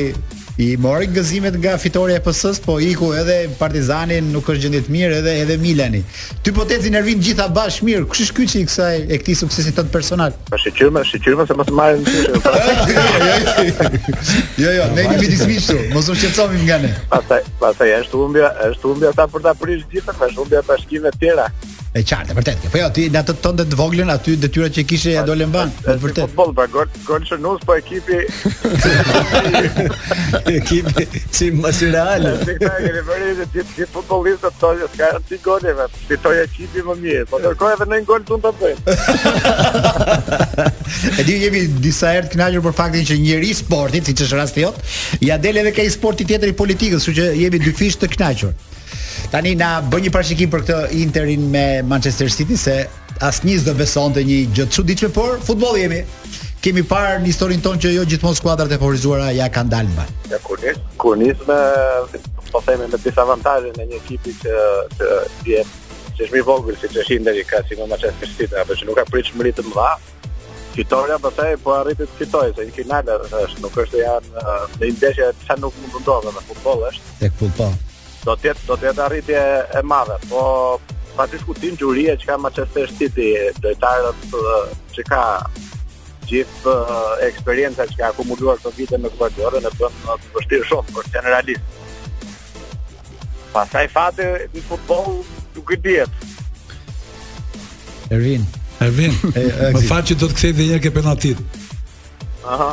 i 0.62 0.78
mori 0.78 1.08
gëzimet 1.12 1.56
nga 1.58 1.74
fitoria 1.84 2.20
e 2.20 2.22
PS-s, 2.22 2.62
po 2.62 2.78
iku 2.78 3.10
edhe 3.18 3.38
Partizani, 3.58 4.20
nuk 4.22 4.46
është 4.54 4.64
gjendje 4.68 4.82
të 4.86 4.94
mirë 4.94 5.16
edhe 5.22 5.34
edhe 5.42 5.56
Milani. 5.58 6.02
Ty 6.46 6.54
po 6.54 6.68
tezi 6.70 6.92
nervin 6.94 7.22
gjitha 7.24 7.48
bash 7.56 7.82
mirë. 7.88 8.04
Kush 8.12 8.22
është 8.28 8.38
kyçi 8.40 8.62
i 8.62 8.68
kësaj 8.70 9.00
e 9.16 9.20
këtij 9.24 9.40
suksesi 9.42 9.74
tot 9.78 9.90
personal? 9.94 10.36
Po 10.52 10.60
shqyrmë, 10.62 11.02
shqyrmë 11.14 11.48
se 11.50 11.58
mos 11.58 11.74
marrim 11.82 12.06
ti. 12.06 12.26
Jo, 12.28 13.26
jo, 13.26 13.66
jo, 14.62 14.72
jo, 14.78 14.86
ne 14.96 15.08
jemi 15.10 15.32
disvistu, 15.34 15.80
mos 15.96 16.12
u 16.14 16.20
shqetësoni 16.20 16.64
nga 16.70 16.82
ne. 16.86 16.94
Pastaj, 17.16 17.42
pastaj 17.64 17.96
është 18.04 18.22
humbja, 18.24 18.54
është 18.76 18.92
humbja 18.92 19.16
ta 19.18 19.28
për 19.34 19.48
ta 19.48 19.58
prish 19.66 19.86
gjithë, 19.96 20.20
është 20.30 20.44
humbja 20.46 20.62
ta 20.70 20.78
shkime 20.86 21.16
të 21.18 21.26
tjera 21.26 21.50
e 21.92 22.02
qartë, 22.08 22.36
vërtet. 22.38 22.62
Po 22.72 22.80
jo, 22.80 22.86
ti 22.96 23.06
na 23.12 23.20
të 23.28 23.34
tonde 23.44 23.66
të 23.68 23.76
voglën 23.76 24.08
aty 24.14 24.38
detyrat 24.40 24.76
që 24.78 24.84
kishe 24.88 25.12
ja 25.16 25.26
dolën 25.28 25.50
ban, 25.52 25.74
po 25.84 25.96
vërtet. 26.00 26.32
Po 26.38 26.46
po, 26.46 26.54
pra, 26.56 26.66
gol 26.72 26.88
gol 27.08 27.26
shënues 27.28 27.66
po 27.68 27.76
ekipi. 27.76 28.22
ekipi 30.62 31.04
si 31.36 31.50
Masi 31.52 31.90
Real. 31.92 32.30
Ne 32.46 32.56
kemi 32.62 33.04
bërë 33.10 33.34
të 33.42 33.50
gjithë 33.58 33.76
gjithë 33.76 33.90
futbollistët 33.98 34.56
tonë 34.62 34.88
ska 34.96 35.10
ti 35.28 35.42
gole 35.44 35.76
vetë 35.82 36.02
Ti 36.12 36.18
toj 36.24 36.40
ekipi 36.46 36.84
më 36.88 36.96
mirë, 37.04 37.28
po 37.34 37.42
kërkoj 37.44 37.74
edhe 37.76 37.90
një 37.92 38.10
gol 38.14 38.26
tonë 38.32 38.42
ta 38.48 38.72
e 41.22 41.24
di 41.28 41.36
jemi 41.44 41.62
disa 41.84 42.12
herë 42.16 42.32
të 42.34 42.38
kënaqur 42.38 42.64
për 42.70 42.76
faktin 42.78 43.06
që 43.08 43.18
njëri 43.22 43.52
sporti, 43.56 44.02
siç 44.08 44.24
është 44.26 44.38
rasti 44.40 44.64
jot, 44.66 44.80
ja 45.24 45.38
del 45.42 45.60
edhe 45.62 45.74
ke 45.76 45.86
sporti 45.92 46.26
tjetër 46.30 46.52
i 46.54 46.58
politikës, 46.58 47.02
kështu 47.06 47.18
që 47.20 47.30
jemi 47.44 47.62
dyfish 47.68 48.00
të 48.02 48.12
kënaqur. 48.16 48.54
Tani 49.32 49.54
na 49.56 49.78
bë 49.88 50.00
një 50.06 50.12
parashikim 50.14 50.52
për 50.54 50.64
këtë 50.66 50.80
Interin 51.02 51.46
me 51.54 51.64
Manchester 51.88 52.32
City 52.34 52.58
se 52.60 52.76
asnjë 53.28 53.60
s'do 53.64 53.74
besonte 53.80 54.24
një 54.26 54.40
gjë 54.52 54.66
të 54.68 54.76
çuditshme, 54.78 55.10
por 55.16 55.40
futbolli 55.46 55.86
jemi. 55.86 56.02
Kemi 56.62 56.84
parë 56.86 57.20
në 57.24 57.30
historinë 57.32 57.64
tonë 57.66 57.82
që 57.86 57.92
jo 57.96 58.02
gjithmonë 58.10 58.38
skuadrat 58.38 58.74
e 58.74 58.78
favorizuara 58.82 59.32
ja 59.34 59.48
kanë 59.54 59.72
dalë 59.74 59.94
mbar. 59.96 60.12
Ja 60.30 60.38
kur 60.46 60.62
nis, 60.62 60.78
kur 61.02 61.18
nis 61.18 61.40
me 61.48 61.60
po 62.52 62.62
themi 62.68 62.86
me 62.92 63.00
disa 63.02 63.24
avantazhe 63.24 63.72
në 63.78 63.88
një 63.92 64.00
ekip 64.04 64.30
që 64.44 64.68
që 65.00 65.12
je 65.50 65.64
që 66.12 66.26
është 66.26 66.34
më 66.36 66.42
vogël 66.50 66.78
siç 66.82 66.98
është 67.02 67.16
Interi 67.18 67.46
ka 67.48 67.62
si 67.70 67.78
në 67.80 67.88
Manchester 67.90 68.34
City, 68.36 68.58
apo 68.62 68.76
që 68.78 68.90
nuk 68.90 69.00
ka 69.00 69.08
pritshëm 69.14 69.46
ritëm 69.48 69.60
të 69.70 69.74
mëdha. 69.74 69.92
Fitoria 70.74 71.18
pastaj 71.20 71.56
po, 71.60 71.64
po 71.72 71.78
arriti 71.82 72.06
të 72.08 72.20
fitojë 72.22 72.52
se 72.60 72.68
një 72.70 72.76
final 72.78 73.14
është, 73.18 73.62
nuk 73.66 73.80
është 73.86 74.04
janë 74.06 74.44
në 74.76 74.92
ndeshje 75.00 75.32
që 75.46 75.60
nuk 75.66 75.80
mund 75.82 75.98
të 75.98 76.04
ndodhë 76.06 76.36
në 76.38 76.44
futboll 76.52 76.88
është. 76.92 77.14
Tek 77.26 77.40
futboll 77.42 77.80
do 78.26 78.36
të 78.38 78.52
jetë 78.52 78.68
do 78.70 78.76
të 78.78 78.88
jetë 78.90 79.04
arritje 79.06 79.42
e 79.80 79.84
madhe, 79.88 80.18
po 80.30 80.44
pa 81.16 81.26
diskutim 81.28 81.76
gjuria 81.80 82.14
që 82.20 82.30
ka 82.30 82.38
Manchester 82.40 82.92
City, 82.98 83.30
lojtarët 83.64 84.28
që 84.96 85.06
ka 85.10 85.22
gjithë 86.30 86.76
eksperjenca 87.28 87.88
që 87.90 87.98
ka 88.00 88.12
akumuluar 88.14 88.60
këto 88.62 88.72
vite 88.78 89.00
me 89.02 89.12
Guardiola 89.18 89.60
në 89.66 89.74
bën 89.80 89.98
të 90.04 90.20
vështirë 90.38 90.70
shumë 90.70 90.96
për 90.96 91.10
generalist. 91.18 91.80
Pastaj 93.52 93.88
fati 93.92 94.30
i 94.56 94.64
futbollit 94.70 95.58
nuk 95.58 95.74
e 95.76 95.80
diet. 95.88 96.30
Ervin, 98.12 98.46
Ervin, 98.84 99.18
më 99.36 99.84
fal 99.90 100.06
që 100.08 100.20
do 100.22 100.30
të 100.32 100.38
kthej 100.40 100.54
edhe 100.54 100.64
një 100.70 100.74
herë 100.78 100.88
ke 100.88 100.96
penaltit. 100.96 101.44
Aha. 102.52 102.72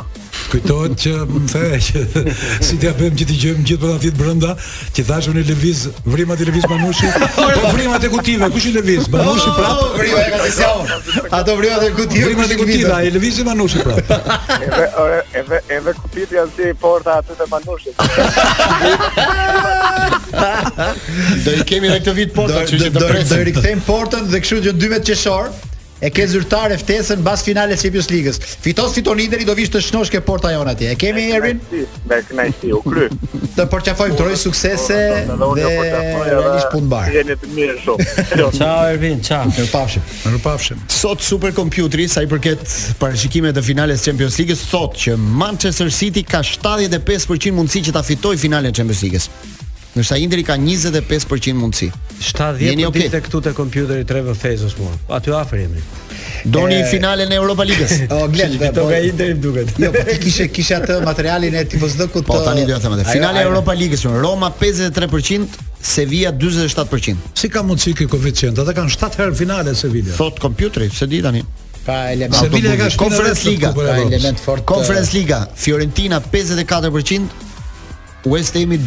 Kujtohet 0.49 0.93
që 1.01 1.11
më 1.29 1.39
the 1.47 1.77
që 1.85 2.01
si 2.65 2.77
t'ja 2.81 2.91
bëjmë 2.97 3.17
që 3.21 3.25
t'i 3.29 3.35
gjejmë 3.43 3.65
gjithë 3.69 3.87
për 3.87 3.99
fit 4.03 4.15
brenda, 4.17 4.53
që 4.95 5.05
thashë 5.09 5.33
në 5.37 5.43
lëviz, 5.49 5.79
vrimat 6.09 6.39
të 6.41 6.47
lëviz 6.49 6.65
Manushi, 6.71 7.05
po 7.37 7.71
vrimat 7.75 8.03
e 8.03 8.09
kutive, 8.13 8.49
kush 8.55 8.67
i 8.69 8.73
lëviz? 8.75 9.09
Manushi 9.13 9.49
prapë. 9.59 9.85
Oh, 9.85 9.93
vrimat 9.93 10.33
e 10.33 10.39
kutive. 10.39 11.29
Ato 11.39 11.55
vrimat 11.59 11.83
e 11.83 11.91
kutive. 11.93 12.25
Vrimat 12.31 12.49
e 12.49 12.57
kutive, 12.57 12.93
ai 12.97 13.13
lëviz 13.13 13.39
i 13.39 13.45
Manushi 13.47 13.83
prapë. 13.85 14.17
Edhe 14.57 14.89
edhe 14.89 15.39
edhe, 15.43 15.61
edhe 15.77 15.95
kutit 16.01 16.35
janë 16.39 16.55
si 16.57 16.73
porta 16.81 17.19
aty 17.21 17.37
te 17.37 17.49
Manushi. 17.53 17.97
do 21.45 21.53
i 21.53 21.65
kemi 21.69 21.91
edhe 21.91 22.01
këtë 22.01 22.17
vit 22.23 22.35
porta, 22.39 22.63
kështu 22.63 22.85
që 22.89 22.93
Do 22.97 23.09
i 23.43 23.49
rikthejmë 23.51 23.85
portën 23.87 24.31
dhe 24.33 24.43
kështu 24.45 24.63
që 24.69 24.77
12 24.83 25.05
qershor 25.11 25.51
e 25.99 26.09
ke 26.15 26.23
zyrtare 26.31 26.77
ftesën 26.79 27.23
pas 27.25 27.41
finales 27.43 27.79
së 27.81 27.89
Champions 27.89 28.09
League-s. 28.11 28.39
Fitos 28.63 28.93
fiton 28.95 29.19
Interi 29.19 29.45
do 29.47 29.55
vish 29.57 29.71
të 29.73 29.81
shnosh 29.83 30.11
ke 30.13 30.21
porta 30.23 30.51
jon 30.53 30.67
atje. 30.71 30.91
E 30.93 30.97
kemi 30.99 31.25
Erin. 31.35 31.59
Me 32.07 32.21
kënaqësi, 32.27 32.71
u 32.77 32.79
kry. 32.85 33.07
Të 33.57 33.65
porçafojmë 33.73 34.17
troj 34.19 34.37
suksese 34.39 34.99
dhe 35.27 35.35
porçafojmë 35.35 36.55
ish 36.61 36.67
punë 36.71 36.87
mbar. 36.89 37.09
Jeni 37.17 37.37
të 37.41 37.51
mirë 37.57 37.75
shumë. 37.83 38.09
Ciao 38.61 38.87
Erin, 38.95 39.21
ciao. 39.27 39.51
Ne 39.59 39.67
pafshim. 39.73 40.05
Ne 40.33 40.41
pafshim. 40.43 40.83
Sot 40.99 41.23
superkompjuteri 41.31 42.07
sa 42.15 42.23
i 42.23 42.31
përket 42.31 42.63
parashikimeve 43.01 43.59
të 43.59 43.65
finales 43.71 44.05
Champions 44.07 44.39
League-s, 44.39 44.63
thotë 44.71 45.03
që 45.03 45.17
Manchester 45.19 45.91
City 45.91 46.23
ka 46.23 46.43
75% 46.47 47.51
mundësi 47.59 47.83
që 47.89 47.97
ta 47.99 48.05
fitojë 48.07 48.45
finalen 48.47 48.71
e 48.71 48.79
Champions 48.79 49.03
League-s 49.03 49.31
ndërsa 49.99 50.15
Interi 50.23 50.43
ka 50.47 50.55
25% 50.55 51.55
mundësi. 51.59 51.89
70 52.19 52.61
jeni 52.63 52.85
okay. 52.87 53.05
ditë 53.07 53.19
këtu 53.25 53.39
te 53.45 53.51
kompjuteri 53.55 54.03
Trevor 54.07 54.35
Fezos 54.39 54.73
mua. 54.79 54.93
Aty 55.17 55.31
afër 55.35 55.65
jemi. 55.65 55.83
Doni 56.47 56.77
finalen 56.87 57.31
e 57.31 57.39
Europa 57.39 57.65
Ligës. 57.67 57.97
o 58.15 58.23
Glen, 58.31 58.55
do 58.59 58.85
ka 58.87 58.99
duket. 59.43 59.73
jo, 59.83 59.91
po 59.91 60.03
ti 60.07 60.17
kishe 60.23 60.47
kishe 60.55 60.77
atë 60.79 60.99
materialin 61.03 61.55
e 61.59 61.65
tipos 61.67 61.97
D 61.99 62.07
ku 62.13 62.23
Po 62.27 62.39
tani 62.45 62.63
do 62.67 62.75
ja 62.75 62.79
them 62.79 62.95
atë. 62.95 63.09
Finale 63.11 63.43
e 63.43 63.47
Europa 63.49 63.75
Ligës, 63.75 64.05
Roma 64.23 64.51
53% 64.55 65.67
Sevilla 65.81 66.31
47%. 66.31 67.35
Si 67.35 67.47
ka 67.51 67.63
mundësi 67.63 67.95
ky 67.99 68.07
koeficient? 68.07 68.59
Ata 68.63 68.75
kanë 68.77 68.95
7 68.95 69.23
herë 69.23 69.35
finale 69.35 69.75
Sevilla. 69.75 70.15
Thot 70.15 70.39
kompjuteri, 70.43 70.89
se 70.95 71.07
di 71.11 71.19
tani. 71.25 71.43
Pa 71.87 72.05
element 72.15 72.39
Sevilla 72.39 72.77
ka 72.79 72.89
Conference 72.99 73.43
Liga, 73.51 73.73
ka 73.75 73.97
element 74.07 74.39
fort. 74.47 74.63
Conference 74.67 75.11
Liga, 75.17 75.43
Fiorentina 75.55 76.23
54%, 76.23 77.47
West 78.25 78.55
Hami 78.55 78.77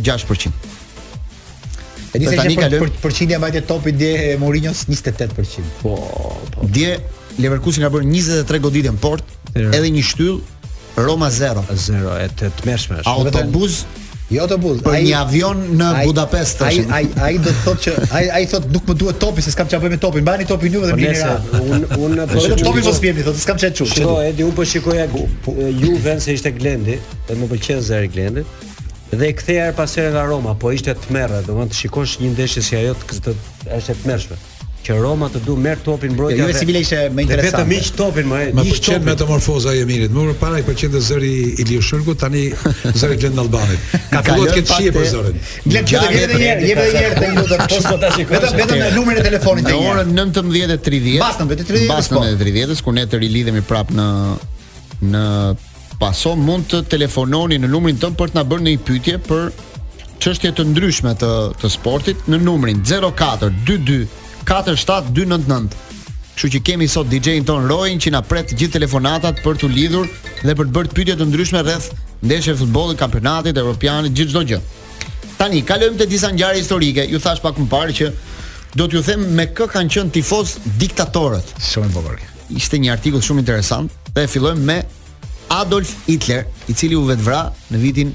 46%. 0.00 0.48
E 2.16 2.20
se 2.24 2.32
tani 2.38 2.56
kalojmë 2.56 2.80
për 2.80 2.92
përqindja 3.02 3.38
mbajtje 3.40 3.60
topi 3.68 3.92
dhe 3.92 4.10
Mourinho's 4.40 4.84
28%. 4.88 5.64
Po, 5.82 5.96
po, 6.00 6.40
po. 6.54 6.68
Dje 6.72 6.96
Leverkusen 7.38 7.84
ka 7.84 7.90
bërë 7.92 8.08
23 8.08 8.62
goditje 8.64 8.94
në 8.94 9.00
port, 9.02 9.24
edhe 9.52 9.88
një 9.92 10.02
shtyll 10.06 10.38
Roma 10.96 11.28
0. 11.32 11.60
0 11.68 12.14
e 12.24 12.28
të 12.32 12.48
të 12.56 12.70
mërshme. 12.70 13.02
Autobus? 13.10 13.82
Jo 14.32 14.40
autobus. 14.46 14.80
Për 14.84 14.94
ai, 14.96 15.00
një 15.04 15.18
avion 15.20 15.60
në 15.76 15.88
ai, 16.00 16.06
Budapest. 16.08 16.56
Të 16.62 16.66
ai, 16.66 17.00
ai, 17.00 17.02
ai 17.26 17.34
do 17.36 17.52
të 17.52 17.64
thot 17.66 17.82
që, 17.84 17.92
ai, 18.16 18.22
ai 18.38 18.44
thot 18.50 18.64
nuk 18.72 18.88
më 18.88 18.96
duhet 19.02 19.20
topi, 19.22 19.44
se 19.44 19.52
s'kam 19.52 19.68
që 19.70 19.76
apoj 19.76 19.92
me 19.92 19.98
topi. 20.02 20.22
Mba 20.24 20.38
një 20.40 20.46
topi 20.48 20.72
njëve 20.72 20.88
dhe 20.88 20.96
më 20.98 21.12
rra. 21.20 21.34
Unë, 21.60 21.98
unë, 22.06 22.24
po 22.32 22.40
edhe 22.40 22.54
po 22.54 22.54
po, 22.54 22.62
topi 22.72 22.86
po 22.88 22.94
s'pjemi, 22.96 23.26
thot, 23.28 23.36
s'kam 23.42 23.60
që 23.60 23.68
e 23.70 23.76
qu. 23.76 23.88
Shdo, 23.92 24.16
edhi, 24.30 24.46
unë 24.48 24.56
po 24.56 24.64
shikoja 24.72 25.04
ju 25.84 25.92
vend 26.08 26.24
se 26.24 26.34
ishte 26.38 26.54
Glendi, 26.56 26.96
dhe 27.28 27.38
më 27.44 27.50
përqenë 27.52 27.84
zërë 27.92 28.10
glendi 28.16 28.46
dhe 29.12 29.26
e 29.26 29.32
kthej 29.36 29.60
ar 29.68 29.72
pas 29.76 29.92
herë 29.98 30.10
nga 30.16 30.24
Roma, 30.26 30.54
po 30.58 30.72
ishte 30.74 30.94
tmerrë, 31.06 31.42
do 31.46 31.54
të 31.62 31.78
shikosh 31.80 32.18
një 32.22 32.32
ndeshje 32.34 32.62
si 32.66 32.76
ajo 32.78 32.94
të 33.04 33.20
të 33.28 33.36
është 33.78 33.90
e 33.94 33.98
tmerrshme 34.02 34.42
që 34.86 34.94
Roma 35.02 35.26
të 35.26 35.40
du 35.42 35.56
merr 35.58 35.80
topin 35.82 36.12
mbrojtja. 36.14 36.36
Jo, 36.38 36.44
jo 36.46 36.52
e 36.52 36.54
sivile 36.60 36.78
ishte 36.84 36.98
më 37.10 37.22
interesante. 37.24 37.58
Vetëm 37.58 37.72
miq 37.72 37.88
topin, 37.98 38.28
më 38.30 38.64
i 38.70 38.74
qetë 38.76 39.00
metamorfoza 39.08 39.72
e 39.74 39.80
Emirit. 39.82 40.12
Më 40.14 40.36
parë 40.38 40.60
i 40.62 40.66
pëlqente 40.68 41.00
zëri 41.08 41.26
i 41.26 41.48
Iliu 41.64 42.14
tani 42.14 42.44
zëri 43.00 43.16
i 43.18 43.18
Gjend 43.24 43.40
Albanit. 43.42 43.82
Ka 44.12 44.22
filluar 44.22 44.52
të 44.54 44.60
ketë 44.60 44.76
shije 44.76 44.92
për 44.94 45.08
zërin. 45.16 45.42
Le 45.74 45.82
të 45.88 46.04
vjen 46.06 46.22
edhe 46.22 46.38
një 46.38 46.46
herë, 46.46 46.66
edhe 46.70 46.86
një 46.86 47.04
herë 47.06 47.18
të 47.18 47.32
ndodhë 47.34 47.70
poshtë 47.74 47.96
ta 48.06 48.12
shikoj. 48.14 48.38
Vetëm 48.38 48.62
vetëm 48.62 48.80
me 48.84 48.92
numrin 48.94 49.18
e 49.18 49.26
telefonit 49.26 49.66
të 49.66 49.74
njëri. 49.74 49.86
Në 49.90 49.94
orën 49.96 50.18
19:30. 50.22 51.14
Bastën 51.26 51.50
vetë 51.50 51.68
30. 51.74 51.88
Bastën 51.90 52.22
e 52.22 52.42
30-s 52.46 52.86
kur 52.86 52.94
ne 53.00 53.06
të 53.10 53.24
rilidhemi 53.24 53.66
prapë 53.72 53.98
në 54.04 54.08
në 55.16 55.24
paso 55.98 56.34
mund 56.36 56.66
të 56.70 56.82
telefononi 56.92 57.56
në 57.60 57.70
numrin 57.72 57.98
tëm 58.00 58.16
për 58.18 58.32
të 58.32 58.36
na 58.38 58.42
bërë 58.46 58.64
një 58.66 58.74
pyetje 58.84 59.18
për 59.24 59.46
çështje 60.20 60.50
të 60.58 60.66
ndryshme 60.72 61.12
të 61.22 61.30
të 61.60 61.70
sportit 61.72 62.26
në 62.28 62.40
numrin 62.44 62.82
04 62.84 63.12
22 63.16 64.04
47 64.48 65.12
299. 65.16 65.76
Kështu 66.36 66.50
që 66.52 66.60
kemi 66.68 66.84
sot 66.88 67.08
DJ-in 67.08 67.46
ton 67.48 67.64
rojnë 67.68 68.02
që 68.04 68.10
na 68.12 68.20
pret 68.22 68.50
të 68.50 68.58
gjithë 68.60 68.74
telefonatat 68.76 69.38
për 69.44 69.56
të 69.62 69.70
lidhur 69.72 70.08
dhe 70.42 70.52
për 70.54 70.66
të 70.68 70.74
bërë 70.76 70.96
pyetje 70.98 71.14
të 71.16 71.28
ndryshme 71.30 71.62
rreth 71.64 71.86
ndeshjeve 72.26 72.58
të 72.58 72.62
futbollit, 72.66 72.98
kampionatit 73.00 73.56
europianit, 73.60 74.12
gjithë 74.16 74.34
do 74.36 74.42
gjë. 74.50 74.58
Tani 75.38 75.62
kalojmë 75.68 76.00
te 76.00 76.06
disa 76.10 76.28
ngjarje 76.32 76.60
historike. 76.60 77.06
Ju 77.08 77.20
thash 77.20 77.40
pak 77.44 77.56
më 77.60 77.70
parë 77.72 77.96
që 77.98 78.10
do 78.76 78.84
t'ju 78.84 79.02
them 79.08 79.24
me 79.36 79.48
kë 79.48 79.68
kanë 79.72 79.92
qenë 79.96 80.12
tifoz 80.18 80.58
diktatorët. 80.80 81.54
Shumë 81.70 81.92
bukur. 81.96 82.20
Ishte 82.52 82.80
një 82.84 82.92
artikull 82.98 83.24
shumë 83.24 83.44
interesant 83.46 83.88
dhe 84.12 84.26
fillojmë 84.28 84.64
me 84.68 84.78
Adolf 85.50 85.88
Hitler, 86.08 86.44
i 86.68 86.74
cili 86.74 86.96
u 86.96 87.04
vetvra 87.06 87.50
në 87.70 87.78
vitin 87.78 88.10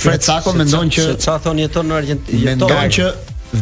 Fred 0.00 0.20
Sako 0.24 0.52
mendon 0.58 0.90
që 0.92 1.14
Sa 1.24 1.38
thon 1.40 1.58
jeton 1.60 1.88
në 1.88 1.96
Argjentinë. 1.96 2.42
Mendon 2.50 2.92
që 2.96 3.08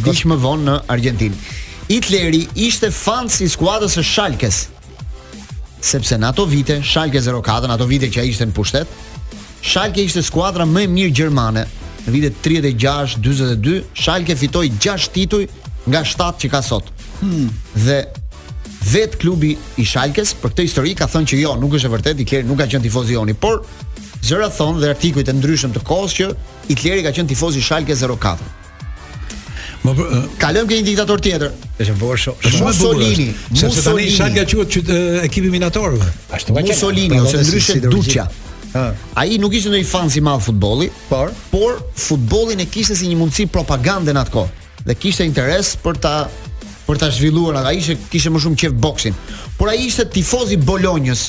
vdiq 0.02 0.24
më 0.32 0.38
vonë 0.42 0.66
në 0.68 0.76
Argjentinë. 0.94 1.44
Hitleri 1.88 2.42
ishte 2.66 2.90
fan 2.94 3.30
si 3.32 3.46
skuadrës 3.50 3.94
së 4.00 4.04
Schalkes. 4.06 4.60
Sepse 5.82 6.18
në 6.18 6.30
ato 6.32 6.44
vite 6.50 6.80
Schalke 6.82 7.22
04, 7.22 7.70
në 7.70 7.76
ato 7.78 7.86
vite 7.90 8.10
që 8.12 8.22
ai 8.24 8.30
ishte 8.32 8.46
në 8.50 8.54
pushtet, 8.56 8.96
Schalke 9.64 10.02
ishte 10.04 10.22
skuadra 10.26 10.66
më 10.68 10.84
e 10.84 10.90
mirë 10.92 11.16
gjermane. 11.22 11.64
Në 12.04 12.14
vitet 12.14 12.44
36-42, 12.44 13.80
Schalke 13.98 14.36
fitoi 14.38 14.70
6 14.74 15.10
tituj 15.14 15.44
nga 15.88 16.02
7 16.04 16.32
që 16.44 16.52
ka 16.52 16.60
sot. 16.62 16.90
Hmm. 17.20 17.50
Dhe 17.74 18.08
vet 18.90 19.16
klubi 19.18 19.54
i 19.78 19.84
Shalkes 19.86 20.32
për 20.38 20.52
këtë 20.54 20.66
histori 20.66 20.92
ka 20.96 21.08
thënë 21.10 21.30
që 21.32 21.40
jo, 21.42 21.56
nuk 21.60 21.74
është 21.78 21.88
e 21.88 21.92
vërtetë, 21.96 22.24
Ikleri 22.24 22.46
nuk 22.48 22.60
ka 22.62 22.66
qenë 22.70 22.84
tifoz 22.86 23.10
i 23.10 23.16
Joni, 23.16 23.34
por 23.34 23.62
zëra 24.24 24.46
thon 24.54 24.78
dhe 24.80 24.88
artikuj 24.92 25.24
të 25.26 25.34
ndryshëm 25.38 25.74
të 25.74 25.82
kohës 25.88 26.14
që 26.20 26.28
Ikleri 26.74 27.04
ka 27.06 27.12
qenë 27.16 27.32
tifoz 27.34 27.58
i 27.58 27.62
Shalkes 27.64 28.04
04. 28.04 28.52
Ma 29.84 29.92
për, 29.94 30.14
Kalëm 30.42 30.66
ke 30.70 30.78
një 30.80 30.86
diktator 30.88 31.20
tjetër. 31.22 31.52
Është 31.78 31.96
bërë 32.00 32.20
shumë 32.24 32.44
shumë 32.44 32.56
shumë 32.56 32.70
Mussolini. 32.70 33.28
Sepse 33.60 33.84
tani 33.86 34.08
Shalke 34.14 34.46
quhet 34.52 34.76
që 34.76 35.00
ekipi 35.28 35.52
minatorëve. 35.54 36.08
Ashtu 36.38 36.54
më 36.56 36.64
Mussolini 36.70 37.18
pra, 37.18 37.26
ose 37.28 37.42
ndryshe 37.44 37.78
si 37.78 37.84
Duçja. 37.84 38.24
Ëh. 38.78 39.06
Ai 39.22 39.38
nuk 39.42 39.54
ishte 39.56 39.70
ndonjë 39.72 39.86
fan 39.88 40.10
si 40.12 40.20
madh 40.22 40.42
futbolli, 40.44 40.90
por 41.08 41.32
por 41.52 41.78
futbollin 41.96 42.60
e 42.60 42.66
kishte 42.68 42.96
si 43.00 43.08
një 43.10 43.20
mundësi 43.22 43.46
propagande 43.50 44.12
në 44.12 44.26
atë 44.26 44.34
kohë 44.34 44.88
dhe 44.88 44.94
kishte 44.98 45.24
interes 45.24 45.72
për 45.82 45.96
ta 46.04 46.12
për 46.88 47.00
ta 47.02 47.10
zhvilluar 47.12 47.58
atë. 47.60 47.70
Ai 47.70 47.80
ishte 47.82 47.96
kishte 48.10 48.32
më 48.32 48.40
shumë 48.44 48.60
qef 48.64 48.76
boksin. 48.80 49.16
Por 49.60 49.70
ai 49.70 49.76
ishte 49.84 50.06
tifoz 50.14 50.54
i 50.54 50.58
Bolonjës. 50.64 51.26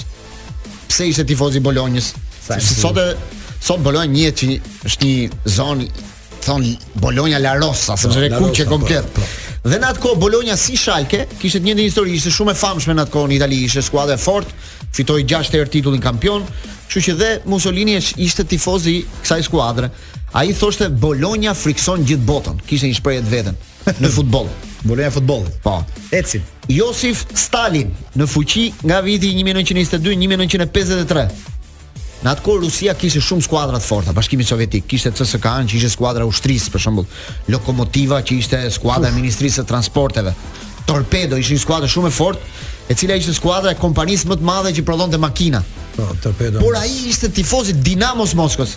Pse 0.90 1.10
ishte 1.12 1.28
tifoz 1.30 1.60
i 1.60 1.64
Bolonjës? 1.66 2.14
sot 2.66 2.98
e 2.98 3.06
sot 3.62 3.84
Bolonja 3.86 4.10
njihet 4.10 4.40
që 4.40 4.50
është 4.90 5.04
një 5.10 5.44
zonë 5.60 5.86
thon 6.46 6.64
Bolonja 7.04 7.38
la 7.44 7.52
Rosa, 7.60 7.94
sepse 8.00 8.22
është 8.24 8.40
kuqe 8.40 8.66
komplet. 8.72 9.04
Pra, 9.14 9.20
po, 9.20 9.20
pra. 9.20 9.28
Po. 9.60 9.70
Dhe 9.70 9.76
në 9.84 9.90
atë 9.92 10.02
kohë 10.06 10.20
Bolonja 10.24 10.56
si 10.58 10.80
Schalke 10.80 11.26
kishte 11.38 11.60
një 11.62 11.76
histori 11.84 12.16
ishte 12.18 12.32
shumë 12.34 12.56
e 12.56 12.58
famshme 12.58 12.96
në 12.98 13.04
atë 13.06 13.14
kohë 13.16 13.30
në 13.30 13.38
Itali, 13.38 13.60
ishte 13.68 13.84
skuadër 13.86 14.16
e 14.18 14.24
fortë, 14.24 14.56
fitoi 14.98 15.26
6 15.30 15.54
herë 15.60 15.72
titullin 15.76 16.02
kampion, 16.02 16.48
kështu 16.90 17.04
që 17.10 17.18
dhe 17.20 17.30
Mussolini 17.52 18.00
ishte 18.00 18.48
tifoz 18.50 18.88
i 18.90 18.98
kësaj 19.22 19.44
skuadre. 19.52 19.92
Ai 20.40 20.54
thoshte 20.54 20.88
Bolonja 21.04 21.54
frikson 21.58 22.02
gjithë 22.08 22.26
botën, 22.30 22.58
kishte 22.70 22.90
një 22.90 22.98
shprehje 23.02 23.28
të 23.28 23.34
vetën 23.36 23.60
në 24.00 24.10
futboll. 24.14 24.50
Volejë 24.88 25.12
futbollit. 25.18 25.56
Po. 25.64 25.78
Ecin. 26.16 26.44
Josif 26.72 27.26
Stalin 27.38 27.92
në 28.20 28.28
fuqi 28.30 28.68
nga 28.88 29.02
viti 29.04 29.34
1922-1953. 29.42 31.26
Në 32.20 32.32
atë 32.34 32.44
kohë 32.44 32.62
Rusia 32.66 32.92
kishte 33.00 33.22
shumë 33.24 33.46
skuadra 33.46 33.80
të 33.80 33.86
forta, 33.88 34.14
Bashkimi 34.16 34.44
Sovjetik 34.44 34.88
kishte 34.92 35.12
CSKA-n, 35.16 35.68
që 35.72 35.78
ishte 35.80 35.92
skuadra 35.94 36.26
ushtrisë 36.28 36.74
për 36.74 36.82
shembull, 36.84 37.06
Lokomotiva 37.54 38.18
që 38.28 38.38
ishte 38.42 38.60
skuadra 38.76 39.08
e 39.08 39.16
Ministrisë 39.16 39.62
së 39.62 39.68
Transporteve. 39.70 40.34
Torpedo 40.90 41.40
ishte 41.40 41.56
një 41.56 41.64
skuadër 41.64 41.92
shumë 41.94 42.12
e 42.12 42.16
fortë, 42.18 42.50
e 42.92 42.96
cila 43.00 43.16
ishte 43.16 43.36
skuadra 43.38 43.72
e 43.72 43.80
kompanisë 43.80 44.28
më 44.28 44.36
të 44.42 44.48
madhe 44.52 44.74
që 44.76 44.84
prodhonte 44.88 45.20
makina. 45.22 45.64
Po, 45.96 46.10
Torpedo. 46.26 46.60
Por 46.60 46.76
ai 46.76 46.92
ishte 47.08 47.32
tifoz 47.40 47.72
i 47.72 47.78
Dinamos 47.88 48.36
Moskës, 48.36 48.76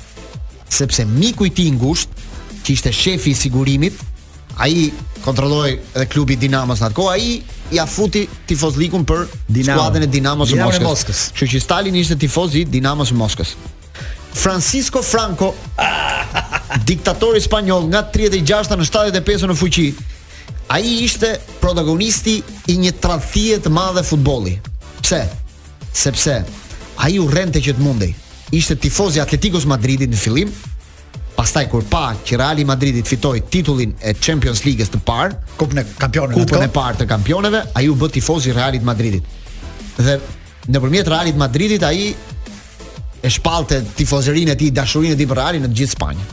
sepse 0.70 1.06
miku 1.10 1.48
i 1.50 1.54
tij 1.54 1.72
i 1.72 1.76
ngushtë, 1.80 2.28
që 2.62 2.76
ishte 2.76 2.94
shefi 2.94 3.34
i 3.34 3.38
sigurimit, 3.42 3.98
ai 4.54 4.92
kontrolloi 5.22 5.78
edhe 5.94 6.06
klubi 6.10 6.36
Dinamos 6.38 6.82
në 6.82 6.88
atë 6.88 6.96
kohë, 6.96 7.12
ai 7.14 7.76
ja 7.76 7.84
futi 7.88 8.24
tifozlikun 8.50 9.04
për 9.08 9.22
Dinamo. 9.48 9.80
skuadën 9.80 10.02
e 10.02 10.08
Dinamos 10.12 10.50
në 10.52 10.64
Moskës. 10.66 10.88
Moskës. 10.88 11.20
që 11.50 11.60
Stalin 11.62 11.94
ishte 11.94 12.16
tifoz 12.16 12.54
i 12.54 12.64
Dinamos 12.64 13.12
në 13.12 13.18
Moskës. 13.18 13.54
Francisco 14.32 15.02
Franco, 15.02 15.52
diktatori 16.90 17.40
spanjoll 17.40 17.86
nga 17.92 18.02
36-a 18.14 18.76
në 18.76 18.88
75-ën 18.88 19.50
në 19.52 19.56
fuqi, 19.60 19.86
ai 20.72 20.82
ishte 21.04 21.36
protagonisti 21.60 22.40
i 22.72 22.76
një 22.80 22.92
tradhtie 23.00 23.58
të 23.60 23.70
madhe 23.70 24.02
futboli 24.06 24.58
Pse? 25.02 25.20
Sepse 25.92 26.42
ai 26.96 27.16
u 27.18 27.26
rente 27.28 27.58
që 27.60 27.74
të 27.74 27.82
mundej. 27.82 28.14
Ishte 28.54 28.76
tifoz 28.76 29.16
i 29.16 29.20
Atletikos 29.20 29.64
Madridit 29.66 30.10
në 30.12 30.16
fillim, 30.16 30.50
Pastaj 31.42 31.64
kur 31.72 31.82
pa 31.90 32.12
që 32.22 32.36
Real 32.38 32.58
i 32.62 32.64
Madridit 32.64 33.08
fitoi 33.10 33.40
titullin 33.50 33.94
e 33.98 34.14
Champions 34.14 34.60
League-s 34.66 34.92
të 34.92 35.00
parë, 35.08 35.34
Kupën 35.58 35.80
e 35.80 35.82
Kampioneve, 35.98 36.36
Kupën 36.38 36.66
e 36.68 36.68
parë 36.70 37.00
të 37.00 37.06
Kampioneve, 37.10 37.64
ai 37.78 37.88
u 37.90 37.96
bë 37.98 38.10
tifoz 38.14 38.46
i 38.46 38.52
Realit 38.54 38.84
Madridit. 38.86 39.24
Dhe 39.98 40.18
nëpërmjet 40.70 41.10
Realit 41.10 41.38
Madridit 41.40 41.82
ai 41.88 42.12
e 42.12 43.30
shpallte 43.30 43.80
tifozërinë 43.98 44.54
e 44.54 44.58
tij, 44.60 44.70
dashurinë 44.78 45.16
e 45.16 45.18
tij 45.18 45.28
për 45.32 45.40
Realin 45.42 45.66
në 45.66 45.72
të 45.72 45.78
gjithë 45.80 45.96
Spanjën. 45.96 46.32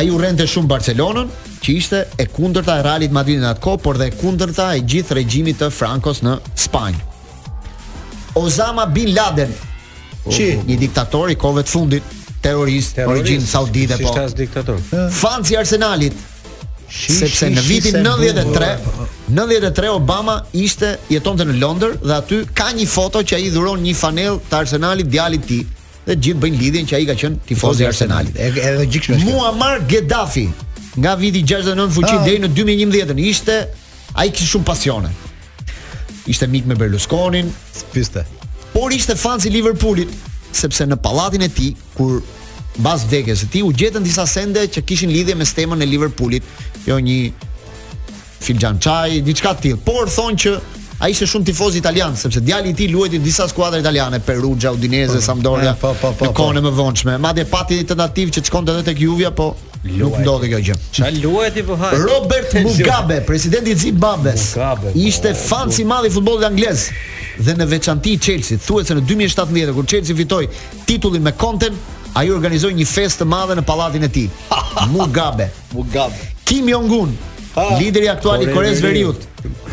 Ai 0.00 0.06
urrente 0.12 0.48
shumë 0.48 0.72
Barcelonën, 0.72 1.30
që 1.60 1.76
ishte 1.76 2.00
e 2.16 2.30
kundërta 2.32 2.78
e 2.80 2.86
Realit 2.88 3.12
Madridit 3.12 3.44
në 3.44 3.52
atë 3.52 3.64
kohë, 3.66 3.82
por 3.84 4.00
dhe 4.00 4.08
e 4.08 4.16
kundërta 4.22 4.70
e 4.78 4.82
gjithë 4.88 5.20
regjimit 5.20 5.60
të 5.60 5.68
Francos 5.76 6.24
në 6.24 6.38
Spanjë. 6.64 7.08
Osama 8.40 8.88
Bin 8.96 9.12
Laden, 9.16 9.52
oh, 9.52 10.28
që 10.32 10.52
oh, 10.54 10.62
oh. 10.64 10.68
një 10.72 10.80
diktator 10.86 11.32
i 11.32 11.36
kohëve 11.40 11.64
të 11.68 11.76
fundit, 11.76 12.15
terrorist, 12.46 12.98
origjin 12.98 13.40
saudite 13.40 13.96
po. 13.98 14.04
Shishtas 14.08 14.36
diktator. 14.38 14.78
Fanci 15.10 15.54
i 15.54 15.58
Arsenalit. 15.58 16.12
sepse 16.96 17.48
në 17.50 17.62
vitin 17.66 17.96
93, 17.98 18.66
93 19.34 19.88
Obama 19.90 20.36
ishte 20.54 20.92
jetonte 21.10 21.42
në 21.48 21.56
Londër 21.58 21.96
dhe 21.98 22.12
aty 22.14 22.36
ka 22.56 22.68
një 22.76 22.84
foto 22.88 23.24
që 23.26 23.40
ai 23.40 23.48
dhuron 23.50 23.82
një 23.82 23.94
fanell 23.98 24.38
të 24.46 24.54
Arsenalit 24.62 25.08
djalit 25.10 25.42
të 25.42 25.48
tij 25.48 25.64
dhe 26.06 26.14
gjithë 26.22 26.40
bëjnë 26.44 26.60
lidhjen 26.60 26.86
që 26.86 26.94
ai 27.00 27.08
ka 27.08 27.16
qenë 27.18 27.40
tifoz 27.48 27.80
i 27.82 27.88
Arsenalit. 27.88 28.38
Është 28.92 29.18
Muammar 29.24 29.82
Gaddafi 29.90 30.44
nga 31.02 31.16
viti 31.18 31.42
69 31.42 31.90
fuqi 31.98 32.12
ah. 32.12 32.22
deri 32.22 32.38
në 32.46 32.52
2011 32.54 33.24
ishte 33.32 33.58
ai 34.14 34.28
kishte 34.30 34.52
shumë 34.52 34.68
pasione. 34.70 35.10
Ishte 36.30 36.46
mik 36.54 36.70
me 36.70 36.78
Berlusconin, 36.78 37.50
spiste. 37.74 38.22
Por 38.76 38.94
ishte 38.94 39.16
fan 39.18 39.42
i 39.42 39.50
Liverpoolit 39.50 40.14
sepse 40.56 40.86
në 40.88 40.96
pallatin 41.04 41.44
e 41.46 41.48
tij 41.52 41.72
kur 41.96 42.22
mbas 42.80 43.04
vdekjes 43.06 43.44
së 43.44 43.48
tij 43.52 43.62
u 43.64 43.70
gjetën 43.72 44.04
disa 44.04 44.26
sende 44.28 44.66
që 44.72 44.82
kishin 44.86 45.12
lidhje 45.14 45.36
me 45.40 45.44
stemën 45.48 45.80
e 45.82 45.88
Liverpoolit, 45.88 46.44
jo 46.86 46.98
një 47.08 47.20
filxhan 48.44 48.80
çaj, 48.84 49.20
diçka 49.26 49.54
të 49.56 49.64
tillë. 49.64 49.80
Por 49.86 50.10
thonë 50.12 50.40
që 50.42 50.54
ai 51.04 51.10
ishte 51.12 51.28
shumë 51.30 51.48
tifoz 51.50 51.76
italian, 51.80 52.16
sepse 52.20 52.42
djali 52.44 52.72
i 52.72 52.76
tij 52.76 52.90
luajti 52.92 53.18
disa 53.24 53.46
skuadra 53.48 53.80
italiane, 53.80 54.20
Perugia, 54.20 54.72
Udinese, 54.76 55.18
po, 55.18 55.24
Sampdoria, 55.28 55.72
në 55.72 55.80
po, 55.80 55.94
po, 56.20 56.32
kohën 56.40 56.60
e 56.60 56.64
mëvonshme. 56.66 57.16
Madje 57.22 57.46
pati 57.52 57.80
tentativë 57.88 58.36
që 58.36 58.44
të 58.44 58.50
shkonte 58.52 58.76
edhe 58.76 58.86
tek 58.90 59.00
Juve, 59.02 59.32
po 59.36 59.52
Nuk 59.94 60.16
ndodhi 60.20 60.48
kjo 60.50 60.58
gjë. 60.66 60.76
Sa 60.94 61.10
luajti 61.14 61.62
po 61.68 61.76
haj. 61.78 61.96
Robert 62.02 62.54
Mugabe, 62.64 63.20
presidenti 63.26 63.70
i 63.70 63.76
Zimbabwes. 63.76 64.48
Po, 64.56 64.92
ishte 64.94 65.34
fan 65.38 65.70
i 65.78 65.84
madh 65.86 66.08
i 66.08 66.12
futbollit 66.12 66.46
anglez 66.48 66.88
dhe 67.38 67.54
në 67.58 67.66
veçanti 67.70 68.16
i 68.16 68.20
Chelsea. 68.22 68.58
Thuhet 68.58 68.90
se 68.90 68.96
në 68.98 69.04
2017 69.08 69.74
kur 69.76 69.86
Chelsea 69.88 70.16
fitoi 70.16 70.48
titullin 70.88 71.22
me 71.22 71.32
Conte, 71.36 71.70
ai 72.16 72.30
organizoi 72.32 72.72
një 72.78 72.86
festë 72.88 73.24
të 73.24 73.28
madhe 73.28 73.58
në 73.58 73.66
pallatin 73.68 74.06
e 74.06 74.12
tij. 74.12 74.28
Mugabe. 74.94 75.50
Mugabe. 75.74 76.32
Kim 76.46 76.68
Jong-un, 76.70 77.12
lideri 77.80 78.08
aktual 78.08 78.42
i 78.44 78.48
Korez 78.54 78.80
Veriut, 78.84 79.22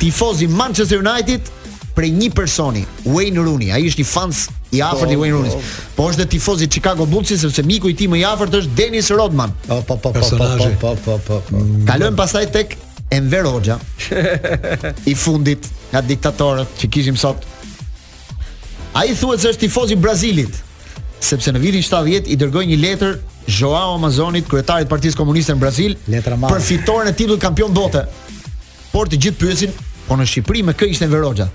tifoz 0.02 0.42
i 0.44 0.48
Manchester 0.50 1.00
United 1.04 1.50
prej 1.96 2.10
një 2.12 2.32
personi, 2.36 2.82
Wayne 3.06 3.44
Rooney, 3.46 3.70
ai 3.72 3.86
është 3.88 4.02
një 4.02 4.10
fans 4.10 4.48
i 4.74 4.82
afërt 4.82 5.12
i 5.12 5.16
Wayne 5.18 5.36
Rooney. 5.38 5.52
Po 5.96 6.08
është 6.12 6.26
tifoz 6.32 6.62
i 6.66 6.68
Chicago 6.72 7.06
Bulls 7.06 7.32
sepse 7.40 7.62
miku 7.66 7.90
i 7.92 7.96
tij 7.98 8.10
më 8.10 8.22
i 8.24 8.24
afërt 8.26 8.56
është 8.60 8.74
Dennis 8.78 9.12
Rodman. 9.14 9.54
Po 9.68 9.80
po 9.98 10.12
po 10.12 10.12
po 10.14 10.18
po 10.18 10.38
po 10.38 10.74
po. 10.80 10.96
po, 11.06 11.12
po, 11.12 11.42
po. 11.48 11.54
Mm. 11.56 11.86
Kalojm 11.88 12.18
pastaj 12.18 12.50
tek 12.56 12.76
Enver 13.14 13.46
Hoxha. 13.52 13.80
I 15.12 15.14
fundit 15.16 15.70
nga 15.94 16.02
diktatorët 16.02 16.74
që 16.80 16.90
kishim 16.90 17.20
sot. 17.22 17.46
Ai 18.98 19.14
thuhet 19.18 19.42
se 19.46 19.54
është 19.54 19.68
tifoz 19.68 19.94
i 19.94 19.98
Brazilit 20.00 20.60
sepse 21.24 21.54
në 21.56 21.60
vitin 21.64 21.86
70 21.86 22.28
i 22.28 22.36
dërgoi 22.36 22.66
një 22.72 22.78
letër 22.82 23.14
Joao 23.48 23.94
Amazonit, 23.98 24.48
kryetarit 24.48 24.88
të 24.88 24.92
Partisë 24.92 25.18
Komuniste 25.20 25.54
në 25.56 25.60
Brazil, 25.62 25.94
letra 26.12 26.38
për 26.40 26.62
fitoren 26.64 27.10
e 27.12 27.16
titullit 27.16 27.42
kampion 27.44 27.74
bote. 27.76 28.06
Por 28.92 29.10
të 29.12 29.18
gjithë 29.26 29.40
pyesin, 29.40 29.74
po 30.08 30.16
në 30.20 30.28
Shqipëri 30.32 30.64
me 30.68 30.76
kë 30.80 30.90
ishte 30.94 31.06
Enver 31.08 31.26
Hoxha? 31.28 31.48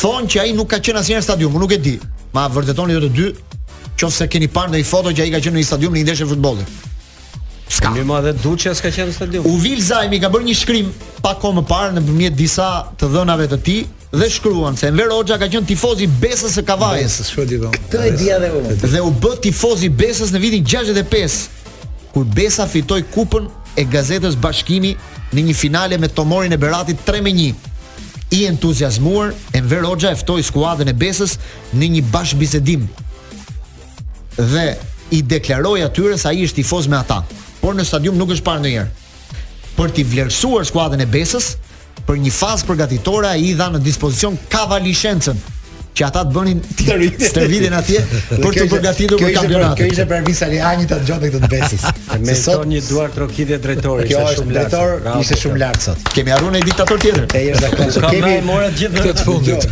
Thonë 0.00 0.30
që 0.32 0.42
ai 0.42 0.52
nuk 0.56 0.68
ka 0.72 0.80
qenë 0.80 1.00
asnjëherë 1.00 1.22
në 1.24 1.28
stadium, 1.28 1.56
nuk 1.62 1.72
e 1.72 1.78
di. 1.84 1.94
Ma 2.36 2.44
vërtetoni 2.52 2.92
ju 2.92 3.00
të 3.00 3.08
dy, 3.16 3.26
qoftë 3.96 4.12
se 4.12 4.28
keni 4.28 4.48
parë 4.52 4.68
ndonjë 4.74 4.86
foto 4.90 5.12
që 5.16 5.24
ai 5.24 5.30
ka 5.32 5.38
qenë 5.40 5.56
në 5.56 5.60
një 5.62 5.68
stadium 5.70 5.94
në 5.96 6.00
një 6.02 6.06
ndeshje 6.10 6.26
futbolli. 6.28 6.64
Ska. 7.76 7.90
Mirë 7.96 8.06
madhe 8.10 8.32
Duçi 8.42 8.68
s'ka 8.76 8.90
qenë 8.92 9.06
në 9.08 9.14
stadium. 9.16 9.46
U 9.48 9.54
vil 9.62 9.80
Zajmi 9.82 10.18
ka 10.22 10.28
bërë 10.32 10.44
një 10.50 10.56
shkrim 10.60 10.90
pa 11.24 11.32
kohë 11.40 11.58
më 11.58 11.62
parë 11.70 11.94
nëpërmjet 11.96 12.36
disa 12.36 12.66
të 13.00 13.08
dhënave 13.14 13.48
të 13.54 13.58
tij 13.66 13.78
dhe 14.20 14.28
shkruan 14.34 14.76
se 14.78 14.90
Enver 14.90 15.14
Hoxha 15.16 15.38
ka 15.40 15.48
qenë 15.54 15.66
tifoz 15.70 16.02
i 16.04 16.08
Besës 16.24 16.58
së 16.58 16.64
Kavajës. 16.68 17.16
Këtë 17.38 18.04
e 18.10 18.12
dia 18.20 18.36
dhe 18.44 18.50
unë. 18.58 18.76
Dhe 18.84 19.00
u 19.00 19.10
bë 19.24 19.32
tifoz 19.46 19.84
i 19.86 19.90
Besës 20.00 20.34
në 20.36 20.42
vitin 20.44 20.68
65 20.76 21.38
kur 22.12 22.26
Besa 22.36 22.68
fitoi 22.72 23.00
kupën 23.14 23.48
e 23.80 23.86
gazetës 23.96 24.36
Bashkimi 24.44 24.92
në 25.32 25.48
një 25.48 25.56
finale 25.62 25.98
me 26.04 26.12
Tomorin 26.12 26.52
e 26.56 26.60
Beratit 26.66 27.00
3-1 27.08 27.64
i 28.30 28.46
entuziazmuar, 28.46 29.34
Enver 29.54 29.84
Hoxha 29.84 30.12
e 30.12 30.16
ftoi 30.18 30.42
skuadrën 30.42 30.90
e 30.90 30.94
Besës 30.98 31.36
në 31.76 31.88
një 31.96 32.02
bashkëbisedim 32.12 32.86
dhe 34.36 34.64
i 35.14 35.20
deklaroi 35.22 35.84
atyre 35.86 36.16
se 36.18 36.28
ai 36.32 36.42
është 36.46 36.60
tifoz 36.60 36.88
me 36.90 36.98
ata, 36.98 37.20
por 37.60 37.76
në 37.78 37.84
stadium 37.86 38.18
nuk 38.18 38.32
është 38.34 38.46
parë 38.48 38.62
ndonjëherë. 38.62 38.88
Për 39.78 39.92
t'i 39.94 40.04
vlerësuar 40.10 40.66
skuadrën 40.68 41.04
e 41.04 41.08
Besës, 41.12 41.52
për 42.06 42.18
një 42.24 42.32
fazë 42.34 42.66
përgatitore 42.68 43.30
ai 43.30 43.50
i 43.52 43.54
dha 43.58 43.70
në 43.76 43.80
dispozicion 43.84 44.36
kavalishencën 44.52 45.38
që 45.96 46.04
ata 46.04 46.24
të 46.28 46.34
bënin 46.34 46.58
stërvitin 47.24 47.74
atje 47.78 48.00
për 48.34 48.54
të 48.54 48.64
përgatitur 48.70 49.20
për 49.22 49.30
kampionat. 49.36 49.76
Kjo 49.78 49.86
ishte 49.92 50.04
për 50.10 50.18
Arvin 50.18 50.36
Saliani 50.36 50.84
ta 50.90 50.98
gjote 51.08 51.30
këtë 51.32 51.48
besis. 51.52 51.86
Me 52.26 52.34
sot 52.36 52.64
një 52.68 52.82
duar 52.90 53.12
trokitje 53.14 53.56
drejtori, 53.64 54.04
kjo 54.10 54.20
është 54.26 54.42
shumë 54.42 54.56
drejtor, 54.56 54.92
ishte 55.22 55.38
shumë 55.40 55.60
lart 55.62 55.86
sot. 55.86 56.02
Kemi 56.12 56.34
harruar 56.34 56.52
një 56.58 56.62
diktator 56.68 57.00
tjetër. 57.00 57.24
Te 57.32 57.42
jesh 57.46 57.56
jo, 57.64 57.70
dakord. 57.70 58.08
Kemi 58.12 58.34
morë 58.44 58.68
të 58.72 58.80
gjithë 58.82 59.06
të 59.06 59.24
fundit. 59.24 59.68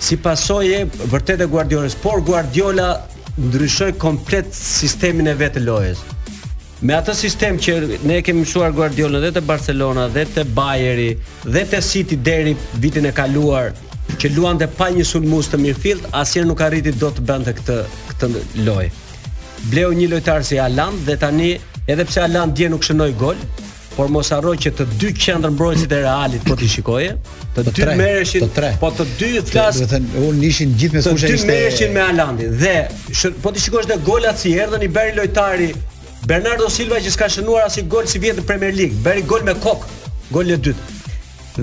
si 0.01 0.17
pasojë 0.21 0.83
vërtet 1.13 1.41
e 1.45 1.49
Guardiolës, 1.51 1.95
por 2.03 2.21
Guardiola 2.25 2.91
ndryshoi 3.41 3.93
komplet 4.01 4.49
sistemin 4.57 5.29
e 5.29 5.35
vetë 5.41 5.63
lojës. 5.65 6.01
Me 6.85 6.95
atë 6.97 7.13
sistem 7.17 7.59
që 7.61 7.75
ne 8.09 8.17
e 8.21 8.25
kemi 8.25 8.43
mësuar 8.47 8.73
Guardiola 8.77 9.21
dhe 9.21 9.33
te 9.39 9.43
Barcelona 9.45 10.07
dhe 10.13 10.25
te 10.33 10.45
Bayern 10.49 11.21
dhe 11.45 11.65
te 11.69 11.81
City 11.85 12.17
deri 12.17 12.55
vitin 12.81 13.05
e 13.09 13.13
kaluar 13.13 13.73
që 14.21 14.33
luante 14.37 14.67
pa 14.79 14.89
një 14.93 15.05
sulmues 15.07 15.49
të 15.53 15.61
mirëfillt, 15.63 16.09
asnjëherë 16.11 16.49
nuk 16.51 16.65
arriti 16.67 16.93
do 17.01 17.09
të 17.15 17.25
bënte 17.29 17.57
këtë 17.61 17.79
këtë 18.15 18.31
lojë 18.67 18.91
bleu 19.69 19.93
një 19.93 20.09
lojtar 20.15 20.43
si 20.47 20.59
Alan 20.61 20.95
dhe 21.07 21.17
tani 21.21 21.51
edhe 21.89 22.05
pse 22.07 22.23
Alan 22.25 22.53
dje 22.57 22.69
nuk 22.73 22.85
shënoi 22.87 23.11
gol, 23.21 23.39
por 23.97 24.09
mos 24.09 24.31
harro 24.33 24.53
që 24.57 24.71
të 24.79 24.87
dy 25.01 25.11
mbrojtësit 25.37 25.93
e 25.93 25.99
Realit 26.03 26.45
po 26.49 26.57
ti 26.57 26.69
shikoje, 26.69 27.17
të 27.55 27.65
dy 27.69 27.87
merreshin 28.01 28.47
po 28.81 28.91
të 28.97 29.07
dy 29.19 29.43
flas, 29.51 29.77
do 29.81 29.85
të 29.85 29.91
thënë 29.93 30.25
unë 30.29 30.39
nishin 30.41 30.75
gjithë 30.79 30.95
me 30.95 31.03
fusha 31.03 31.27
Të 31.27 31.33
dy 31.35 31.49
merreshin 31.49 31.93
me 31.95 32.05
Alandin 32.05 32.55
dhe 32.61 32.75
po 33.43 33.53
ti 33.53 33.61
shikosh 33.61 33.91
te 33.91 33.99
golat 34.07 34.39
si 34.41 34.55
erdhën 34.57 34.85
i 34.87 34.91
bëri 34.91 35.17
lojtari 35.19 35.73
Bernardo 36.29 36.69
Silva 36.71 37.01
që 37.01 37.11
s'ka 37.15 37.29
shënuar 37.35 37.67
asnjë 37.69 37.87
gol 37.91 38.09
si 38.09 38.21
vjet 38.21 38.37
në 38.41 38.45
Premier 38.49 38.75
League, 38.77 38.97
bëri 39.05 39.23
gol 39.29 39.45
me 39.47 39.55
kokë, 39.57 39.97
Gol 40.31 40.51
e 40.55 40.57
dytë. 40.63 41.15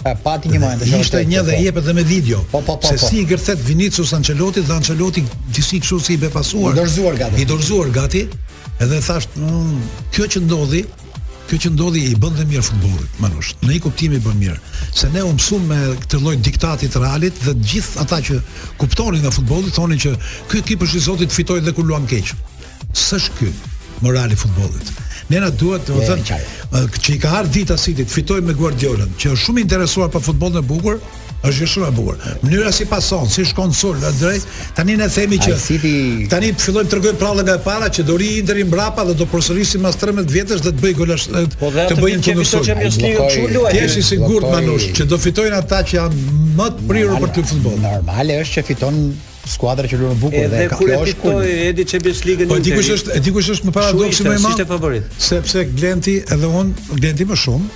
Pa 0.04 0.12
pati 0.26 0.50
një 0.52 0.60
moment 0.60 0.82
të 0.82 1.00
Ishte 1.00 1.22
një 1.28 1.42
dhe 1.48 1.54
po. 1.56 1.62
jepet 1.64 1.84
dhe 1.88 1.94
me 1.96 2.04
video. 2.10 2.42
Po, 2.52 2.60
po, 2.66 2.76
po, 2.76 2.88
se 2.88 2.98
po. 3.00 3.06
si 3.06 3.22
i 3.22 3.24
gërthet 3.28 3.60
Vinicius 3.64 4.12
Ancelotti 4.16 4.60
dhe 4.60 4.72
Ancelotti 4.76 5.24
disi 5.52 5.80
kështu 5.80 5.98
si 6.04 6.18
i 6.18 6.20
bepasuar. 6.26 6.76
I 6.76 6.80
dorzuar 6.82 7.16
gati. 7.22 7.40
I 7.42 7.48
dorzuar 7.48 7.88
gati. 7.94 8.26
Edhe 8.80 9.00
thasht, 9.04 9.28
mm, 9.36 9.76
kjo 10.12 10.24
që 10.34 10.40
ndodhi, 10.44 10.80
kjo 11.50 11.58
që 11.64 11.70
ndodhi 11.74 12.00
i 12.12 12.18
bën 12.22 12.36
dhe 12.38 12.44
mirë 12.46 12.62
futbollit, 12.62 13.16
manush. 13.18 13.54
Në 13.64 13.72
një 13.72 13.80
kuptim 13.82 14.12
i 14.14 14.20
bën 14.22 14.36
mirë, 14.38 14.58
se 14.94 15.08
ne 15.10 15.24
u 15.26 15.32
mësuam 15.34 15.64
me 15.66 15.78
këtë 16.04 16.20
lloj 16.22 16.36
diktati 16.46 16.86
të 16.88 17.00
Realit 17.02 17.40
dhe 17.42 17.56
të 17.58 17.64
gjithë 17.72 17.98
ata 18.06 18.20
që 18.28 18.36
kuptonin 18.78 19.24
nga 19.24 19.32
futbolli 19.34 19.72
thonin 19.74 19.98
që 20.06 20.12
ky 20.50 20.60
ekip 20.62 20.84
është 20.86 20.96
i 21.00 21.04
Zotit 21.08 21.34
fitoi 21.34 21.58
dhe 21.66 21.74
kur 21.74 21.88
luam 21.90 22.06
keq. 22.12 22.30
S'është 23.06 23.34
ky 23.40 23.50
morali 24.06 24.38
i 24.38 24.42
futbollit. 24.42 24.94
Nena 25.30 25.50
duhet, 25.54 25.86
do 25.86 25.94
të 25.94 26.10
thënë, 26.10 26.26
që, 26.26 27.14
i 27.14 27.18
ka 27.22 27.30
ardhur 27.38 27.52
dita 27.54 27.76
City 27.78 28.42
me 28.42 28.54
Guardiolën, 28.58 29.12
që 29.20 29.30
është 29.34 29.44
shumë 29.46 29.62
interesuar 29.64 30.10
për 30.10 30.24
futbollin 30.26 30.58
e 30.58 30.66
bukur, 30.66 30.98
është 31.46 31.68
shumë 31.74 31.86
e 31.86 31.94
bukur. 31.94 32.16
Mënyra 32.42 32.72
si 32.74 32.86
pason, 32.90 33.28
si 33.30 33.44
shkon 33.46 33.70
sul, 33.72 33.94
në 34.02 34.10
drejt, 34.18 34.48
tani 34.74 34.96
ne 34.98 35.06
themi 35.08 35.38
që 35.38 35.54
City... 35.62 35.92
tani 36.32 36.50
fillojmë 36.58 36.90
të 36.90 36.98
rregojmë 36.98 37.20
prallën 37.22 37.46
nga 37.46 37.56
e 37.60 37.62
para 37.68 37.86
që 37.94 38.04
do 38.10 38.18
ri 38.20 38.32
Interi 38.40 38.66
mbrapa 38.66 39.04
dhe 39.06 39.14
do 39.22 39.28
përsërisim 39.30 39.86
mas 39.86 39.98
13 40.02 40.34
vjetësh 40.34 40.64
dhe 40.66 40.74
të 40.74 40.82
bëj 40.84 40.98
golash 40.98 41.28
po 41.30 41.38
të, 41.38 41.54
po 41.60 41.70
të 41.92 42.00
bëjnë 42.02 42.22
kundër 42.26 42.50
sul. 42.50 42.70
Ti 42.98 43.82
je 43.82 43.88
i 44.02 44.06
sigurt 44.10 44.50
Manush 44.50 44.90
që 44.98 45.06
do 45.14 45.18
fitojnë 45.28 45.62
ata 45.62 45.84
që 45.90 46.00
janë 46.00 46.38
më 46.58 46.70
të 46.74 46.88
prirur 46.90 47.22
për 47.22 47.36
të 47.38 47.46
futboll. 47.54 47.78
Normale 47.86 48.42
është 48.42 48.58
që 48.60 48.68
fiton 48.72 49.04
skuadra 49.48 49.88
që 49.88 49.96
luan 50.00 50.18
bukur 50.20 50.48
dhe 50.52 50.64
ka 50.68 50.78
kjo 50.78 50.98
është 51.04 51.20
kur 51.20 51.38
po, 51.38 51.44
e 51.44 51.84
Champions 51.88 52.24
League 52.26 52.46
në 52.46 52.50
Po 52.50 52.58
dikush 52.64 52.90
është 52.96 53.20
dikush 53.24 53.48
është 53.54 53.68
më 53.68 53.72
paradoksi 53.76 54.26
më 54.26 54.34
i 54.38 54.42
madh. 54.44 54.64
favorit. 54.68 55.04
Sepse 55.18 55.64
Glenti 55.76 56.16
edhe 56.20 56.46
un 56.60 56.74
Glenti 56.92 57.24
më 57.24 57.38
shumë 57.44 57.68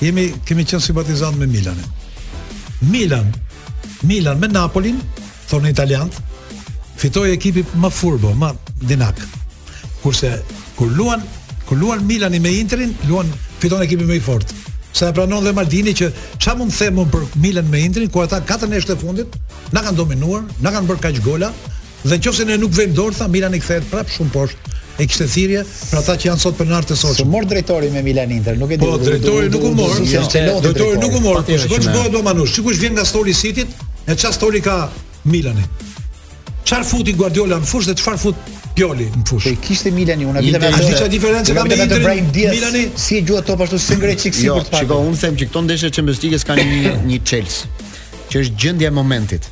jemi 0.00 0.26
kemi 0.46 0.64
qenë 0.66 0.82
simpatizant 0.84 1.38
me 1.38 1.46
Milanin. 1.46 1.90
Milan 2.90 3.30
Milan 4.02 4.40
me 4.40 4.48
Napolin 4.50 4.98
thonë 5.50 5.70
italian 5.70 6.10
fitoi 6.96 7.30
ekipi 7.36 7.62
më 7.78 7.90
furbo, 7.90 8.34
më 8.38 8.52
dinak. 8.86 9.18
Kurse 10.02 10.34
kur 10.76 10.90
luan 10.90 11.22
kur 11.68 11.76
luan 11.78 12.04
Milani 12.06 12.38
me 12.40 12.52
Interin, 12.58 12.94
luan 13.08 13.30
fiton 13.60 13.82
ekipi 13.86 14.04
më 14.04 14.18
i 14.18 14.24
fortë 14.24 14.62
Sa 14.94 15.08
e 15.08 15.12
pranon 15.12 15.42
dhe 15.44 15.50
Maldini 15.54 15.90
që 15.96 16.08
ça 16.38 16.54
mund 16.56 16.70
të 16.72 16.86
më 16.94 17.04
për 17.10 17.24
Milan 17.42 17.66
me 17.70 17.80
Interin 17.82 18.10
ku 18.14 18.20
ata 18.22 18.38
katër 18.46 18.70
neshë 18.70 18.92
të 18.92 18.96
fundit 19.00 19.38
na 19.74 19.82
kanë 19.82 19.98
dominuar, 19.98 20.44
na 20.62 20.70
kanë 20.70 20.86
bërë 20.90 21.02
kaq 21.06 21.18
gola 21.24 21.48
dhe 22.04 22.18
nëse 22.20 22.46
ne 22.46 22.58
nuk 22.62 22.70
vëmë 22.76 22.94
dorë 22.94 23.18
tha 23.18 23.26
Milan 23.28 23.56
i 23.58 23.60
kthehet 23.62 23.88
prap 23.90 24.12
shumë 24.14 24.30
poshtë 24.36 24.74
e 25.02 25.08
kishte 25.10 25.26
thirrje 25.26 25.64
thirje, 25.64 25.90
pra 25.90 26.02
ta 26.06 26.14
që 26.14 26.28
janë 26.28 26.42
sot 26.44 26.54
për 26.54 26.68
në 26.70 26.76
artë 26.78 26.94
e 26.94 26.98
sotë. 27.00 27.16
Se 27.24 27.26
mor 27.26 27.46
drejtori 27.50 27.88
me 27.90 28.04
Milan 28.06 28.30
Inter, 28.30 28.54
nuk 28.60 28.70
e 28.70 28.76
di. 28.78 28.86
Po, 28.86 28.94
drejtori 29.02 29.50
nuk 29.50 29.64
u 29.66 29.72
mor, 29.74 29.96
drejtori 29.98 31.00
nuk 31.02 31.16
u 31.18 31.22
mor, 31.24 31.42
po 31.48 31.58
shkoj 31.64 31.80
që 31.88 32.10
do 32.14 32.20
manush, 32.22 32.54
që 32.54 32.62
ku 32.62 32.74
shkoj 32.76 32.92
nga 32.94 33.04
stori 33.10 33.34
sitit, 33.34 33.74
e 34.06 34.14
çfarë 34.14 34.38
stori 34.38 34.62
ka 34.62 34.76
Milani. 35.26 35.66
Qarë 36.64 36.86
futi 36.86 37.16
Guardiola 37.18 37.58
në 37.58 37.66
fushë 37.68 37.90
dhe 37.90 37.98
qfarë 37.98 38.22
futi 38.22 38.60
Pioli 38.74 39.06
në 39.14 39.20
fushë. 39.28 39.52
Po 39.54 39.66
kishte 39.68 39.90
Milani, 39.94 40.26
unë 40.26 40.40
vetëm 40.42 40.64
atë. 40.66 41.06
diferencë 41.12 41.54
ka 41.54 41.64
me 41.64 41.76
Inter. 41.84 42.08
Milani 42.50 42.80
si 42.98 43.16
e 43.16 43.22
gjua 43.22 43.38
top 43.46 43.60
ashtu 43.62 43.78
si 43.78 43.94
ngre 43.94 44.14
çik 44.18 44.34
jo, 44.34 44.40
sipër 44.56 44.64
të 44.66 44.72
parë. 44.72 44.84
Shikoj, 44.84 45.10
unë 45.12 45.18
them 45.22 45.36
që 45.38 45.46
këto 45.48 45.60
ndeshje 45.68 45.90
Champions 45.94 46.22
League 46.24 46.38
kanë 46.48 46.64
një 46.70 46.94
një 47.06 47.18
Chelsea 47.28 47.68
që 48.32 48.40
është 48.42 48.62
gjendja 48.64 48.88
e 48.90 48.94
momentit. 48.96 49.46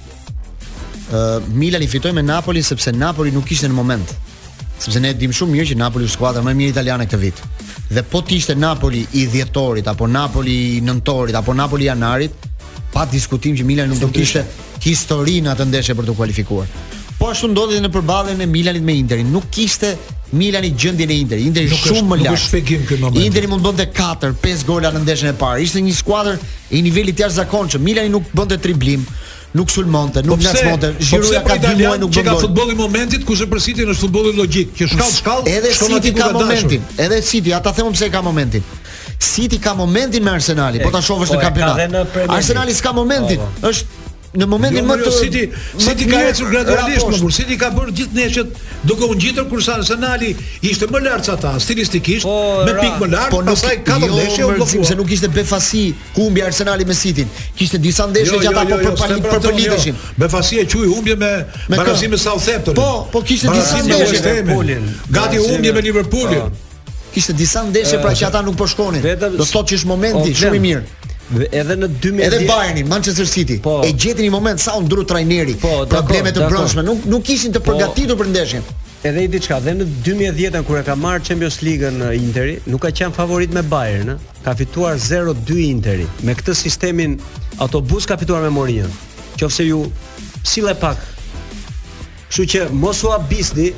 Ë 1.13 1.21
uh, 1.23 1.51
Milani 1.63 1.87
fitoi 1.93 2.11
me 2.17 2.25
Napoli 2.27 2.63
sepse 2.67 2.91
Napoli 2.93 3.31
nuk 3.37 3.47
kishte 3.47 3.71
në 3.71 3.77
moment. 3.79 4.11
Sepse 4.83 4.99
ne 5.01 5.13
dim 5.15 5.31
shumë 5.31 5.55
mirë 5.55 5.69
që 5.71 5.77
Napoli 5.79 6.09
është 6.11 6.19
skuadra 6.19 6.43
më 6.43 6.51
e 6.51 6.59
mirë 6.63 6.75
italiane 6.75 7.07
këtë 7.07 7.21
vit. 7.23 7.43
Dhe 7.93 8.03
po 8.03 8.25
të 8.27 8.41
ishte 8.41 8.57
Napoli 8.59 9.05
i 9.23 9.29
dhjetorit 9.31 9.87
apo 9.87 10.09
Napoli 10.11 10.59
i 10.81 10.81
nëntorit 10.83 11.39
apo 11.39 11.55
Napoli 11.55 11.87
i 11.87 11.93
janarit, 11.93 12.35
pa 12.93 13.07
diskutim 13.07 13.55
që 13.55 13.69
Milani 13.71 13.95
nuk 13.95 14.03
do 14.03 14.11
kishte 14.11 14.43
historinë 14.83 15.55
atë 15.55 15.69
ndeshje 15.71 15.95
për 15.95 16.11
të 16.11 16.17
kualifikuar. 16.19 16.99
Po 17.23 17.29
ashtu 17.31 17.53
ndodhi 17.55 17.77
në 17.85 17.89
përballjen 17.95 18.41
e 18.43 18.47
Milanit 18.51 18.83
me 18.83 18.97
Interin. 18.99 19.29
Nuk 19.31 19.45
kishte 19.55 19.93
Milani 20.35 20.73
gjendjen 20.75 21.11
e 21.13 21.19
Interit. 21.23 21.45
Interi 21.53 21.69
nuk 21.71 21.79
shumë 21.79 22.09
më 22.09 22.17
lart. 22.17 22.25
Nuk 22.25 22.39
është 22.39 22.49
shpjegim 22.49 22.83
këtë 22.89 22.99
moment. 23.05 23.27
Interi 23.29 23.51
mund 23.53 23.63
bënte 23.63 23.87
4, 23.95 24.31
5 24.43 24.65
gola 24.67 24.91
në 24.97 25.05
ndeshjen 25.05 25.31
e 25.31 25.37
parë. 25.39 25.61
Ishte 25.63 25.83
një 25.87 25.95
skuadër 26.01 26.41
e 26.75 26.81
nivelit 26.83 27.23
jashtëzakonshëm. 27.23 27.85
Milani 27.87 28.11
nuk 28.11 28.27
bënte 28.35 28.59
triblim. 28.65 29.05
Nuk 29.55 29.71
sulmonte, 29.71 30.25
po 30.25 30.33
nuk 30.33 30.43
ngacmonte. 30.43 30.91
Po 30.99 31.09
Gjiroja 31.13 31.45
ka 31.47 31.61
dy 31.63 31.77
muaj 31.85 32.03
nuk 32.03 32.11
bën 32.11 32.27
gol. 32.27 32.27
Çka 32.27 32.37
futbolli 32.49 32.75
momentit 32.83 33.23
kush 33.29 33.45
e 33.47 33.51
përsiti 33.55 33.87
në 33.87 33.95
futbollin 34.03 34.41
logjik, 34.43 34.75
që 34.81 34.91
shkallë 34.97 35.17
shkallë, 35.21 35.55
edhe 35.59 35.77
City 35.79 36.15
ka 36.19 36.31
momentin. 36.35 36.91
Edhe 37.07 37.23
City, 37.23 37.55
ata 37.55 37.73
themu 37.77 37.95
pse 37.95 38.11
ka 38.11 38.25
momentin. 38.27 38.67
City 39.23 39.61
ka 39.63 39.77
momentin 39.79 40.25
me 40.27 40.33
Arsenalin, 40.35 40.83
po 40.83 40.91
ta 40.91 41.05
shohësh 41.07 41.37
në 41.37 41.37
po, 41.37 41.43
kampionat. 41.45 42.17
Arsenali 42.41 42.73
s'ka 42.75 42.97
momentin, 42.97 43.45
është 43.63 44.02
në 44.41 44.47
momentin 44.49 44.81
jo, 44.81 44.85
më 44.89 44.95
jo, 44.97 45.07
të 45.07 45.13
City, 45.19 45.41
City 45.85 46.07
ka 46.09 46.21
ecur 46.31 46.49
gradualisht 46.53 47.09
më 47.13 47.19
burr. 47.21 47.33
City 47.37 47.57
ka 47.61 47.69
bërë 47.77 47.93
gjithë 47.99 48.17
neçet 48.17 48.61
duke 48.89 49.05
u 49.05 49.17
ngjitur 49.17 49.49
kur 49.51 49.61
Arsenali 49.73 50.31
ishte 50.65 50.89
më 50.91 51.01
lart 51.05 51.29
se 51.29 51.33
ata 51.35 51.51
stilistikisht, 51.61 52.25
po, 52.25 52.63
me 52.65 52.73
pikë 52.79 53.01
më 53.03 53.09
lart, 53.13 53.31
po, 53.35 53.43
pastaj 53.51 53.77
ka 53.85 53.99
të 54.01 54.09
jo, 54.09 54.15
ndeshje 54.15 54.47
u 54.47 54.55
bllokua. 54.57 54.87
Se 54.89 54.97
nuk 54.97 55.13
ishte 55.13 55.29
befasi 55.33 55.83
humbi 56.17 56.43
Arsenali 56.45 56.85
me 56.89 56.95
City. 56.97 57.27
Kishte 57.59 57.79
disa 57.83 58.07
ndeshje 58.09 58.41
që 58.47 58.53
ata 58.53 58.65
po 58.73 59.13
përpolitëshin. 59.29 60.01
Befasi 60.21 60.63
e 60.63 60.67
quaj 60.67 60.89
humbje 60.89 61.17
me 61.21 61.33
barazim 61.77 62.11
me 62.17 62.21
Southampton. 62.21 62.75
Po, 62.79 63.07
po 63.13 63.21
kishte 63.21 63.53
disa 63.53 63.83
ndeshje 63.85 64.19
me 64.19 64.29
Liverpoolin. 64.29 64.91
Gati 65.13 65.43
humbje 65.45 65.73
me 65.77 65.81
po. 65.83 65.87
Liverpoolin. 65.87 66.51
Kishte 67.13 67.37
disa 67.37 67.63
ndeshje 67.69 68.01
pra 68.01 68.17
që 68.17 68.31
ata 68.33 68.41
nuk 68.43 68.57
po 68.57 68.65
shkonin. 68.67 69.03
Do 69.03 69.45
të 69.45 69.51
thotë 69.53 69.75
që 69.77 69.81
është 69.83 69.91
momenti 69.93 70.33
shumë 70.41 70.57
i 70.57 70.65
mirë. 70.71 70.89
Edhe 71.31 71.77
në 71.79 71.87
2010. 72.03 72.23
Edhe 72.27 72.39
Bayern, 72.49 72.83
Manchester 72.91 73.29
City. 73.31 73.57
Po, 73.63 73.79
e 73.87 73.93
gjetën 73.95 74.21
një 74.27 74.31
moment 74.35 74.61
sa 74.61 74.75
u 74.77 74.83
ndru 74.85 75.05
trajneri. 75.09 75.55
Po, 75.63 75.85
probleme 75.89 76.33
të 76.35 76.49
brojshme, 76.51 76.83
nuk 76.85 77.07
nuk 77.09 77.31
ishin 77.33 77.55
të 77.55 77.63
po. 77.63 77.73
përgatitur 77.77 78.17
po, 78.19 78.25
për 78.25 78.31
ndeshjen. 78.35 78.67
Edhe 79.03 79.25
i 79.25 79.31
diçka, 79.33 79.59
dhe 79.63 79.73
në 79.79 79.87
2010 80.07 80.63
kur 80.67 80.79
e 80.79 80.83
ka 80.87 80.95
marr 80.99 81.23
Champions 81.25 81.57
League-ën 81.63 81.97
Interi, 82.19 82.59
nuk 82.71 82.83
ka 82.85 82.91
qenë 82.95 83.15
favorit 83.17 83.53
me 83.55 83.63
Bayern, 83.63 84.19
Ka 84.45 84.55
fituar 84.59 84.97
0-2 84.99 85.65
Interi. 85.71 86.05
Me 86.27 86.35
këtë 86.35 86.55
sistemin 86.59 87.17
autobus 87.63 88.07
ka 88.11 88.17
fituar 88.19 88.43
me 88.43 88.51
Mourinho. 88.51 88.89
Qofse 89.39 89.67
ju 89.69 89.85
sill 90.43 90.67
e 90.71 90.75
pak. 90.75 90.99
Kështu 92.29 92.47
që 92.53 92.61
mos 92.75 93.05
u 93.07 93.13
abisni 93.15 93.69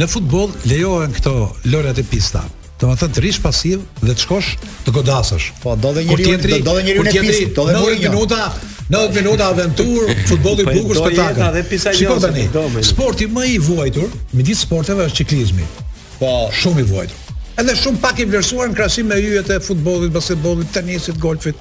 Në 0.00 0.08
futboll 0.10 0.50
lejohen 0.70 1.12
këto 1.14 1.36
lojrat 1.70 1.98
e 2.02 2.06
pista. 2.08 2.42
Do 2.82 2.88
të 2.90 2.98
thënë 3.04 3.14
të 3.14 3.22
rish 3.22 3.36
pasiv 3.44 3.82
dhe 4.02 4.10
të 4.16 4.24
shkosh 4.24 4.46
të 4.88 4.94
godasësh. 4.96 5.44
Po, 5.62 5.76
do 5.78 5.92
dhe 5.94 6.02
njëri, 6.02 6.56
do 6.66 6.72
dhe 6.74 6.80
njëri 6.88 7.04
në 7.06 7.12
pistë, 7.14 7.50
do 7.54 7.66
dhe 7.68 7.76
Mourinho. 7.76 8.08
90 8.08 8.16
minuta 8.16 8.81
90 8.92 9.22
minuta 9.24 9.46
aventur 9.48 10.04
futbolli 10.28 10.64
po, 10.64 10.70
po, 10.70 10.76
bukur 10.76 10.96
spektakël. 11.00 11.64
Shikoj 11.96 12.20
tani. 12.20 12.44
Sporti 12.84 13.24
më 13.24 13.46
i 13.54 13.56
vuajtur 13.56 14.10
midis 14.36 14.60
sporteve 14.66 15.06
është 15.08 15.18
ciklizmi. 15.22 15.64
Po, 16.20 16.52
shumë 16.52 16.84
i 16.84 16.88
vuajtur. 16.90 17.38
Edhe 17.62 17.72
shumë 17.78 18.02
pak 18.04 18.20
i 18.20 18.26
vlerësuar 18.28 18.68
në 18.68 18.76
krahasim 18.76 19.08
me 19.08 19.16
hyjet 19.16 19.48
e 19.48 19.58
futbollit, 19.64 20.12
basketbollit, 20.12 20.68
tenisit, 20.76 21.16
golfit. 21.24 21.56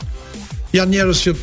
Jan 0.75 0.91
njerëz 0.91 1.23
që 1.29 1.35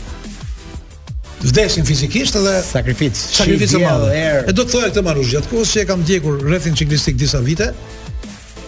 vdesin 1.48 1.88
fizikisht 1.88 2.36
dhe 2.36 2.54
sakrificë, 2.68 3.24
sakrificë 3.40 3.80
e 3.80 3.82
madhe. 3.86 4.28
E 4.52 4.52
do 4.52 4.66
të 4.68 4.74
thoya 4.76 4.92
këtë 4.92 5.06
Manush, 5.08 5.32
gjatë 5.32 5.52
kohës 5.54 5.72
që 5.72 5.82
e 5.82 5.88
kam 5.88 6.04
djegur 6.08 6.36
rrethin 6.44 6.76
ciklistik 6.76 7.16
disa 7.20 7.40
vite, 7.40 7.72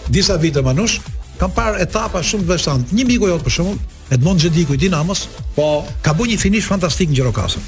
disa 0.09 0.39
vite 0.41 0.61
Manush, 0.65 0.97
kam 1.37 1.53
parë 1.53 1.83
etapa 1.85 2.21
shumë 2.25 2.47
të 2.49 2.55
veçanta. 2.55 2.95
Një 2.97 3.09
miku 3.13 3.29
jot 3.29 3.45
për 3.45 3.57
shembull, 3.59 3.79
Edmond 4.11 4.41
Xhediku 4.41 4.73
i 4.73 4.77
Dinamos, 4.77 5.23
po 5.55 5.85
ka 6.03 6.11
bënë 6.11 6.33
një 6.35 6.39
finish 6.41 6.65
fantastik 6.67 7.07
në 7.07 7.15
Gjirokastër. 7.15 7.63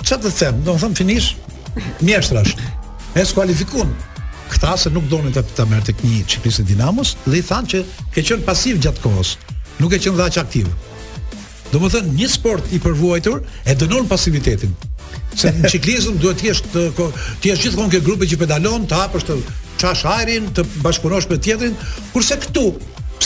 Çfarë 0.00 0.22
të 0.24 0.32
them? 0.38 0.62
Do 0.64 0.72
të 0.78 0.86
them 0.86 0.94
finish 0.96 1.26
mjeshtrash. 2.00 2.54
E 3.16 3.24
skualifikun 3.28 3.92
këta 4.48 4.76
se 4.80 4.92
nuk 4.94 5.10
donin 5.12 5.34
të 5.34 5.42
ta 5.56 5.66
merr 5.68 5.84
tek 5.90 6.00
një 6.06 6.22
çipisë 6.30 6.64
Dinamos 6.70 7.12
dhe 7.28 7.36
i 7.36 7.44
than 7.44 7.68
që 7.74 7.82
ke 8.16 8.24
qenë 8.30 8.48
pasiv 8.48 8.80
gjatë 8.80 9.04
kohës, 9.04 9.34
nuk 9.82 9.92
e 9.92 10.00
qenë 10.00 10.16
dhaq 10.22 10.40
aktiv. 10.46 10.72
Do 11.68 11.76
të 11.82 11.90
thënë 11.98 12.16
një 12.16 12.30
sport 12.38 12.72
i 12.76 12.80
përvuajtur 12.80 13.44
e 13.68 13.76
dënon 13.76 14.08
pasivitetin. 14.08 14.72
Se 15.36 15.52
në 15.52 15.68
ciklizëm 15.68 16.16
duhet 16.22 16.40
të 16.40 16.48
jesh 16.54 16.64
të 16.72 16.86
të 16.96 17.52
jesh 17.52 17.66
gjithmonë 17.68 17.92
ke 17.98 18.04
grupe 18.08 18.24
që 18.24 18.40
pedalon, 18.40 18.88
të 18.88 19.04
hapësh 19.04 19.28
të 19.28 19.36
çash 19.76 20.06
ajrin, 20.16 20.48
të 20.56 20.64
bashkurosh 20.80 21.28
me 21.28 21.36
tjetrin, 21.44 21.76
kurse 22.16 22.38
këtu 22.40 22.70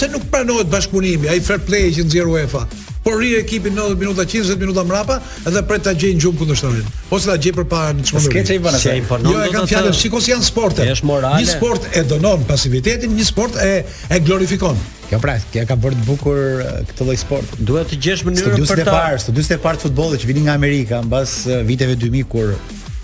pse 0.00 0.08
nuk 0.14 0.22
pranohet 0.32 0.68
bashkëpunimi, 0.72 1.28
ai 1.28 1.40
fair 1.44 1.60
play 1.68 1.90
që 1.92 2.06
nxjerr 2.06 2.30
UEFA. 2.32 2.62
Por 3.04 3.18
ri 3.20 3.34
ekipin 3.36 3.72
90 3.76 3.94
minuta, 4.00 4.24
50 4.28 4.56
minuta 4.60 4.84
mbrapa 4.84 5.18
dhe 5.48 5.62
pret 5.68 5.84
ta 5.84 5.92
gjejnë 5.96 6.20
gjumë 6.24 6.36
kundërshtarin. 6.40 6.88
Ose 7.16 7.28
ta 7.30 7.36
gjej 7.40 7.52
përpara 7.56 7.92
në 7.96 8.04
çmendur. 8.08 8.30
Skeçë 8.30 8.56
Ivan 8.58 8.76
atë 8.76 8.94
i 8.98 9.04
pornon. 9.08 9.32
Jo, 9.36 9.40
e 9.46 9.52
kanë 9.54 9.68
fjalën 9.70 9.96
sikos 9.96 10.28
janë 10.30 10.44
sporte. 10.48 10.84
Një 10.88 11.44
sport 11.54 11.88
e 11.96 12.04
donon 12.10 12.44
pasivitetin, 12.48 13.12
një 13.16 13.28
sport 13.28 13.56
e 13.60 13.84
e 14.12 14.20
glorifikon. 14.24 14.76
Kjo 15.10 15.18
pra, 15.20 15.36
kjo 15.52 15.64
ka 15.68 15.76
bërë 15.84 15.98
të 16.02 16.08
bukur 16.10 16.42
këtë 16.90 17.08
lloj 17.08 17.18
sporti. 17.24 17.60
Duhet 17.72 17.92
të 17.92 18.00
gjesh 18.08 18.24
mënyrën 18.28 18.68
për 18.72 18.84
ta. 18.88 18.88
Studiosit 18.88 18.88
e 18.88 18.90
parë, 18.90 19.22
studiosit 19.26 19.56
e 19.58 19.62
parë 19.66 19.80
të 19.82 19.88
futbollit 19.88 20.24
që 20.24 20.30
vinin 20.32 20.48
nga 20.48 20.56
Amerika 20.60 21.00
mbas 21.08 21.38
viteve 21.68 21.96
2000 22.00 22.28
kur 22.36 22.52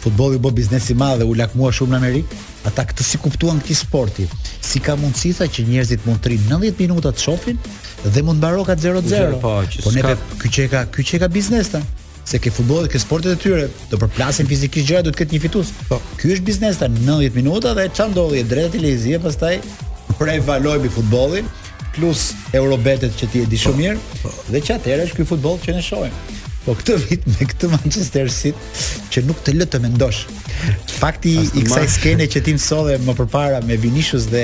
futbolli 0.04 0.38
bë 0.40 0.52
biznes 0.62 0.92
i 0.92 0.96
madh 0.96 1.20
dhe 1.20 1.26
u 1.28 1.34
lakmua 1.34 1.72
shumë 1.74 1.96
në 1.96 2.02
Amerikë, 2.04 2.44
ata 2.66 2.84
këtë 2.90 3.04
si 3.06 3.18
kuptuan 3.22 3.60
këtë 3.62 3.76
sporti, 3.78 4.26
si 4.66 4.80
ka 4.82 4.96
mundësia 4.98 5.46
që 5.52 5.64
njerëzit 5.70 6.06
mund 6.06 6.20
të 6.24 6.32
rinë 6.32 6.50
90 6.56 6.82
minuta 6.84 7.12
të 7.14 7.24
shohin 7.26 7.60
dhe 8.04 8.24
mund 8.26 8.40
mbaroka 8.42 8.76
0-0. 8.78 9.38
Po, 9.42 9.54
që 9.70 9.84
po 9.84 9.92
ne 9.94 10.16
ky 10.42 10.50
që 10.56 10.66
ka 10.72 10.80
ky 10.96 11.06
që 11.10 11.22
ka 11.22 11.30
biznes 11.32 11.70
ta 11.74 11.80
se 12.26 12.40
ke 12.42 12.50
futbolli, 12.50 12.90
ke 12.90 12.98
sportet 12.98 13.36
e 13.36 13.38
tyre, 13.38 13.68
do 13.92 14.00
përplasin 14.02 14.48
fizikisht 14.50 14.88
gjëra, 14.88 15.04
do 15.06 15.12
të 15.14 15.20
ketë 15.20 15.36
një 15.36 15.38
fitus. 15.44 15.68
Po, 15.86 16.00
ky 16.18 16.32
është 16.34 16.46
biznes 16.48 16.80
ta 16.80 16.88
90 16.90 17.38
minuta 17.38 17.74
dhe 17.78 17.84
çfarë 17.94 18.10
ndodhi 18.16 18.42
drejt 18.50 18.74
televizive, 18.74 19.20
pastaj 19.28 19.60
prej 20.18 20.40
valoj 20.48 20.80
mbi 20.82 20.90
futbollin 20.96 21.46
plus 21.96 22.32
eurobetet 22.52 23.14
që 23.20 23.30
ti 23.32 23.44
e 23.46 23.50
di 23.52 23.62
shumë 23.62 23.78
mirë 23.80 24.02
po, 24.18 24.24
po. 24.26 24.48
dhe 24.52 24.62
që 24.68 24.80
atëherë 24.80 25.06
është 25.08 25.20
ky 25.22 25.28
futboll 25.30 25.62
që 25.64 25.76
ne 25.78 25.84
shohim. 25.86 26.35
Po 26.66 26.74
këtë 26.74 26.94
vit 27.06 27.26
me 27.30 27.46
këtë 27.46 27.68
Manchester 27.70 28.26
City 28.32 28.86
që 29.14 29.22
nuk 29.28 29.38
të 29.46 29.52
lë 29.60 29.66
të 29.70 29.78
mendosh. 29.84 30.24
Fakti 30.98 31.36
i 31.44 31.62
kësaj 31.62 31.84
skene 31.94 32.26
që 32.32 32.42
ti 32.48 32.54
msove 32.56 32.96
më 33.06 33.14
përpara 33.20 33.60
me 33.68 33.76
Vinicius 33.78 34.26
dhe 34.32 34.42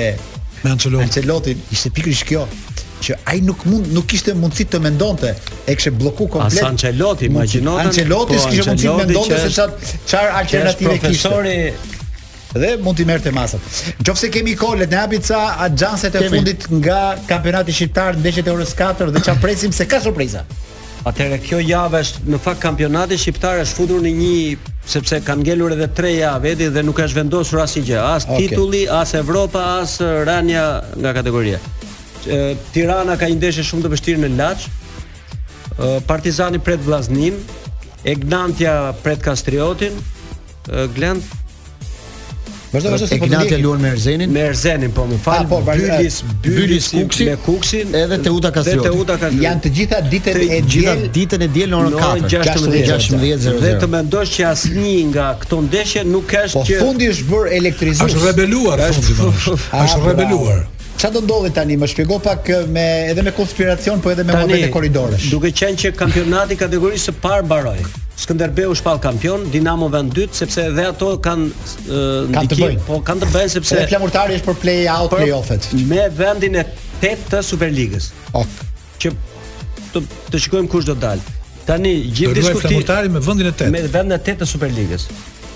me 0.63 0.71
Ancelotin, 0.71 1.59
ishte 1.75 1.91
pikërisht 1.97 2.25
kjo 2.29 2.45
që 3.03 3.17
ai 3.27 3.41
nuk 3.43 3.65
mund 3.67 3.89
nuk 3.97 4.05
kishte 4.07 4.31
mundësi 4.39 4.63
të 4.71 4.79
mendonte, 4.79 5.33
e 5.67 5.73
kishte 5.75 5.91
bllokuar 5.99 6.29
komplet. 6.37 6.61
As 6.63 6.69
Ancelotti, 6.69 7.27
imagjinoni. 7.27 7.89
Ancelotti 7.89 8.37
po, 8.39 8.47
kishte 8.53 8.69
mundësi 8.69 8.87
të 8.87 8.93
mendonte 9.01 9.41
se 9.41 9.49
çfarë 9.57 9.89
çfarë 10.05 10.37
alternative 10.41 11.01
kishte 11.09 11.89
dhe 12.63 12.71
mund 12.85 12.95
t'i 12.95 13.03
merrte 13.09 13.33
masat. 13.35 13.99
Nëse 13.99 14.29
kemi 14.31 14.53
kolet, 14.63 14.87
ne 14.95 15.03
hapi 15.03 15.19
ca 15.27 15.43
xhanset 15.73 16.15
e 16.21 16.29
fundit 16.31 16.69
nga 16.79 16.99
kampionati 17.27 17.75
shqiptar 17.75 18.15
ndeshjet 18.23 18.47
e 18.47 18.53
orës 18.55 18.71
4 18.79 19.11
dhe 19.17 19.25
ça 19.27 19.35
presim 19.43 19.75
se 19.75 19.89
ka 19.91 19.99
surpriza. 20.07 20.45
Atëherë 21.03 21.37
kjo 21.43 21.57
javë 21.59 21.99
është 21.99 22.29
në 22.31 22.37
fakt 22.39 22.61
kampionati 22.63 23.17
shqiptar 23.19 23.59
është 23.65 23.75
futur 23.75 24.03
në 24.05 24.11
një 24.19 24.73
sepse 24.87 25.17
kanë 25.27 25.43
ngelur 25.43 25.73
edhe 25.75 25.89
3 25.97 26.11
javë 26.13 26.51
edhe 26.53 26.69
dhe 26.77 26.83
nuk 26.87 27.01
është 27.03 27.17
vendosur 27.19 27.59
asgjë, 27.63 27.97
as 27.99 28.27
titulli, 28.29 28.85
as 28.87 29.11
Evropa, 29.19 29.63
as 29.81 29.97
rania 30.27 30.63
nga 30.95 31.11
kategoria. 31.17 31.59
E, 32.23 32.55
Tirana 32.71 33.17
ka 33.19 33.27
një 33.27 33.35
ndeshje 33.41 33.65
shumë 33.67 33.83
të 33.83 33.91
vështirë 33.97 34.23
në 34.25 34.31
Laç. 34.39 34.69
Partizani 36.07 36.59
pret 36.61 36.79
Vllaznin, 36.85 37.39
Egnantia 38.07 38.93
pret 39.03 39.23
Kastriotin, 39.25 39.95
Glend 40.95 41.23
Vazhdo, 42.73 42.89
vazhdo 42.91 43.07
se 43.07 43.17
po. 43.19 43.27
luan 43.67 43.81
me 43.81 43.89
Erzenin. 43.89 44.31
Me 44.33 44.39
Erzenin, 44.49 44.91
po 44.91 45.03
më 45.05 45.17
fal. 45.21 45.45
Po, 45.45 45.59
Bylis, 45.61 46.23
Bylis 46.41 46.87
Kuksi 46.89 47.25
me 47.25 47.35
Kuksin 47.45 47.93
edhe 47.95 48.17
Teuta 48.25 48.49
Kastrioti. 48.51 48.89
Janë 48.89 48.93
Teuta 49.05 49.41
Jan 49.45 49.61
të 49.61 49.71
gjitha 49.77 49.99
ditët 50.09 50.39
e 50.47 50.57
gjithë 50.75 51.11
ditën 51.17 51.45
e 51.45 51.49
diel 51.53 51.69
në 51.69 51.81
orën 51.81 52.23
4. 52.25 52.31
16:00. 52.53 53.53
Dhe 53.61 53.73
të 53.83 53.89
mendosh 53.95 54.33
që 54.39 54.47
asnjë 54.55 54.93
nga 55.11 55.27
këto 55.43 55.59
ndeshje 55.69 56.03
nuk 56.09 56.33
është 56.39 56.59
po, 56.59 56.63
që 56.69 56.79
Po 56.79 56.87
fundi 56.87 57.09
është 57.13 57.29
bërë 57.31 57.55
elektrizuar. 57.61 58.09
Është 58.09 58.23
rebeluar 58.25 58.81
fundi. 58.89 59.19
Është 59.83 60.01
ah, 60.01 60.07
rebeluar. 60.07 60.63
Qa 61.01 61.09
do 61.11 61.21
ndodhe 61.25 61.49
tani, 61.53 61.75
më 61.77 61.87
shpjego 61.91 62.19
pak 62.25 62.49
me, 62.73 62.85
edhe 63.11 63.21
me 63.25 63.31
konspiracion, 63.35 63.99
po 64.01 64.11
edhe 64.13 64.23
me 64.23 64.33
tani, 64.33 64.47
mobet 64.47 64.69
e 64.69 64.73
koridoresh. 64.73 65.29
Duke 65.33 65.51
qenë 65.61 65.77
që 65.81 65.91
kampionati 65.99 66.55
kategorisë 66.63 67.17
parë 67.19 67.43
baroj. 67.51 67.79
Skënderbeu 68.15 68.73
shpall 68.77 68.99
kampion, 69.03 69.45
Dinamo 69.51 69.87
vën 69.93 70.09
dyt 70.13 70.37
sepse 70.37 70.61
edhe 70.67 70.83
ato 70.91 71.13
kanë 71.25 71.47
kanë 72.33 72.51
të 72.51 72.57
bëjnë, 72.59 72.81
po 72.87 72.99
kanë 73.07 73.23
të 73.25 73.29
bëjnë 73.33 73.53
sepse 73.55 73.79
e 73.81 73.85
flamurtari 73.89 74.35
është 74.37 74.47
për 74.51 74.57
play-out, 74.63 75.07
play-offet. 75.15 75.69
Me 75.89 76.03
vendin 76.17 76.59
e 76.61 76.63
8 76.99 77.31
të 77.33 77.39
Superligës. 77.47 78.11
Ok. 78.37 78.59
Që 79.03 79.11
të 79.95 80.03
të 80.33 80.41
shikojmë 80.43 80.69
kush 80.71 80.85
do 80.87 80.95
të 80.99 81.05
dalë. 81.07 81.33
Tani 81.67 81.93
gjithë 82.03 82.35
diskutimi 82.37 82.53
me 82.53 82.83
flamurtarin 82.83 83.17
me 83.17 83.23
vendin 83.29 83.49
e 83.49 83.55
8. 83.55 83.73
Me 83.77 83.81
vendin 83.97 84.13
e 84.13 84.19
8 84.21 84.37
të 84.43 84.49
Superligës. 84.53 85.07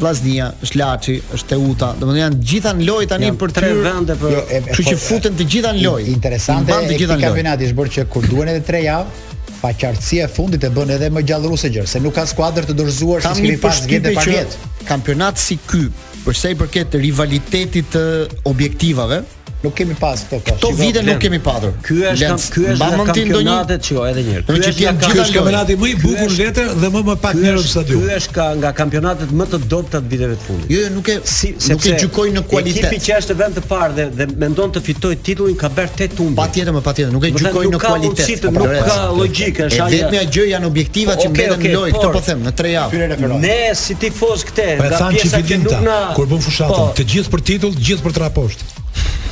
Vllaznia, 0.00 0.46
është 0.64 0.78
Laçi, 0.80 1.14
është 1.36 1.48
Teuta. 1.50 1.90
Domethënë 2.00 2.20
janë 2.22 2.38
gjithan 2.48 2.78
loj 2.88 3.02
tani 3.10 3.26
ja, 3.26 3.34
për 3.36 3.50
tre 3.52 3.68
vende 3.84 4.14
për. 4.16 4.30
Jo, 4.32 4.44
Kështu 4.70 4.76
po, 4.78 4.84
që 4.94 4.98
futen 5.02 5.34
të 5.36 5.46
gjithan 5.52 5.80
loj. 5.82 6.06
Interesante 6.08 6.72
e 6.72 6.96
ka 7.02 7.18
kampionati 7.20 7.66
është 7.68 7.76
bërë 7.80 7.92
që 7.98 8.04
kur 8.14 8.28
duhen 8.30 8.52
edhe 8.54 8.62
tre 8.64 8.80
javë 8.86 9.34
pa 9.60 9.74
qartësi 9.76 10.22
e 10.24 10.28
fundit 10.32 10.62
e 10.64 10.70
bën 10.72 10.94
edhe 10.94 11.10
më 11.12 11.20
gjallëruse 11.28 11.68
gjë, 11.74 11.84
se 11.90 12.00
nuk 12.00 12.14
ka 12.16 12.24
skuadër 12.30 12.70
të 12.70 12.78
dorëzuar 12.78 13.26
si 13.26 13.42
kimi 13.42 13.58
pas 13.60 13.82
gjetë 13.90 14.14
pa 14.16 14.24
gjetë. 14.24 14.68
Kampionat 14.88 15.42
si 15.42 15.58
ky, 15.68 15.82
për 16.24 16.38
sa 16.38 16.54
i 16.54 16.56
përket 16.62 16.96
rivalitetit 17.02 17.92
të 17.92 18.06
objektivave, 18.48 19.20
nuk 19.60 19.74
kemi 19.76 19.92
pas 20.00 20.16
këto 20.24 20.38
këto 20.46 20.68
vite 20.78 21.00
nuk 21.04 21.18
kemi 21.20 21.38
padur 21.44 21.72
ky 21.84 21.98
është 22.10 22.36
ky 22.54 22.62
është 22.74 22.86
kampionati 23.00 23.82
do 23.92 24.04
edhe 24.08 24.22
një 24.24 24.36
herë 24.36 24.92
ky 25.02 25.18
është 25.24 25.36
kampionati 25.36 25.76
më 25.82 25.90
i 25.90 25.96
bukur 26.00 26.32
letër 26.38 26.70
dhe 26.80 26.90
më 26.94 27.02
më 27.10 27.16
pak 27.24 27.36
njerëz 27.42 27.66
sa 27.74 27.82
dy 27.84 27.98
ky 27.98 28.14
është 28.16 28.34
ka 28.38 28.46
nga 28.62 28.70
kampionatet 28.80 29.34
më 29.36 29.48
të 29.52 29.60
dobta 29.74 30.00
të 30.00 30.12
viteve 30.14 30.38
të 30.38 30.46
fundit 30.46 30.72
jo 30.72 30.80
jo 30.80 30.94
nuk 30.94 31.12
e 31.12 31.18
nuk 31.20 31.90
e 31.92 31.94
gjykoj 32.04 32.26
në 32.38 32.44
kualitet 32.54 32.88
ekipi 32.88 33.02
që 33.08 33.18
është 33.20 33.36
vend 33.42 33.60
të 33.60 33.64
parë 33.74 33.92
dhe 34.00 34.08
dhe 34.20 34.28
mendon 34.44 34.72
të 34.78 34.82
fitojë 34.88 35.20
titullin 35.28 35.60
ka 35.60 35.70
bërë 35.76 35.96
tet 36.00 36.16
tumbi 36.22 36.36
patjetër 36.40 36.78
më 36.78 36.84
patjetër 36.88 37.14
nuk 37.18 37.28
e 37.28 37.34
gjykoj 37.36 37.68
në 37.76 37.84
kualitet 37.84 38.50
nuk 38.50 38.74
ka 38.88 38.98
logjikë 39.20 39.68
është 39.68 39.86
ajë 39.86 40.00
vetëm 40.00 40.20
ajo 40.24 40.48
janë 40.54 40.70
objektivat 40.72 41.24
që 41.26 41.32
mbetën 41.36 41.64
në 41.68 41.76
lojë 41.76 41.96
këto 42.00 42.12
po 42.16 42.24
them 42.32 42.44
në 42.48 42.56
3 42.64 42.76
javë 42.78 43.34
ne 43.36 43.62
si 43.84 44.00
tifoz 44.00 44.46
këtë 44.50 44.70
po 44.80 44.90
nga 44.96 45.10
pjesa 45.20 45.44
që 45.52 45.60
nuk 45.68 45.80
na 45.84 46.00
kur 46.16 46.28
bën 46.32 46.44
fushatën 46.48 46.78
po. 46.80 46.92
të 46.98 47.08
gjithë 47.14 47.34
për 47.34 47.42
titull 47.52 47.76
të 47.76 47.86
gjithë 47.90 48.04
për 48.08 48.14
traposht 48.22 48.70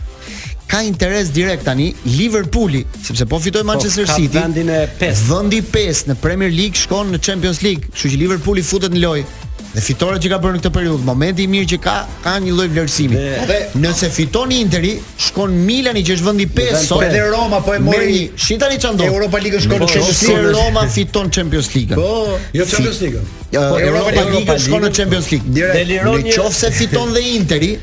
Ka 0.71 0.83
interes 0.87 1.33
direkt 1.35 1.65
tani 1.67 1.89
Liverpooli, 2.05 2.85
sepse 3.03 3.25
po 3.27 3.39
fitoi 3.43 3.65
po, 3.65 3.71
Manchester 3.73 4.05
po, 4.07 4.15
City. 4.15 4.37
Vendi 4.39 4.61
5. 5.01 5.25
Vendi 5.31 5.63
5 5.73 6.05
në 6.11 6.17
Premier 6.21 6.53
League 6.53 6.79
shkon 6.79 7.09
në 7.15 7.19
Champions 7.25 7.63
League, 7.65 7.89
kështu 7.89 8.13
që 8.13 8.19
Liverpooli 8.21 8.63
futet 8.63 8.93
në 8.95 9.01
lojë 9.03 9.25
Në 9.71 9.81
fitore 9.85 10.17
që 10.19 10.27
ka 10.33 10.37
bërë 10.43 10.57
në 10.57 10.59
këtë 10.61 10.69
periudhë, 10.75 11.03
momenti 11.07 11.45
i 11.45 11.47
mirë 11.47 11.67
që 11.71 11.77
ka, 11.83 11.91
ka 12.25 12.31
një 12.43 12.55
lloj 12.57 12.65
vlerësimi. 12.73 13.19
Dhe, 13.47 13.59
nëse 13.79 14.09
fiton 14.11 14.51
Interi, 14.51 14.97
shkon 15.25 15.53
Milani 15.63 16.01
që 16.03 16.17
është 16.17 16.27
vendi 16.27 16.47
5, 16.57 16.75
so 16.89 16.97
po 16.99 17.05
edhe 17.07 17.21
Roma 17.31 17.61
po 17.63 17.77
e 17.77 17.79
mori. 17.83 18.25
Shi 18.35 18.57
tani 18.59 18.81
çan 18.83 18.99
do. 18.99 19.07
Europa 19.07 19.37
po, 19.37 19.41
League 19.45 19.63
shkon 19.63 19.79
në 19.79 19.87
Champions 19.93 20.21
League. 20.25 20.51
Roma 20.57 20.83
fiton 20.91 21.31
Champions 21.39 21.71
League. 21.77 22.01
Po, 22.01 22.41
jo 22.57 22.67
Champions 22.73 23.01
League. 23.05 23.23
Europa 23.87 24.27
Liga 24.33 24.59
shkon 24.65 24.85
në 24.89 24.91
Champions 24.99 25.31
League. 25.31 25.55
Në 25.55 26.35
qoftë 26.35 26.59
se 26.65 26.73
fiton 26.81 27.15
dhe 27.15 27.23
Interi, 27.37 27.73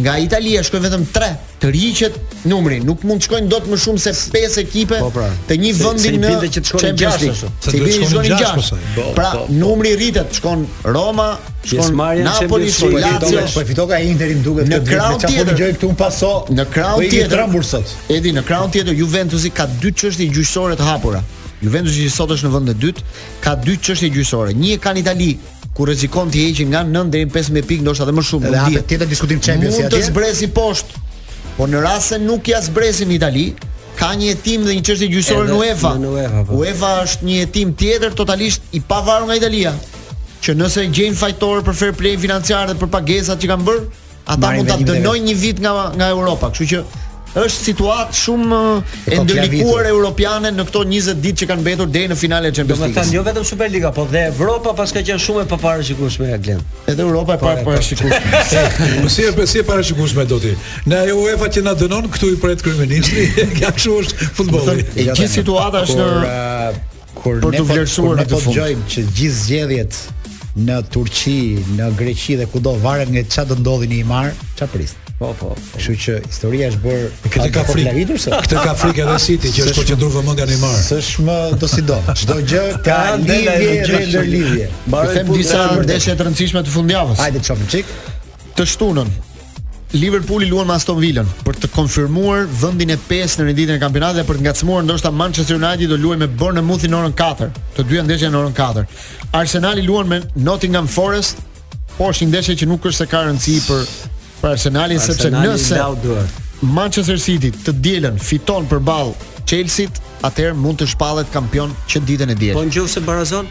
nga 0.00 0.14
Italia 0.24 0.62
shkojnë 0.64 0.86
vetëm 0.86 1.02
3 1.12 1.26
të 1.60 1.68
rriqet 1.68 2.14
numri, 2.48 2.78
nuk 2.80 3.02
mund 3.06 3.20
të 3.20 3.26
shkojnë 3.26 3.50
dot 3.52 3.66
më 3.68 3.76
shumë 3.82 4.00
se 4.00 4.12
5 4.32 4.56
ekipe 4.62 4.98
po 5.04 5.10
pra, 5.12 5.26
të 5.50 5.58
një 5.60 5.72
vendi 5.78 6.12
në 6.14 6.30
Champions 6.52 7.20
League. 7.20 7.34
Se 7.36 7.74
do 7.76 7.82
të 7.84 7.92
shkojnë 7.98 8.38
6. 8.40 8.72
Po, 8.96 9.04
pra, 9.18 9.34
po, 9.34 9.42
po. 9.42 9.52
numri 9.60 9.92
rritet, 10.00 10.32
shkon 10.40 10.64
Roma, 10.88 11.28
shkon 11.68 12.00
Napoli, 12.24 12.72
shkon 12.72 12.96
Lazio, 13.04 13.44
po 13.52 13.66
fitoka 13.68 14.00
Interin 14.00 14.40
duket 14.44 14.72
në 14.72 14.80
crowd 14.88 15.28
tjetër. 15.28 15.60
këtu 15.76 15.92
un 15.92 16.00
paso. 16.00 16.32
Në 16.48 16.66
crowd 16.72 17.06
tjetër. 17.12 17.46
Edi 18.16 18.32
në 18.40 18.46
crowd 18.48 18.72
tjetër 18.74 18.96
Juventusi 18.96 19.52
ka 19.52 19.68
dy 19.76 19.92
çështje 19.92 20.24
gjyqësore 20.32 20.80
të 20.80 20.88
hapura. 20.88 21.20
Juventusi 21.62 22.08
që 22.08 22.16
sot 22.16 22.32
është 22.34 22.48
në 22.48 22.56
vendin 22.56 22.72
e 22.74 22.80
dytë, 22.88 23.04
ka 23.44 23.54
dy 23.60 23.76
çështje 23.76 24.08
gjyqësore. 24.16 24.56
Një 24.56 24.78
e 24.78 24.82
kanë 24.82 25.04
Itali 25.04 25.34
ku 25.72 25.84
rrezikon 25.88 26.30
të 26.32 26.42
heqin 26.46 26.68
nga 26.72 26.82
9 26.88 27.10
deri 27.12 27.26
në 27.28 27.32
15 27.34 27.68
pikë, 27.68 27.82
ndoshta 27.86 28.04
edhe 28.06 28.14
më 28.18 28.24
shumë. 28.28 28.48
Edhe 28.50 28.64
atë 28.66 28.84
tjetër 28.92 29.10
diskutim 29.12 29.40
Champions 29.42 29.78
League. 29.78 29.88
Mund 29.88 29.96
të 29.96 30.08
zbresi 30.10 30.48
poshtë. 30.56 31.02
Po 31.56 31.68
në 31.68 31.82
rast 31.84 32.12
se 32.12 32.18
nuk 32.20 32.48
ja 32.48 32.60
zbresin 32.64 33.08
në 33.12 33.16
Itali, 33.16 33.46
ka 33.98 34.10
një 34.18 34.34
hetim 34.34 34.66
dhe 34.68 34.76
një 34.78 34.84
çështje 34.88 35.08
gjyqësore 35.14 35.48
në 35.48 35.56
UEFA. 35.60 35.94
Në 36.00 36.12
UEFA, 36.16 36.42
po. 36.48 36.60
UEFA 36.60 36.92
është 37.06 37.28
një 37.28 37.38
hetim 37.44 37.72
tjetër 37.80 38.16
totalisht 38.18 38.68
i 38.78 38.82
pavarur 38.92 39.28
nga 39.30 39.38
Italia, 39.40 39.72
që 40.44 40.56
nëse 40.60 40.86
gjejnë 40.98 41.20
fajtor 41.22 41.64
për 41.66 41.76
fair 41.82 41.96
play 42.02 42.18
financiar 42.20 42.68
dhe 42.72 42.76
për 42.80 42.92
pagesat 42.96 43.40
që 43.42 43.50
kanë 43.54 43.68
bërë, 43.70 43.86
ata 44.36 44.52
mund 44.58 44.72
ta 44.74 44.78
dënojnë 44.92 45.24
një 45.30 45.38
vit 45.42 45.64
nga 45.64 45.76
nga 45.96 46.08
Europa, 46.12 46.52
kështu 46.52 46.70
që 46.74 46.84
është 47.32 47.64
situatë 47.70 48.16
shumë 48.16 48.58
e 49.08 49.18
ndërlikuar 49.24 49.86
europiane 49.88 50.50
në 50.52 50.66
këto 50.68 50.82
20 50.88 51.16
ditë 51.24 51.40
që 51.42 51.48
kanë 51.48 51.64
mbetur 51.64 51.88
deri 51.88 52.10
në 52.12 52.16
finale 52.20 52.50
e 52.50 52.52
Champions 52.54 52.82
League. 52.84 53.04
jo 53.14 53.22
vetëm 53.24 53.46
Superliga, 53.48 53.90
po 53.94 54.04
dhe 54.10 54.26
Evropa 54.28 54.74
pas 54.76 54.92
ka 54.92 55.00
qenë 55.00 55.22
shumë 55.24 55.46
e 55.46 55.48
paparashikueshme 55.48 56.28
ja 56.28 56.38
Glen. 56.42 56.60
Edhe 56.86 57.02
Europa 57.06 57.34
e 57.38 57.40
pa 57.40 57.54
paparashikueshme. 57.58 58.42
si 59.08 59.24
e 59.24 59.46
si 59.46 59.58
e 59.62 59.64
paparashikueshme 59.64 60.26
do 60.28 60.38
ti. 60.44 60.52
Në 60.84 61.02
UEFA 61.16 61.48
që 61.56 61.64
na 61.64 61.74
dënon 61.76 62.10
këtu 62.12 62.32
i 62.34 62.38
pret 62.42 62.62
kryeministri, 62.64 63.28
ja 63.62 63.72
kështu 63.72 63.98
është 64.04 64.30
futbolli. 64.36 64.84
E 64.96 65.08
gjithë 65.14 65.30
situata 65.38 65.84
është 65.86 66.00
në 66.02 66.08
uh, 66.20 66.74
po- 67.14 67.20
kur 67.22 67.40
ne 67.40 67.62
po 67.62 67.68
vlerësuar 67.70 68.20
ne 68.20 68.28
dëgjojmë 68.30 68.86
që 68.92 69.06
gjithë 69.18 69.38
zgjedhjet 69.38 69.98
në 70.66 70.82
Turqi, 70.92 71.38
në 71.78 71.92
Greqi 71.96 72.36
dhe 72.42 72.44
kudo 72.52 72.76
varet 72.84 73.08
nga 73.14 73.24
çfarë 73.24 73.52
do 73.54 73.60
ndodhi 73.62 73.88
në 73.92 74.02
Imar, 74.04 74.32
çfarë 74.58 74.72
prisni? 74.74 75.01
Po, 75.22 75.30
po, 75.38 75.46
po. 75.54 75.78
Kështu 75.78 75.92
që 76.02 76.14
historia 76.26 76.66
është 76.72 76.80
bërë 76.82 77.08
këtë 77.30 77.50
ka 77.54 77.62
frikë. 77.68 78.06
Këtë 78.44 78.56
ka 78.62 78.72
frikë 78.78 79.02
edhe 79.04 79.18
City 79.22 79.52
që 79.54 79.66
është 79.68 79.74
përqendruar 79.76 80.14
vëmendja 80.16 80.46
në 80.48 80.54
Neymar. 80.56 80.78
S'është 80.82 81.26
më 81.28 81.36
do 81.62 81.66
si 81.70 81.84
do. 81.86 81.98
Çdo 82.22 82.38
gjë 82.50 82.62
ka 82.88 82.96
lidhje 83.20 84.00
me 84.08 84.22
lidhje. 84.32 84.66
Mbarojmë 84.88 85.36
disa 85.38 85.60
ndeshje 85.84 86.16
të 86.18 86.26
rëndësishme 86.26 86.64
të 86.66 86.72
fundjavës. 86.74 87.22
Hajde 87.22 87.42
çopim 87.46 87.68
çik. 87.70 87.92
Të 88.58 88.66
shtunën. 88.72 89.12
Liverpooli 89.92 90.48
luan 90.50 90.66
me 90.66 90.74
Aston 90.74 90.98
Villa 91.02 91.22
për 91.46 91.58
të 91.62 91.70
konfirmuar 91.76 92.46
vendin 92.62 92.90
e 92.90 92.96
5 93.06 93.36
në 93.42 93.46
renditjen 93.50 93.78
e 93.78 93.82
kampionatit 93.82 94.22
dhe 94.22 94.26
për 94.30 94.38
të 94.40 94.46
ngacmuar 94.46 94.86
ndoshta 94.88 95.10
Manchester 95.14 95.60
United 95.60 95.92
do 95.92 95.98
luajë 96.02 96.22
me 96.24 96.30
Bournemouth 96.40 96.86
në 96.88 96.96
orën 96.98 97.14
4, 97.18 97.50
të 97.76 97.84
dyja 97.90 98.06
ndeshja 98.08 98.30
në 98.32 98.40
orën 98.40 98.56
4. 98.56 98.86
Arsenali 99.38 99.84
luan 99.84 100.08
me 100.08 100.22
Nottingham 100.48 100.88
Forest, 100.88 101.44
por 101.98 102.14
është 102.16 102.24
një 102.24 102.32
ndeshje 102.32 102.56
që 102.62 102.70
nuk 102.72 102.88
është 102.88 103.02
se 103.02 103.10
ka 103.12 103.20
rëndësi 103.28 103.60
për 103.68 103.84
për 104.42 104.56
Arsenalin 104.56 104.98
sepse 105.00 105.30
nëse 105.32 105.80
Manchester 106.74 107.18
City 107.20 107.50
të 107.54 107.72
dielën 107.84 108.18
fiton 108.22 108.66
përballë 108.70 109.30
Chelsea-t, 109.52 109.96
atëherë 110.24 110.56
mund 110.58 110.78
të 110.80 110.86
shpallet 110.94 111.30
kampion 111.34 111.72
që 111.90 112.00
ditën 112.06 112.30
e 112.32 112.36
diel. 112.38 112.54
Po 112.58 112.64
nëse 112.66 113.02
barazon? 113.06 113.48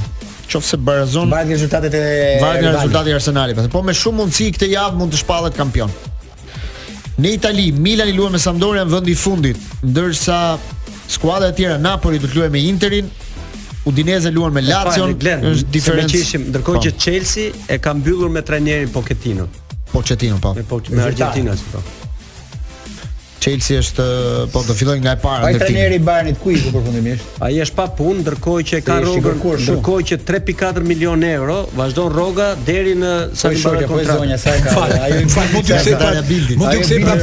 Nëse 0.50 0.78
barazon. 0.86 1.30
Varet 1.32 1.48
nga 1.48 1.56
rezultatet 1.56 1.94
e 1.98 2.00
Varet 2.42 2.62
nga 2.64 2.72
rezultati 2.78 3.10
i 3.12 3.16
Arsenalit, 3.16 3.60
po 3.72 3.80
me 3.84 3.94
shumë 3.96 4.20
mundësi 4.22 4.48
këtë 4.56 4.68
javë 4.72 4.98
mund 5.00 5.14
të 5.14 5.20
shpallet 5.22 5.56
kampion. 5.56 5.90
Në 7.16 7.32
Itali, 7.38 7.64
Milan 7.82 8.08
i 8.12 8.16
luan 8.16 8.34
me 8.36 8.40
Sampdoria 8.42 8.82
në 8.84 8.90
vendi 8.92 9.12
i 9.12 9.18
fundit, 9.18 9.64
ndërsa 9.88 10.38
skuadra 11.12 11.48
e 11.52 11.56
tjera 11.58 11.76
Napoli 11.80 12.18
do 12.22 12.28
të 12.30 12.36
luajë 12.40 12.52
me 12.54 12.62
Interin, 12.70 13.08
Udinese 13.88 14.30
luan 14.36 14.52
me 14.54 14.62
Lazio, 14.64 15.08
është 15.14 15.66
diferencë. 15.76 16.40
Ndërkohë 16.52 16.78
po. 16.80 16.84
që 16.88 16.94
Chelsea 16.98 17.52
e 17.74 17.78
ka 17.84 17.94
mbyllur 17.98 18.30
me 18.36 18.42
trajnerin 18.46 18.90
Pochettino. 18.94 19.46
Pochettino, 19.94 20.38
po. 20.38 20.52
Me, 20.54 20.64
me 20.90 21.02
Argentinas, 21.06 21.60
po. 21.70 21.78
Chelsea 23.44 23.76
është 23.84 24.04
po 24.54 24.62
do 24.64 24.72
filloj 24.72 24.98
nga 25.04 25.12
e 25.18 25.20
para 25.20 25.50
ndërtimi. 25.52 25.58
Ai 25.58 25.58
trajneri 25.60 25.96
i 25.98 26.00
Bayernit 26.06 26.38
ku 26.40 26.50
ishte 26.54 26.70
përfundimisht? 26.72 27.34
Ai 27.44 27.50
është 27.60 27.74
pa 27.76 27.84
punë 27.98 28.22
ndërkohë 28.22 28.62
që 28.70 28.78
ka 28.86 28.96
rrogën, 29.04 29.44
ndërkohë 29.66 30.06
që 30.10 30.18
3.4 30.30 30.84
milion 30.88 31.26
euro 31.28 31.58
vazhdon 31.76 32.08
rroga 32.14 32.46
deri 32.64 32.94
në 33.02 33.12
sa 33.42 33.52
i 33.52 33.60
bën 33.60 33.84
Po 33.92 34.00
zonja 34.08 34.38
sa 34.46 34.56
ka. 34.64 34.88
Ai 35.04 35.20
fal 35.34 35.52
mund 35.52 35.68
të 35.68 35.82
se 35.84 36.24
Mund 36.54 36.66
të 36.70 36.88
se 36.88 37.02
pra 37.04 37.20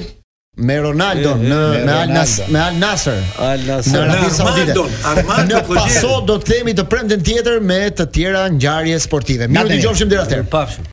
me 0.58 0.74
Ronaldo 0.82 1.36
e, 1.38 1.42
e, 1.44 1.52
në 1.52 1.58
me, 1.86 2.22
me 2.50 2.62
Al 2.64 2.78
Nasser, 2.80 3.20
Al 3.46 3.60
Nasser 3.68 3.92
në 3.94 3.98
Arabi 4.08 4.30
Saudite. 4.40 4.86
Armando 5.12 5.60
Sot 6.00 6.24
do 6.32 6.40
të 6.42 6.48
themi 6.50 6.74
të 6.80 6.86
premten 6.90 7.22
tjetër 7.28 7.60
me 7.62 7.78
të 8.00 8.08
tjera 8.16 8.48
ngjarje 8.56 8.98
sportive. 9.04 9.46
Mirë 9.54 9.76
dëgjofshim 9.76 10.16
deri 10.16 10.24
atëherë. 10.24 10.48
Pafshim. 10.56 10.86